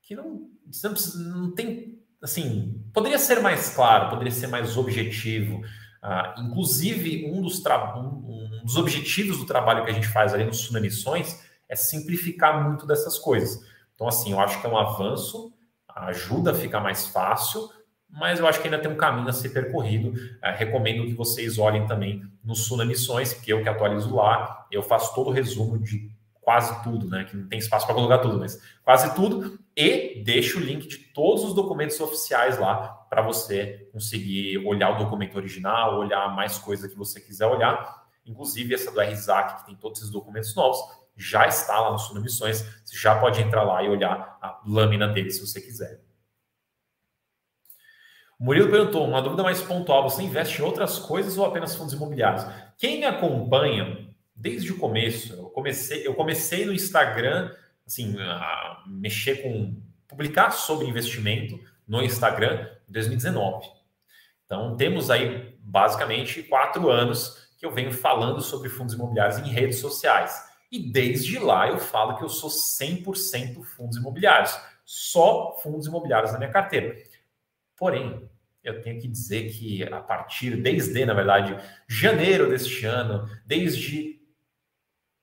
que 0.03 0.15
não, 0.15 0.51
não, 0.85 0.95
não 1.33 1.55
tem 1.55 1.98
assim, 2.23 2.85
poderia 2.93 3.19
ser 3.19 3.41
mais 3.41 3.75
claro, 3.75 4.11
poderia 4.11 4.33
ser 4.33 4.47
mais 4.49 4.77
objetivo. 4.77 5.63
Uh, 6.03 6.41
inclusive, 6.43 7.27
um 7.31 7.43
dos, 7.43 7.63
um, 7.65 8.61
um 8.61 8.63
dos, 8.65 8.77
objetivos 8.77 9.39
do 9.39 9.47
trabalho 9.47 9.85
que 9.85 9.91
a 9.91 9.95
gente 9.95 10.07
faz 10.07 10.33
ali 10.33 10.45
no 10.45 10.55
Suna 10.55 10.81
Missões 10.81 11.43
é 11.69 11.77
simplificar 11.77 12.63
muito 12.63 12.87
dessas 12.87 13.19
coisas. 13.19 13.61
Então, 13.95 14.07
assim, 14.07 14.33
eu 14.33 14.41
acho 14.41 14.61
que 14.61 14.67
é 14.67 14.71
um 14.71 14.79
avanço, 14.79 15.53
ajuda 15.95 16.53
a 16.53 16.55
ficar 16.55 16.81
mais 16.81 17.09
fácil, 17.09 17.69
mas 18.09 18.39
eu 18.39 18.47
acho 18.47 18.61
que 18.61 18.69
ainda 18.69 18.79
tem 18.79 18.91
um 18.91 18.97
caminho 18.97 19.29
a 19.29 19.33
ser 19.33 19.51
percorrido. 19.51 20.11
Uh, 20.11 20.57
recomendo 20.57 21.05
que 21.07 21.15
vocês 21.15 21.59
olhem 21.59 21.87
também 21.87 22.23
no 22.45 22.55
Suna 22.55 22.85
Missões, 22.85 23.35
porque 23.35 23.53
eu 23.53 23.63
que 23.63 23.69
atualizo 23.69 24.15
lá, 24.15 24.67
eu 24.71 24.83
faço 24.83 25.15
todo 25.15 25.29
o 25.29 25.33
resumo 25.33 25.79
de 25.79 26.11
quase 26.49 26.83
tudo, 26.83 27.07
né? 27.11 27.25
Que 27.25 27.37
não 27.37 27.47
tem 27.47 27.59
espaço 27.59 27.85
para 27.85 27.95
colocar 27.95 28.21
tudo, 28.21 28.39
mas 28.39 28.59
quase 28.83 29.15
tudo. 29.15 29.59
E 29.77 30.23
deixo 30.25 30.59
o 30.59 30.63
link 30.63 30.89
de 30.89 30.97
todos 30.97 31.45
os 31.45 31.53
documentos 31.53 32.01
oficiais 32.01 32.59
lá 32.59 32.89
para 33.11 33.21
você 33.21 33.87
conseguir 33.93 34.57
olhar 34.67 34.95
o 34.95 35.05
documento 35.05 35.37
original, 35.37 35.99
olhar 35.99 36.35
mais 36.35 36.57
coisa 36.57 36.89
que 36.89 36.97
você 36.97 37.21
quiser 37.21 37.45
olhar. 37.45 38.03
Inclusive, 38.25 38.73
essa 38.73 38.91
do 38.91 38.99
RZAC, 38.99 39.59
que 39.59 39.67
tem 39.67 39.77
todos 39.77 40.01
esses 40.01 40.11
documentos 40.11 40.55
novos, 40.57 40.79
já 41.15 41.47
está 41.47 41.79
lá 41.81 41.93
no 41.93 41.99
Suno 41.99 42.23
Missões. 42.23 42.65
Você 42.83 42.97
já 42.97 43.21
pode 43.21 43.43
entrar 43.43 43.63
lá 43.63 43.83
e 43.83 43.91
olhar 43.91 44.39
a 44.41 44.59
lâmina 44.67 45.07
dele 45.07 45.31
se 45.31 45.47
você 45.47 45.61
quiser. 45.61 46.01
O 48.41 48.45
Murilo 48.45 48.71
perguntou: 48.71 49.07
uma 49.07 49.21
dúvida 49.21 49.43
mais 49.43 49.61
pontual: 49.61 50.09
você 50.09 50.23
investe 50.23 50.63
em 50.63 50.65
outras 50.65 50.99
coisas 50.99 51.37
ou 51.37 51.45
apenas 51.45 51.77
fundos 51.77 51.93
imobiliários? 51.93 52.47
Quem 52.79 53.01
me 53.01 53.05
acompanha 53.05 54.08
desde 54.39 54.73
o 54.73 54.79
começo. 54.79 55.35
Eu 55.35 55.51
comecei, 55.51 56.07
eu 56.07 56.15
comecei 56.15 56.65
no 56.65 56.73
Instagram, 56.73 57.53
assim, 57.87 58.17
a 58.21 58.85
mexer 58.87 59.43
com 59.43 59.83
publicar 60.07 60.53
sobre 60.53 60.87
investimento 60.87 61.61
no 61.87 62.03
Instagram 62.03 62.69
em 62.89 62.93
2019. 62.93 63.69
Então 64.47 64.77
temos 64.77 65.11
aí 65.11 65.59
basicamente 65.61 66.43
quatro 66.45 66.89
anos 66.89 67.49
que 67.59 67.67
eu 67.67 67.73
venho 67.73 67.93
falando 67.93 68.41
sobre 68.41 68.69
fundos 68.69 68.95
imobiliários 68.95 69.39
em 69.39 69.51
redes 69.51 69.79
sociais. 69.79 70.47
E 70.71 70.79
desde 70.91 71.39
lá 71.39 71.69
eu 71.69 71.79
falo 71.79 72.17
que 72.17 72.25
eu 72.25 72.29
sou 72.29 72.49
100% 72.49 73.63
fundos 73.65 73.97
imobiliários, 73.97 74.59
só 74.85 75.59
fundos 75.63 75.87
imobiliários 75.87 76.33
na 76.33 76.39
minha 76.39 76.51
carteira. 76.51 76.97
Porém, 77.77 78.29
eu 78.63 78.81
tenho 78.81 79.01
que 79.01 79.09
dizer 79.09 79.51
que 79.51 79.83
a 79.83 80.01
partir, 80.01 80.57
desde, 80.57 81.05
na 81.05 81.15
verdade, 81.15 81.57
janeiro 81.87 82.49
deste 82.49 82.85
ano, 82.87 83.29
desde 83.47 84.18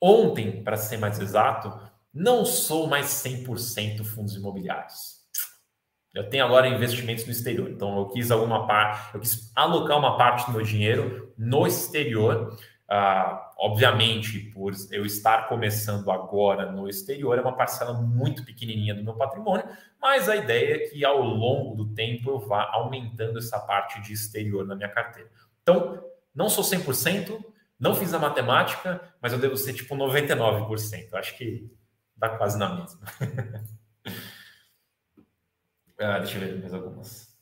Ontem, 0.00 0.62
para 0.62 0.76
ser 0.76 0.98
mais 0.98 1.18
exato, 1.18 1.72
não 2.12 2.44
sou 2.44 2.86
mais 2.86 3.06
100% 3.06 4.04
fundos 4.04 4.34
imobiliários. 4.34 5.16
Eu 6.14 6.30
tenho 6.30 6.46
agora 6.46 6.66
investimentos 6.66 7.26
no 7.26 7.30
exterior. 7.30 7.68
Então, 7.70 7.98
eu 7.98 8.08
quis 8.08 8.30
alguma 8.30 8.66
parte, 8.66 9.14
eu 9.14 9.20
quis 9.20 9.52
alocar 9.54 9.98
uma 9.98 10.16
parte 10.16 10.46
do 10.46 10.52
meu 10.52 10.62
dinheiro 10.62 11.34
no 11.36 11.66
exterior. 11.66 12.56
Ah, 12.88 13.52
obviamente, 13.58 14.38
por 14.54 14.72
eu 14.90 15.04
estar 15.04 15.48
começando 15.48 16.10
agora 16.10 16.72
no 16.72 16.88
exterior, 16.88 17.36
é 17.36 17.42
uma 17.42 17.56
parcela 17.56 17.92
muito 17.92 18.44
pequenininha 18.46 18.94
do 18.94 19.04
meu 19.04 19.14
patrimônio, 19.14 19.66
mas 20.00 20.28
a 20.28 20.36
ideia 20.36 20.76
é 20.76 20.78
que 20.88 21.04
ao 21.04 21.20
longo 21.20 21.74
do 21.74 21.92
tempo 21.92 22.30
eu 22.30 22.38
vá 22.38 22.70
aumentando 22.72 23.38
essa 23.38 23.58
parte 23.58 24.00
de 24.00 24.14
exterior 24.14 24.66
na 24.66 24.74
minha 24.74 24.88
carteira. 24.88 25.28
Então, 25.62 26.02
não 26.34 26.48
sou 26.48 26.64
100%, 26.64 27.44
não 27.78 27.94
fiz 27.94 28.14
a 28.14 28.18
matemática, 28.18 29.12
mas 29.20 29.32
eu 29.32 29.38
devo 29.38 29.56
ser 29.56 29.74
tipo 29.74 29.94
99%. 29.94 31.14
Acho 31.14 31.36
que 31.36 31.70
dá 32.16 32.30
quase 32.30 32.58
na 32.58 32.74
mesma. 32.74 33.00
ah, 35.98 36.18
deixa 36.18 36.38
eu 36.38 36.40
ver 36.40 36.60
mais 36.60 36.72
algumas. 36.72 37.36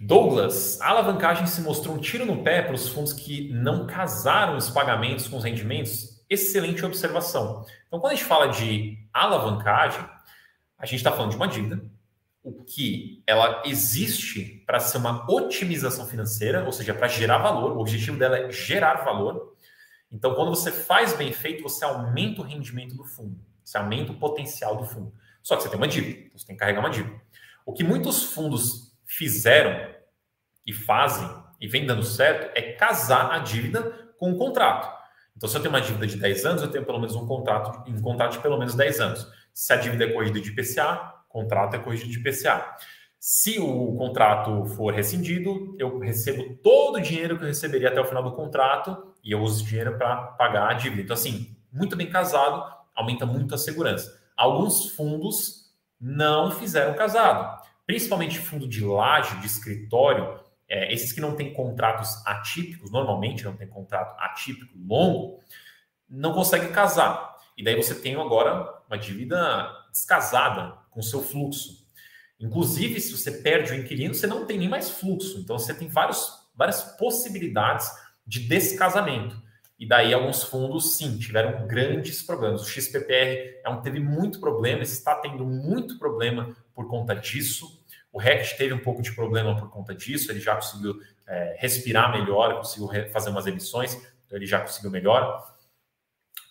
Douglas, 0.00 0.80
a 0.80 0.90
alavancagem 0.90 1.46
se 1.46 1.60
mostrou 1.60 1.96
um 1.96 1.98
tiro 1.98 2.24
no 2.24 2.44
pé 2.44 2.62
para 2.62 2.74
os 2.74 2.88
fundos 2.88 3.12
que 3.12 3.52
não 3.52 3.84
casaram 3.84 4.56
os 4.56 4.70
pagamentos 4.70 5.26
com 5.26 5.38
os 5.38 5.44
rendimentos? 5.44 6.24
Excelente 6.30 6.84
observação. 6.84 7.66
Então, 7.86 7.98
quando 7.98 8.12
a 8.12 8.14
gente 8.14 8.26
fala 8.26 8.46
de 8.48 8.96
alavancagem, 9.12 10.08
a 10.78 10.86
gente 10.86 10.98
está 10.98 11.10
falando 11.10 11.30
de 11.30 11.36
uma 11.36 11.48
dívida, 11.48 11.82
o 12.48 12.64
que 12.64 13.22
ela 13.26 13.62
existe 13.66 14.62
para 14.66 14.80
ser 14.80 14.98
uma 14.98 15.30
otimização 15.30 16.06
financeira, 16.06 16.64
ou 16.64 16.72
seja, 16.72 16.94
para 16.94 17.08
gerar 17.08 17.38
valor. 17.38 17.76
O 17.76 17.80
objetivo 17.80 18.18
dela 18.18 18.38
é 18.38 18.50
gerar 18.50 19.04
valor. 19.04 19.56
Então, 20.10 20.34
quando 20.34 20.48
você 20.48 20.72
faz 20.72 21.12
bem 21.12 21.32
feito, 21.32 21.62
você 21.62 21.84
aumenta 21.84 22.40
o 22.40 22.44
rendimento 22.44 22.96
do 22.96 23.04
fundo, 23.04 23.38
você 23.62 23.76
aumenta 23.76 24.12
o 24.12 24.18
potencial 24.18 24.76
do 24.76 24.84
fundo. 24.84 25.12
Só 25.42 25.56
que 25.56 25.62
você 25.62 25.68
tem 25.68 25.78
uma 25.78 25.88
dívida, 25.88 26.30
você 26.32 26.46
tem 26.46 26.56
que 26.56 26.60
carregar 26.60 26.80
uma 26.80 26.90
dívida. 26.90 27.20
O 27.66 27.72
que 27.72 27.84
muitos 27.84 28.24
fundos 28.24 28.96
fizeram 29.04 29.94
e 30.66 30.72
fazem 30.72 31.28
e 31.60 31.68
vem 31.68 31.86
dando 31.86 32.02
certo 32.02 32.50
é 32.56 32.72
casar 32.72 33.30
a 33.32 33.38
dívida 33.38 33.82
com 34.18 34.30
um 34.30 34.38
contrato. 34.38 34.96
Então, 35.36 35.48
se 35.48 35.56
eu 35.56 35.60
tenho 35.60 35.72
uma 35.72 35.80
dívida 35.80 36.06
de 36.06 36.16
10 36.16 36.46
anos, 36.46 36.62
eu 36.62 36.70
tenho 36.70 36.84
pelo 36.84 36.98
menos 36.98 37.14
um 37.14 37.26
contrato, 37.26 37.88
um 37.88 38.02
contrato 38.02 38.32
de 38.32 38.38
pelo 38.40 38.58
menos 38.58 38.74
10 38.74 39.00
anos. 39.00 39.30
Se 39.54 39.72
a 39.72 39.76
dívida 39.76 40.04
é 40.04 40.12
corrigida 40.12 40.40
de 40.40 40.50
IPCA, 40.50 41.14
contrato 41.42 41.74
é 41.74 41.78
corrigido 41.78 42.10
de 42.10 42.18
IPCA. 42.18 42.76
Se 43.18 43.58
o 43.58 43.94
contrato 43.96 44.64
for 44.66 44.94
rescindido, 44.94 45.76
eu 45.78 45.98
recebo 45.98 46.54
todo 46.62 46.96
o 46.96 47.00
dinheiro 47.00 47.36
que 47.36 47.44
eu 47.44 47.48
receberia 47.48 47.88
até 47.88 48.00
o 48.00 48.04
final 48.04 48.22
do 48.22 48.32
contrato 48.32 49.14
e 49.24 49.32
eu 49.32 49.40
uso 49.40 49.60
esse 49.60 49.68
dinheiro 49.68 49.98
para 49.98 50.16
pagar 50.16 50.70
a 50.70 50.74
dívida. 50.74 51.02
Então, 51.02 51.14
assim, 51.14 51.56
muito 51.72 51.96
bem 51.96 52.08
casado, 52.08 52.64
aumenta 52.94 53.26
muito 53.26 53.54
a 53.54 53.58
segurança. 53.58 54.20
Alguns 54.36 54.90
fundos 54.90 55.74
não 56.00 56.50
fizeram 56.50 56.94
casado 56.94 57.58
principalmente 57.88 58.38
fundo 58.38 58.68
de 58.68 58.84
laje, 58.84 59.40
de 59.40 59.46
escritório, 59.46 60.38
é, 60.68 60.92
esses 60.92 61.10
que 61.10 61.22
não 61.22 61.34
têm 61.34 61.54
contratos 61.54 62.22
atípicos, 62.26 62.92
normalmente 62.92 63.46
não 63.46 63.56
tem 63.56 63.66
contrato 63.66 64.14
atípico 64.20 64.76
longo, 64.76 65.40
não 66.06 66.34
conseguem 66.34 66.70
casar. 66.70 67.34
E 67.56 67.64
daí 67.64 67.74
você 67.74 67.94
tem 67.94 68.14
agora 68.14 68.82
uma 68.86 68.98
dívida 68.98 69.72
descasada 69.90 70.76
com 70.90 71.02
seu 71.02 71.22
fluxo. 71.22 71.86
Inclusive, 72.40 73.00
se 73.00 73.16
você 73.16 73.30
perde 73.30 73.72
o 73.72 73.74
inquilino, 73.74 74.14
você 74.14 74.26
não 74.26 74.46
tem 74.46 74.58
nem 74.58 74.68
mais 74.68 74.90
fluxo. 74.90 75.38
Então, 75.38 75.58
você 75.58 75.74
tem 75.74 75.88
vários, 75.88 76.30
várias 76.54 76.82
possibilidades 76.96 77.90
de 78.26 78.40
descasamento. 78.40 79.40
E 79.78 79.86
daí, 79.86 80.12
alguns 80.12 80.42
fundos, 80.42 80.96
sim, 80.96 81.18
tiveram 81.18 81.66
grandes 81.66 82.22
problemas. 82.22 82.62
O 82.62 82.66
XPPR 82.66 83.60
é 83.64 83.68
um, 83.68 83.80
teve 83.80 84.00
muito 84.00 84.40
problema, 84.40 84.82
está 84.82 85.14
tendo 85.14 85.44
muito 85.44 85.98
problema 85.98 86.56
por 86.74 86.88
conta 86.88 87.14
disso. 87.14 87.84
O 88.12 88.18
Rect 88.18 88.56
teve 88.56 88.72
um 88.74 88.80
pouco 88.80 89.02
de 89.02 89.14
problema 89.14 89.56
por 89.56 89.70
conta 89.70 89.94
disso, 89.94 90.32
ele 90.32 90.40
já 90.40 90.56
conseguiu 90.56 91.00
é, 91.26 91.56
respirar 91.58 92.10
melhor, 92.10 92.56
conseguiu 92.56 92.88
fazer 93.12 93.30
umas 93.30 93.46
emissões, 93.46 93.94
então 94.26 94.36
ele 94.36 94.46
já 94.46 94.60
conseguiu 94.60 94.90
melhor. 94.90 95.54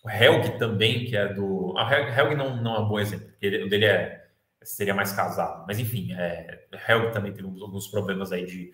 O 0.04 0.10
Helg 0.10 0.58
também, 0.58 1.06
que 1.06 1.18
é 1.18 1.34
do. 1.34 1.78
A 1.78 1.92
Helg 1.92 2.36
não, 2.36 2.56
não 2.56 2.76
é 2.76 2.80
um 2.80 2.88
bom 2.88 3.00
exemplo, 3.00 3.28
porque 3.28 3.46
ele, 3.46 3.64
o 3.64 3.70
dele 3.70 3.86
é, 3.86 4.27
seria 4.68 4.94
mais 4.94 5.12
casado. 5.12 5.66
Mas 5.68 5.80
enfim, 5.80 6.14
é, 6.14 6.66
Helg 6.88 7.12
também 7.12 7.34
teve 7.34 7.48
alguns 7.48 7.88
problemas 7.88 8.32
aí 8.32 8.46
de. 8.46 8.72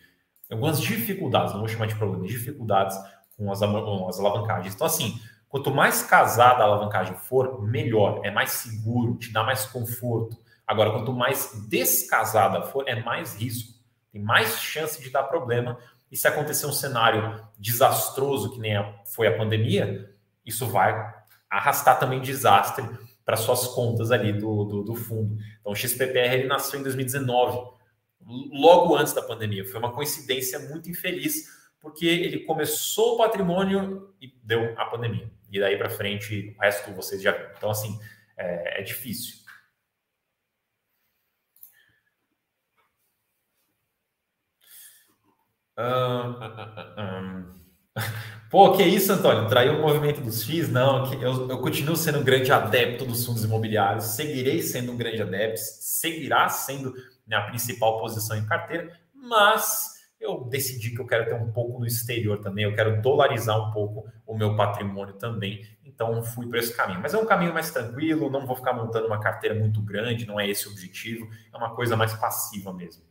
algumas 0.52 0.82
dificuldades, 0.82 1.54
não 1.54 1.60
vou 1.60 1.68
chamar 1.68 1.86
de 1.86 1.96
problemas, 1.96 2.30
dificuldades 2.30 2.98
com 3.38 3.52
as, 3.52 3.60
com 3.60 4.10
as 4.10 4.20
alavancagens. 4.20 4.74
Então, 4.74 4.88
assim, 4.88 5.20
quanto 5.48 5.72
mais 5.72 6.02
casada 6.04 6.64
a 6.64 6.66
alavancagem 6.66 7.16
for, 7.16 7.64
melhor, 7.64 8.22
é 8.24 8.32
mais 8.32 8.52
seguro, 8.52 9.16
te 9.16 9.32
dá 9.32 9.44
mais 9.44 9.66
conforto. 9.66 10.38
Agora, 10.66 10.92
quanto 10.92 11.14
mais 11.14 11.68
descasada 11.70 12.64
for, 12.64 12.88
é 12.88 13.02
mais 13.02 13.36
risco, 13.36 13.74
tem 14.12 14.22
mais 14.22 14.60
chance 14.60 15.02
de 15.02 15.10
dar 15.10 15.24
problema. 15.24 15.78
E 16.12 16.18
se 16.18 16.28
acontecer 16.28 16.66
um 16.66 16.74
cenário 16.74 17.44
desastroso, 17.58 18.52
que 18.52 18.60
nem 18.60 18.74
foi 19.06 19.28
a 19.28 19.38
pandemia, 19.38 20.12
isso 20.46 20.68
vai 20.68 20.94
arrastar 21.50 22.00
também 22.00 22.22
desastre 22.22 22.88
para 23.26 23.38
suas 23.38 23.68
contas 23.68 24.12
ali 24.12 24.34
do, 24.34 24.66
do, 24.66 24.84
do, 24.84 24.96
fundo. 24.96 25.38
Então, 25.60 25.72
o 25.72 25.76
XPPR 25.76 26.34
ele 26.34 26.48
nasceu 26.48 26.80
em 26.80 26.84
2019, 26.84 27.72
logo 28.52 28.96
antes 28.96 29.14
da 29.14 29.22
pandemia. 29.22 29.66
Foi 29.66 29.80
uma 29.80 29.94
coincidência 29.94 30.60
muito 30.60 30.90
infeliz, 30.90 31.46
porque 31.80 32.06
ele 32.06 32.40
começou 32.42 33.16
o 33.16 33.18
patrimônio 33.18 34.14
e 34.22 34.34
deu 34.44 34.74
a 34.78 34.86
pandemia. 34.86 35.32
E 35.52 35.60
daí 35.60 35.78
para 35.78 35.90
frente, 35.90 36.56
o 36.58 36.62
resto 36.62 36.92
vocês 36.92 37.22
já 37.22 37.32
viram. 37.32 37.52
Então, 37.58 37.70
assim, 37.70 37.98
é, 38.38 38.82
é 38.82 38.84
difícil. 38.84 39.44
Pô, 48.50 48.72
que 48.74 48.84
isso, 48.84 49.12
Antônio? 49.12 49.48
Traiu 49.48 49.78
o 49.78 49.82
movimento 49.82 50.22
dos 50.22 50.44
FIIs? 50.44 50.70
Não, 50.70 51.12
eu, 51.14 51.50
eu 51.50 51.60
continuo 51.60 51.96
sendo 51.96 52.20
um 52.20 52.24
grande 52.24 52.52
adepto 52.52 53.06
dos 53.06 53.26
fundos 53.26 53.44
imobiliários, 53.44 54.06
seguirei 54.06 54.62
sendo 54.62 54.92
um 54.92 54.98
grande 54.98 55.22
adepto, 55.22 55.60
seguirá 55.60 56.48
sendo 56.50 56.94
minha 57.26 57.42
principal 57.48 58.00
posição 58.00 58.38
em 58.38 58.46
carteira, 58.46 58.92
mas 59.14 59.94
eu 60.20 60.46
decidi 60.46 60.92
que 60.92 61.02
eu 61.02 61.08
quero 61.08 61.26
ter 61.26 61.36
um 61.36 61.52
pouco 61.52 61.80
no 61.80 61.86
exterior 61.86 62.40
também, 62.40 62.66
eu 62.66 62.76
quero 62.76 63.02
dolarizar 63.02 63.58
um 63.60 63.72
pouco 63.72 64.08
o 64.26 64.38
meu 64.38 64.56
patrimônio 64.56 65.16
também, 65.16 65.66
então 65.84 66.24
fui 66.24 66.48
para 66.48 66.60
esse 66.60 66.76
caminho. 66.76 67.02
Mas 67.02 67.14
é 67.14 67.18
um 67.18 67.26
caminho 67.26 67.54
mais 67.54 67.72
tranquilo, 67.72 68.30
não 68.30 68.46
vou 68.46 68.56
ficar 68.56 68.74
montando 68.74 69.08
uma 69.08 69.20
carteira 69.20 69.56
muito 69.56 69.82
grande, 69.82 70.26
não 70.26 70.40
é 70.40 70.48
esse 70.48 70.68
o 70.68 70.72
objetivo, 70.72 71.28
é 71.52 71.58
uma 71.58 71.76
coisa 71.76 71.96
mais 71.96 72.14
passiva 72.14 72.72
mesmo. 72.72 73.04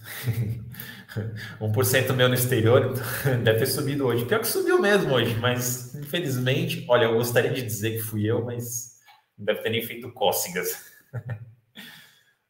1% 1.60 2.12
meu 2.14 2.28
no 2.28 2.34
exterior 2.34 2.92
então, 2.92 3.42
deve 3.44 3.58
ter 3.60 3.66
subido 3.66 4.06
hoje. 4.06 4.24
Pior 4.24 4.40
que 4.40 4.46
subiu 4.46 4.80
mesmo 4.80 5.12
hoje, 5.12 5.34
mas 5.36 5.94
infelizmente, 5.94 6.84
olha, 6.88 7.04
eu 7.04 7.14
gostaria 7.14 7.52
de 7.52 7.62
dizer 7.62 7.92
que 7.92 7.98
fui 7.98 8.24
eu, 8.24 8.44
mas 8.44 8.98
não 9.36 9.44
deve 9.44 9.60
ter 9.60 9.70
nem 9.70 9.82
feito 9.82 10.10
cócegas. 10.12 10.72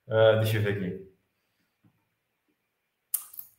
uh, 0.06 0.40
deixa 0.42 0.58
eu 0.58 0.62
ver 0.62 0.76
aqui. 0.76 1.10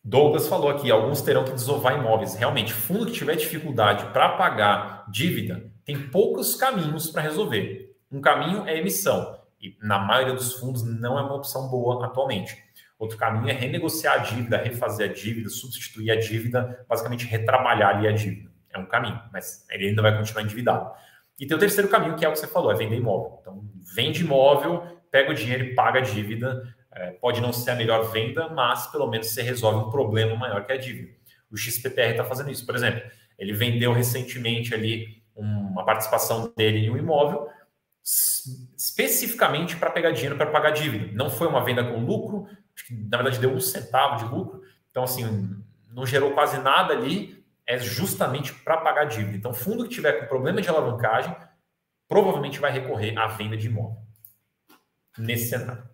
Douglas 0.03 0.47
falou 0.47 0.69
aqui: 0.69 0.89
alguns 0.89 1.21
terão 1.21 1.43
que 1.43 1.51
desovar 1.51 1.97
imóveis. 1.97 2.35
Realmente, 2.35 2.73
fundo 2.73 3.05
que 3.05 3.11
tiver 3.11 3.35
dificuldade 3.35 4.11
para 4.11 4.29
pagar 4.29 5.05
dívida, 5.09 5.71
tem 5.85 6.09
poucos 6.09 6.55
caminhos 6.55 7.09
para 7.09 7.21
resolver. 7.21 7.95
Um 8.11 8.19
caminho 8.19 8.67
é 8.67 8.77
emissão, 8.77 9.39
e 9.61 9.77
na 9.81 9.99
maioria 9.99 10.33
dos 10.33 10.53
fundos 10.53 10.83
não 10.83 11.17
é 11.17 11.21
uma 11.21 11.35
opção 11.35 11.69
boa 11.69 12.05
atualmente. 12.05 12.57
Outro 13.01 13.17
caminho 13.17 13.49
é 13.49 13.51
renegociar 13.51 14.13
a 14.13 14.17
dívida, 14.19 14.57
refazer 14.57 15.09
a 15.09 15.11
dívida, 15.11 15.49
substituir 15.49 16.11
a 16.11 16.19
dívida, 16.19 16.85
basicamente 16.87 17.25
retrabalhar 17.25 17.95
ali 17.95 18.07
a 18.07 18.11
dívida. 18.11 18.51
É 18.69 18.77
um 18.77 18.85
caminho, 18.85 19.19
mas 19.33 19.65
ele 19.71 19.87
ainda 19.87 20.03
vai 20.03 20.15
continuar 20.15 20.43
endividado. 20.43 20.91
E 21.39 21.47
tem 21.47 21.57
o 21.57 21.59
terceiro 21.59 21.89
caminho, 21.89 22.15
que 22.15 22.23
é 22.23 22.29
o 22.29 22.31
que 22.31 22.37
você 22.37 22.45
falou, 22.45 22.71
é 22.71 22.75
vender 22.75 22.97
imóvel. 22.97 23.39
Então, 23.41 23.67
vende 23.95 24.21
imóvel, 24.21 24.83
pega 25.09 25.31
o 25.31 25.33
dinheiro 25.33 25.63
e 25.63 25.73
paga 25.73 25.97
a 25.97 26.03
dívida. 26.03 26.61
É, 26.93 27.09
pode 27.13 27.41
não 27.41 27.51
ser 27.51 27.71
a 27.71 27.75
melhor 27.75 28.11
venda, 28.11 28.49
mas 28.49 28.85
pelo 28.91 29.07
menos 29.07 29.31
você 29.31 29.41
resolve 29.41 29.87
um 29.87 29.89
problema 29.89 30.35
maior 30.35 30.63
que 30.63 30.71
a 30.71 30.77
dívida. 30.77 31.11
O 31.51 31.57
XPTR 31.57 32.11
está 32.11 32.23
fazendo 32.23 32.51
isso. 32.51 32.67
Por 32.67 32.75
exemplo, 32.75 33.01
ele 33.35 33.51
vendeu 33.51 33.93
recentemente 33.93 34.75
ali 34.75 35.23
uma 35.35 35.83
participação 35.83 36.53
dele 36.55 36.85
em 36.85 36.91
um 36.91 36.97
imóvel, 36.97 37.47
especificamente 38.77 39.75
para 39.75 39.89
pegar 39.89 40.11
dinheiro 40.11 40.37
para 40.37 40.51
pagar 40.51 40.69
dívida. 40.69 41.09
Não 41.13 41.31
foi 41.31 41.47
uma 41.47 41.63
venda 41.63 41.83
com 41.83 42.05
lucro, 42.05 42.47
na 42.89 43.17
verdade 43.17 43.39
deu 43.39 43.51
um 43.51 43.59
centavo 43.59 44.17
de 44.17 44.33
lucro, 44.33 44.61
então 44.89 45.03
assim, 45.03 45.63
não 45.89 46.05
gerou 46.05 46.33
quase 46.33 46.59
nada 46.59 46.93
ali, 46.93 47.45
é 47.65 47.77
justamente 47.77 48.53
para 48.53 48.77
pagar 48.77 49.05
dívida. 49.05 49.37
Então, 49.37 49.53
fundo 49.53 49.83
que 49.83 49.95
tiver 49.95 50.13
com 50.13 50.27
problema 50.27 50.61
de 50.61 50.69
alavancagem, 50.69 51.35
provavelmente 52.07 52.59
vai 52.59 52.71
recorrer 52.71 53.17
à 53.17 53.27
venda 53.27 53.55
de 53.55 53.67
imóvel 53.67 53.97
nesse 55.17 55.49
cenário. 55.49 55.89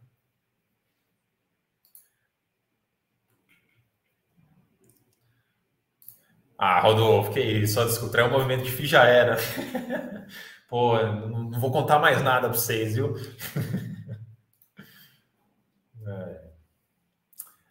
Ah, 6.57 6.79
Rodolfo, 6.79 7.31
que 7.33 7.39
isso, 7.39 7.75
só 7.75 7.85
discutir 7.85 8.21
o 8.21 8.31
movimento 8.31 8.63
de 8.63 8.71
FII 8.71 8.87
já 8.87 9.03
era. 9.05 9.37
Pô, 10.67 10.97
não 11.01 11.51
vou 11.59 11.71
contar 11.71 11.99
mais 11.99 12.21
nada 12.23 12.49
para 12.49 12.57
vocês, 12.57 12.95
viu? 12.95 13.15
é. 16.07 16.47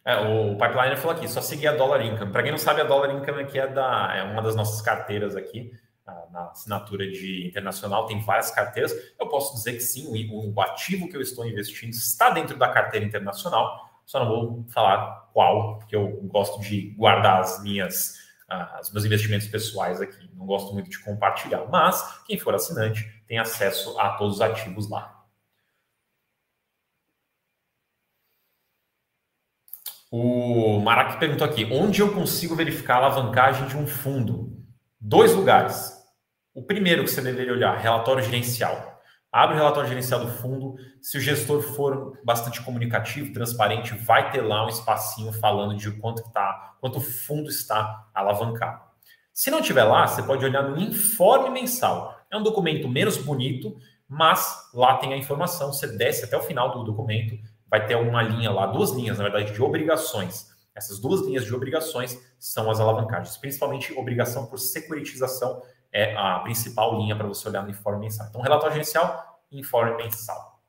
É, 0.07 0.15
o 0.21 0.55
Pipeliner 0.55 0.95
falou 0.95 1.17
aqui, 1.17 1.27
só 1.27 1.41
seguir 1.41 1.67
a 1.67 1.75
Dollar 1.75 2.01
Income. 2.01 2.31
Para 2.31 2.41
quem 2.41 2.51
não 2.51 2.57
sabe, 2.57 2.79
a 2.79 2.85
Dollar 2.85 3.11
Income 3.11 3.41
aqui 3.41 3.59
é, 3.59 3.67
da, 3.67 4.15
é 4.15 4.23
uma 4.23 4.41
das 4.41 4.55
nossas 4.55 4.81
carteiras 4.81 5.35
aqui, 5.35 5.69
na 6.31 6.51
assinatura 6.51 7.05
de 7.05 7.45
internacional, 7.45 8.05
tem 8.05 8.21
várias 8.21 8.49
carteiras. 8.49 8.93
Eu 9.19 9.27
posso 9.27 9.53
dizer 9.55 9.73
que 9.73 9.81
sim, 9.81 10.07
o, 10.31 10.53
o 10.53 10.61
ativo 10.61 11.09
que 11.09 11.17
eu 11.17 11.21
estou 11.21 11.45
investindo 11.45 11.91
está 11.91 12.29
dentro 12.29 12.57
da 12.57 12.69
carteira 12.69 13.05
internacional, 13.05 13.85
só 14.05 14.23
não 14.23 14.27
vou 14.29 14.65
falar 14.69 15.29
qual, 15.33 15.79
porque 15.79 15.93
eu 15.93 16.07
gosto 16.23 16.61
de 16.61 16.91
guardar 16.97 17.41
as 17.41 17.61
minhas, 17.61 18.15
uh, 18.49 18.79
os 18.79 18.89
meus 18.93 19.03
investimentos 19.03 19.47
pessoais 19.47 19.99
aqui. 19.99 20.29
Não 20.33 20.45
gosto 20.45 20.73
muito 20.73 20.89
de 20.89 20.99
compartilhar, 20.99 21.65
mas 21.69 22.23
quem 22.25 22.37
for 22.37 22.55
assinante 22.55 23.03
tem 23.27 23.39
acesso 23.39 23.99
a 23.99 24.11
todos 24.11 24.35
os 24.35 24.41
ativos 24.41 24.89
lá. 24.89 25.16
O 30.09 30.79
Marac 30.79 31.19
perguntou 31.19 31.45
aqui: 31.45 31.65
onde 31.71 32.01
eu 32.01 32.13
consigo 32.13 32.55
verificar 32.55 32.95
a 32.95 32.97
alavancagem 32.97 33.67
de 33.67 33.77
um 33.77 33.85
fundo? 33.85 34.57
Dois 34.99 35.33
lugares. 35.33 35.93
O 36.53 36.63
primeiro 36.63 37.03
que 37.03 37.11
você 37.11 37.21
deveria 37.21 37.53
olhar, 37.53 37.77
relatório 37.77 38.23
gerencial. 38.23 38.97
Abre 39.31 39.55
o 39.55 39.59
relatório 39.59 39.89
gerencial 39.89 40.21
do 40.21 40.31
fundo. 40.31 40.75
Se 41.01 41.17
o 41.17 41.21
gestor 41.21 41.61
for 41.61 42.17
bastante 42.23 42.61
comunicativo, 42.61 43.33
transparente, 43.33 43.93
vai 43.93 44.31
ter 44.31 44.41
lá 44.41 44.65
um 44.65 44.69
espacinho 44.69 45.31
falando 45.33 45.75
de 45.75 45.91
quanto 45.91 46.21
está, 46.21 46.75
quanto 46.79 46.97
o 46.97 47.01
fundo 47.01 47.49
está 47.49 48.09
alavancado. 48.13 48.81
Se 49.33 49.51
não 49.51 49.61
tiver 49.61 49.83
lá, 49.83 50.07
você 50.07 50.23
pode 50.23 50.43
olhar 50.43 50.63
no 50.63 50.79
informe 50.79 51.49
mensal. 51.49 52.19
É 52.31 52.37
um 52.37 52.41
documento 52.41 52.87
menos 52.87 53.17
bonito, 53.17 53.77
mas 54.07 54.71
lá 54.73 54.97
tem 54.97 55.13
a 55.13 55.17
informação. 55.17 55.71
Você 55.71 55.95
desce 55.95 56.25
até 56.25 56.35
o 56.35 56.41
final 56.41 56.71
do 56.71 56.83
documento, 56.83 57.37
vai 57.69 57.85
ter 57.85 57.95
uma 57.95 58.21
linha 58.21 58.51
lá, 58.51 58.65
duas 58.67 58.91
linhas, 58.91 59.17
na 59.17 59.23
verdade, 59.25 59.53
de 59.53 59.61
obrigações. 59.61 60.47
Essas 60.75 60.99
duas 60.99 61.21
linhas 61.21 61.43
de 61.43 61.53
obrigações 61.55 62.19
são 62.39 62.69
as 62.69 62.79
alavancagens, 62.79 63.37
principalmente 63.37 63.97
obrigação 63.97 64.45
por 64.45 64.59
securitização 64.59 65.61
é 65.91 66.15
a 66.15 66.39
principal 66.39 66.99
linha 66.99 67.15
para 67.15 67.27
você 67.27 67.47
olhar 67.47 67.63
no 67.63 67.69
informe 67.69 68.01
mensal. 68.01 68.27
Então, 68.27 68.41
relatório 68.41 68.73
gerencial 68.73 69.41
informe 69.51 69.95
mensal. 70.03 70.61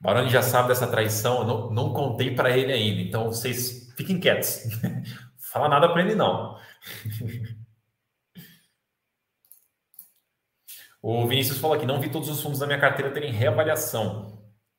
O 0.00 0.04
Baroni 0.04 0.30
já 0.30 0.42
sabe 0.42 0.68
dessa 0.68 0.86
traição, 0.86 1.40
eu 1.40 1.46
não, 1.46 1.70
não 1.70 1.92
contei 1.92 2.34
para 2.34 2.56
ele 2.56 2.72
ainda, 2.72 3.00
então 3.00 3.26
vocês 3.26 3.92
fiquem 3.96 4.18
quietos. 4.18 4.62
Fala 5.38 5.68
nada 5.68 5.88
para 5.88 6.02
ele, 6.02 6.14
não. 6.14 6.56
O 11.04 11.26
Vinícius 11.26 11.58
falou 11.58 11.76
aqui: 11.76 11.84
não 11.84 12.00
vi 12.00 12.08
todos 12.08 12.28
os 12.28 12.40
fundos 12.40 12.60
da 12.60 12.66
minha 12.66 12.78
carteira 12.78 13.10
terem 13.10 13.32
reavaliação. 13.32 14.31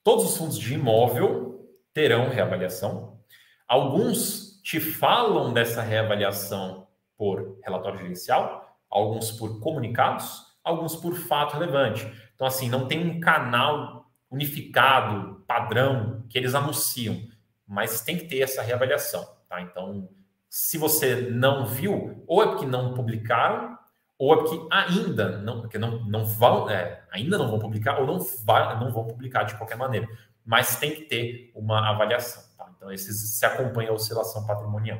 Todos 0.04 0.26
os 0.26 0.38
fundos 0.38 0.60
de 0.60 0.74
imóvel 0.74 1.66
terão 1.93 2.30
reavaliação. 2.30 3.20
Alguns 3.68 4.62
te 4.62 4.80
falam 4.80 5.54
dessa 5.54 5.82
reavaliação 5.82 6.88
por 7.18 7.58
relatório 7.64 7.99
gerencial, 7.99 8.78
alguns 8.89 9.32
por 9.32 9.60
comunicados, 9.62 10.45
alguns 10.64 10.95
por 10.95 11.16
fato 11.16 11.54
relevante. 11.54 12.06
Então, 12.36 12.45
assim, 12.45 12.70
não 12.70 12.88
tem 12.88 12.99
um 12.99 13.20
canal 13.20 14.12
unificado, 14.30 15.43
padrão, 15.47 16.26
que 16.30 16.38
eles 16.38 16.56
anunciam, 16.56 17.22
mas 17.66 18.01
tem 18.01 18.18
que 18.18 18.26
ter 18.26 18.39
essa 18.39 18.62
reavaliação, 18.62 19.26
tá? 19.47 19.62
Então, 19.62 20.10
se 20.49 20.78
você 20.78 21.16
não 21.32 21.66
viu, 21.66 22.24
ou 22.28 22.43
é 22.43 22.47
porque 22.47 22.66
não 22.66 22.93
publicaram, 22.93 23.78
ou 24.24 24.34
é 24.34 24.38
porque 24.38 24.67
ainda 24.71 25.38
não, 25.39 25.59
porque 25.59 25.78
não, 25.78 26.05
não 26.05 26.24
vão, 26.24 26.69
é, 26.69 27.03
ainda 27.11 27.38
não 27.38 27.49
vão 27.49 27.59
publicar, 27.59 27.99
ou 27.99 28.07
não, 28.07 28.19
vai, 28.45 28.80
não 28.80 28.89
vão 28.89 29.05
publicar 29.05 29.43
de 29.43 29.55
qualquer 29.55 29.76
maneira. 29.76 30.07
Mas 30.45 30.78
tem 30.78 30.95
que 30.95 31.01
ter 31.01 31.51
uma 31.53 31.89
avaliação. 31.89 32.41
Tá? 32.57 32.71
Então, 32.78 32.89
esses 32.89 33.38
se 33.38 33.45
acompanha 33.45 33.89
a 33.89 33.93
oscilação 33.93 34.45
patrimonial. 34.47 34.99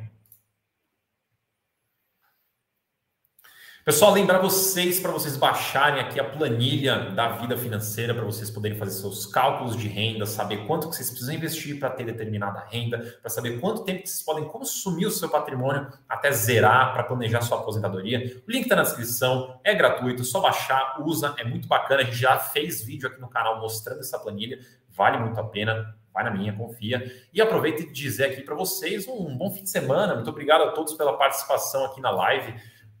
Pessoal, 3.84 4.14
lembrar 4.14 4.38
vocês 4.38 4.98
para 4.98 5.12
vocês 5.12 5.36
baixarem 5.36 6.00
aqui 6.00 6.18
a 6.18 6.24
planilha 6.24 7.10
da 7.10 7.36
vida 7.36 7.54
financeira 7.54 8.14
para 8.14 8.24
vocês 8.24 8.50
poderem 8.50 8.78
fazer 8.78 8.98
seus 8.98 9.26
cálculos 9.26 9.76
de 9.76 9.88
renda, 9.88 10.24
saber 10.24 10.66
quanto 10.66 10.88
que 10.88 10.96
vocês 10.96 11.10
precisam 11.10 11.34
investir 11.34 11.78
para 11.78 11.90
ter 11.90 12.04
determinada 12.04 12.66
renda, 12.70 13.18
para 13.20 13.28
saber 13.28 13.60
quanto 13.60 13.84
tempo 13.84 14.00
que 14.00 14.08
vocês 14.08 14.22
podem 14.22 14.46
consumir 14.46 15.04
o 15.04 15.10
seu 15.10 15.28
patrimônio 15.28 15.86
até 16.08 16.32
zerar 16.32 16.94
para 16.94 17.04
planejar 17.04 17.42
sua 17.42 17.58
aposentadoria. 17.58 18.40
O 18.48 18.50
link 18.50 18.62
está 18.62 18.74
na 18.74 18.84
descrição, 18.84 19.60
é 19.62 19.74
gratuito, 19.74 20.24
só 20.24 20.40
baixar, 20.40 21.02
usa, 21.02 21.34
é 21.36 21.44
muito 21.44 21.68
bacana. 21.68 22.00
A 22.00 22.04
gente 22.04 22.16
já 22.16 22.38
fez 22.38 22.82
vídeo 22.82 23.06
aqui 23.06 23.20
no 23.20 23.28
canal 23.28 23.60
mostrando 23.60 24.00
essa 24.00 24.18
planilha, 24.18 24.60
vale 24.96 25.18
muito 25.18 25.38
a 25.38 25.44
pena. 25.44 25.94
Vai 26.14 26.22
na 26.22 26.30
minha, 26.30 26.52
confia. 26.52 27.12
E 27.32 27.42
aproveito 27.42 27.80
e 27.80 27.92
dizer 27.92 28.26
aqui 28.26 28.42
para 28.42 28.54
vocês 28.54 29.08
um 29.08 29.36
bom 29.36 29.50
fim 29.50 29.64
de 29.64 29.70
semana. 29.70 30.14
Muito 30.14 30.30
obrigado 30.30 30.62
a 30.62 30.70
todos 30.70 30.94
pela 30.94 31.18
participação 31.18 31.86
aqui 31.86 32.00
na 32.00 32.12
live. 32.12 32.54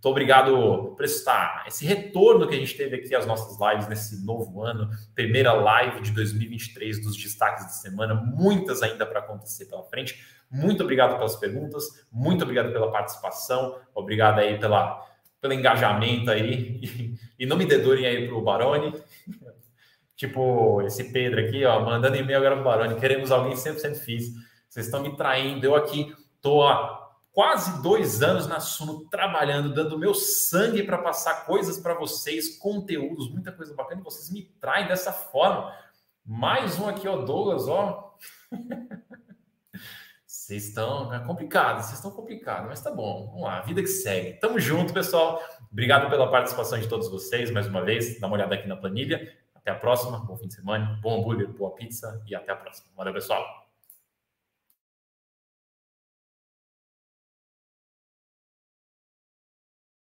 Muito 0.04 0.12
obrigado 0.12 0.94
por 0.94 1.02
estar. 1.02 1.64
Esse 1.66 1.86
retorno 1.86 2.46
que 2.46 2.54
a 2.54 2.58
gente 2.58 2.76
teve 2.76 2.96
aqui 2.96 3.14
às 3.14 3.24
nossas 3.24 3.58
lives 3.58 3.88
nesse 3.88 4.22
novo 4.22 4.62
ano, 4.62 4.90
primeira 5.14 5.54
live 5.54 6.02
de 6.02 6.10
2023 6.10 7.02
dos 7.02 7.16
destaques 7.16 7.66
de 7.66 7.76
semana, 7.76 8.12
muitas 8.12 8.82
ainda 8.82 9.06
para 9.06 9.20
acontecer 9.20 9.64
pela 9.64 9.82
frente. 9.84 10.22
Muito 10.50 10.82
obrigado 10.82 11.16
pelas 11.16 11.36
perguntas, 11.36 12.06
muito 12.12 12.42
obrigado 12.42 12.70
pela 12.70 12.92
participação, 12.92 13.78
obrigado 13.94 14.40
aí 14.40 14.58
pela, 14.58 15.02
pelo 15.40 15.54
engajamento 15.54 16.30
aí. 16.30 16.80
E, 16.82 17.14
e 17.38 17.46
não 17.46 17.56
me 17.56 17.64
dedurem 17.64 18.04
aí 18.04 18.26
para 18.28 18.36
o 18.36 18.42
Baroni. 18.42 18.92
tipo, 20.14 20.82
esse 20.82 21.12
Pedro 21.14 21.40
aqui, 21.40 21.64
ó, 21.64 21.80
mandando 21.80 22.18
e-mail 22.18 22.40
agora 22.40 22.56
para 22.56 22.60
o 22.60 22.64
Baroni. 22.64 23.00
Queremos 23.00 23.32
alguém 23.32 23.54
100% 23.54 23.94
fiz. 23.94 24.34
Vocês 24.68 24.84
estão 24.84 25.02
me 25.02 25.16
traindo. 25.16 25.64
Eu 25.64 25.74
aqui 25.74 26.14
tô 26.42 26.62
quase 27.34 27.82
dois 27.82 28.22
anos 28.22 28.46
na 28.46 28.60
Suno 28.60 29.06
trabalhando, 29.10 29.74
dando 29.74 29.98
meu 29.98 30.14
sangue 30.14 30.84
para 30.84 30.98
passar 30.98 31.44
coisas 31.44 31.78
para 31.78 31.92
vocês, 31.92 32.56
conteúdos, 32.56 33.28
muita 33.30 33.50
coisa 33.50 33.74
bacana, 33.74 34.00
e 34.00 34.04
vocês 34.04 34.30
me 34.30 34.42
traem 34.60 34.86
dessa 34.86 35.12
forma. 35.12 35.74
Mais 36.24 36.78
um 36.78 36.88
aqui, 36.88 37.08
ó, 37.08 37.16
Douglas, 37.16 37.68
ó. 37.68 38.16
Vocês 40.26 40.68
estão 40.68 41.14
é 41.14 41.20
complicado, 41.20 41.80
vocês 41.80 41.94
estão 41.94 42.10
complicados, 42.10 42.68
mas 42.68 42.82
tá 42.82 42.90
bom. 42.90 43.28
Vamos 43.28 43.44
lá, 43.44 43.62
vida 43.62 43.80
que 43.80 43.88
segue. 43.88 44.34
Tamo 44.34 44.60
junto, 44.60 44.92
pessoal. 44.92 45.40
Obrigado 45.72 46.10
pela 46.10 46.30
participação 46.30 46.78
de 46.78 46.86
todos 46.86 47.10
vocês 47.10 47.50
mais 47.50 47.66
uma 47.66 47.82
vez. 47.82 48.20
Dá 48.20 48.26
uma 48.26 48.36
olhada 48.36 48.54
aqui 48.54 48.68
na 48.68 48.76
planilha. 48.76 49.34
Até 49.54 49.70
a 49.70 49.74
próxima. 49.74 50.18
Bom 50.18 50.36
fim 50.36 50.48
de 50.48 50.54
semana, 50.54 50.98
bom 51.00 51.18
hambúrguer, 51.18 51.48
boa 51.48 51.74
pizza 51.74 52.22
e 52.26 52.34
até 52.34 52.52
a 52.52 52.56
próxima. 52.56 52.88
Valeu, 52.94 53.14
pessoal. 53.14 53.63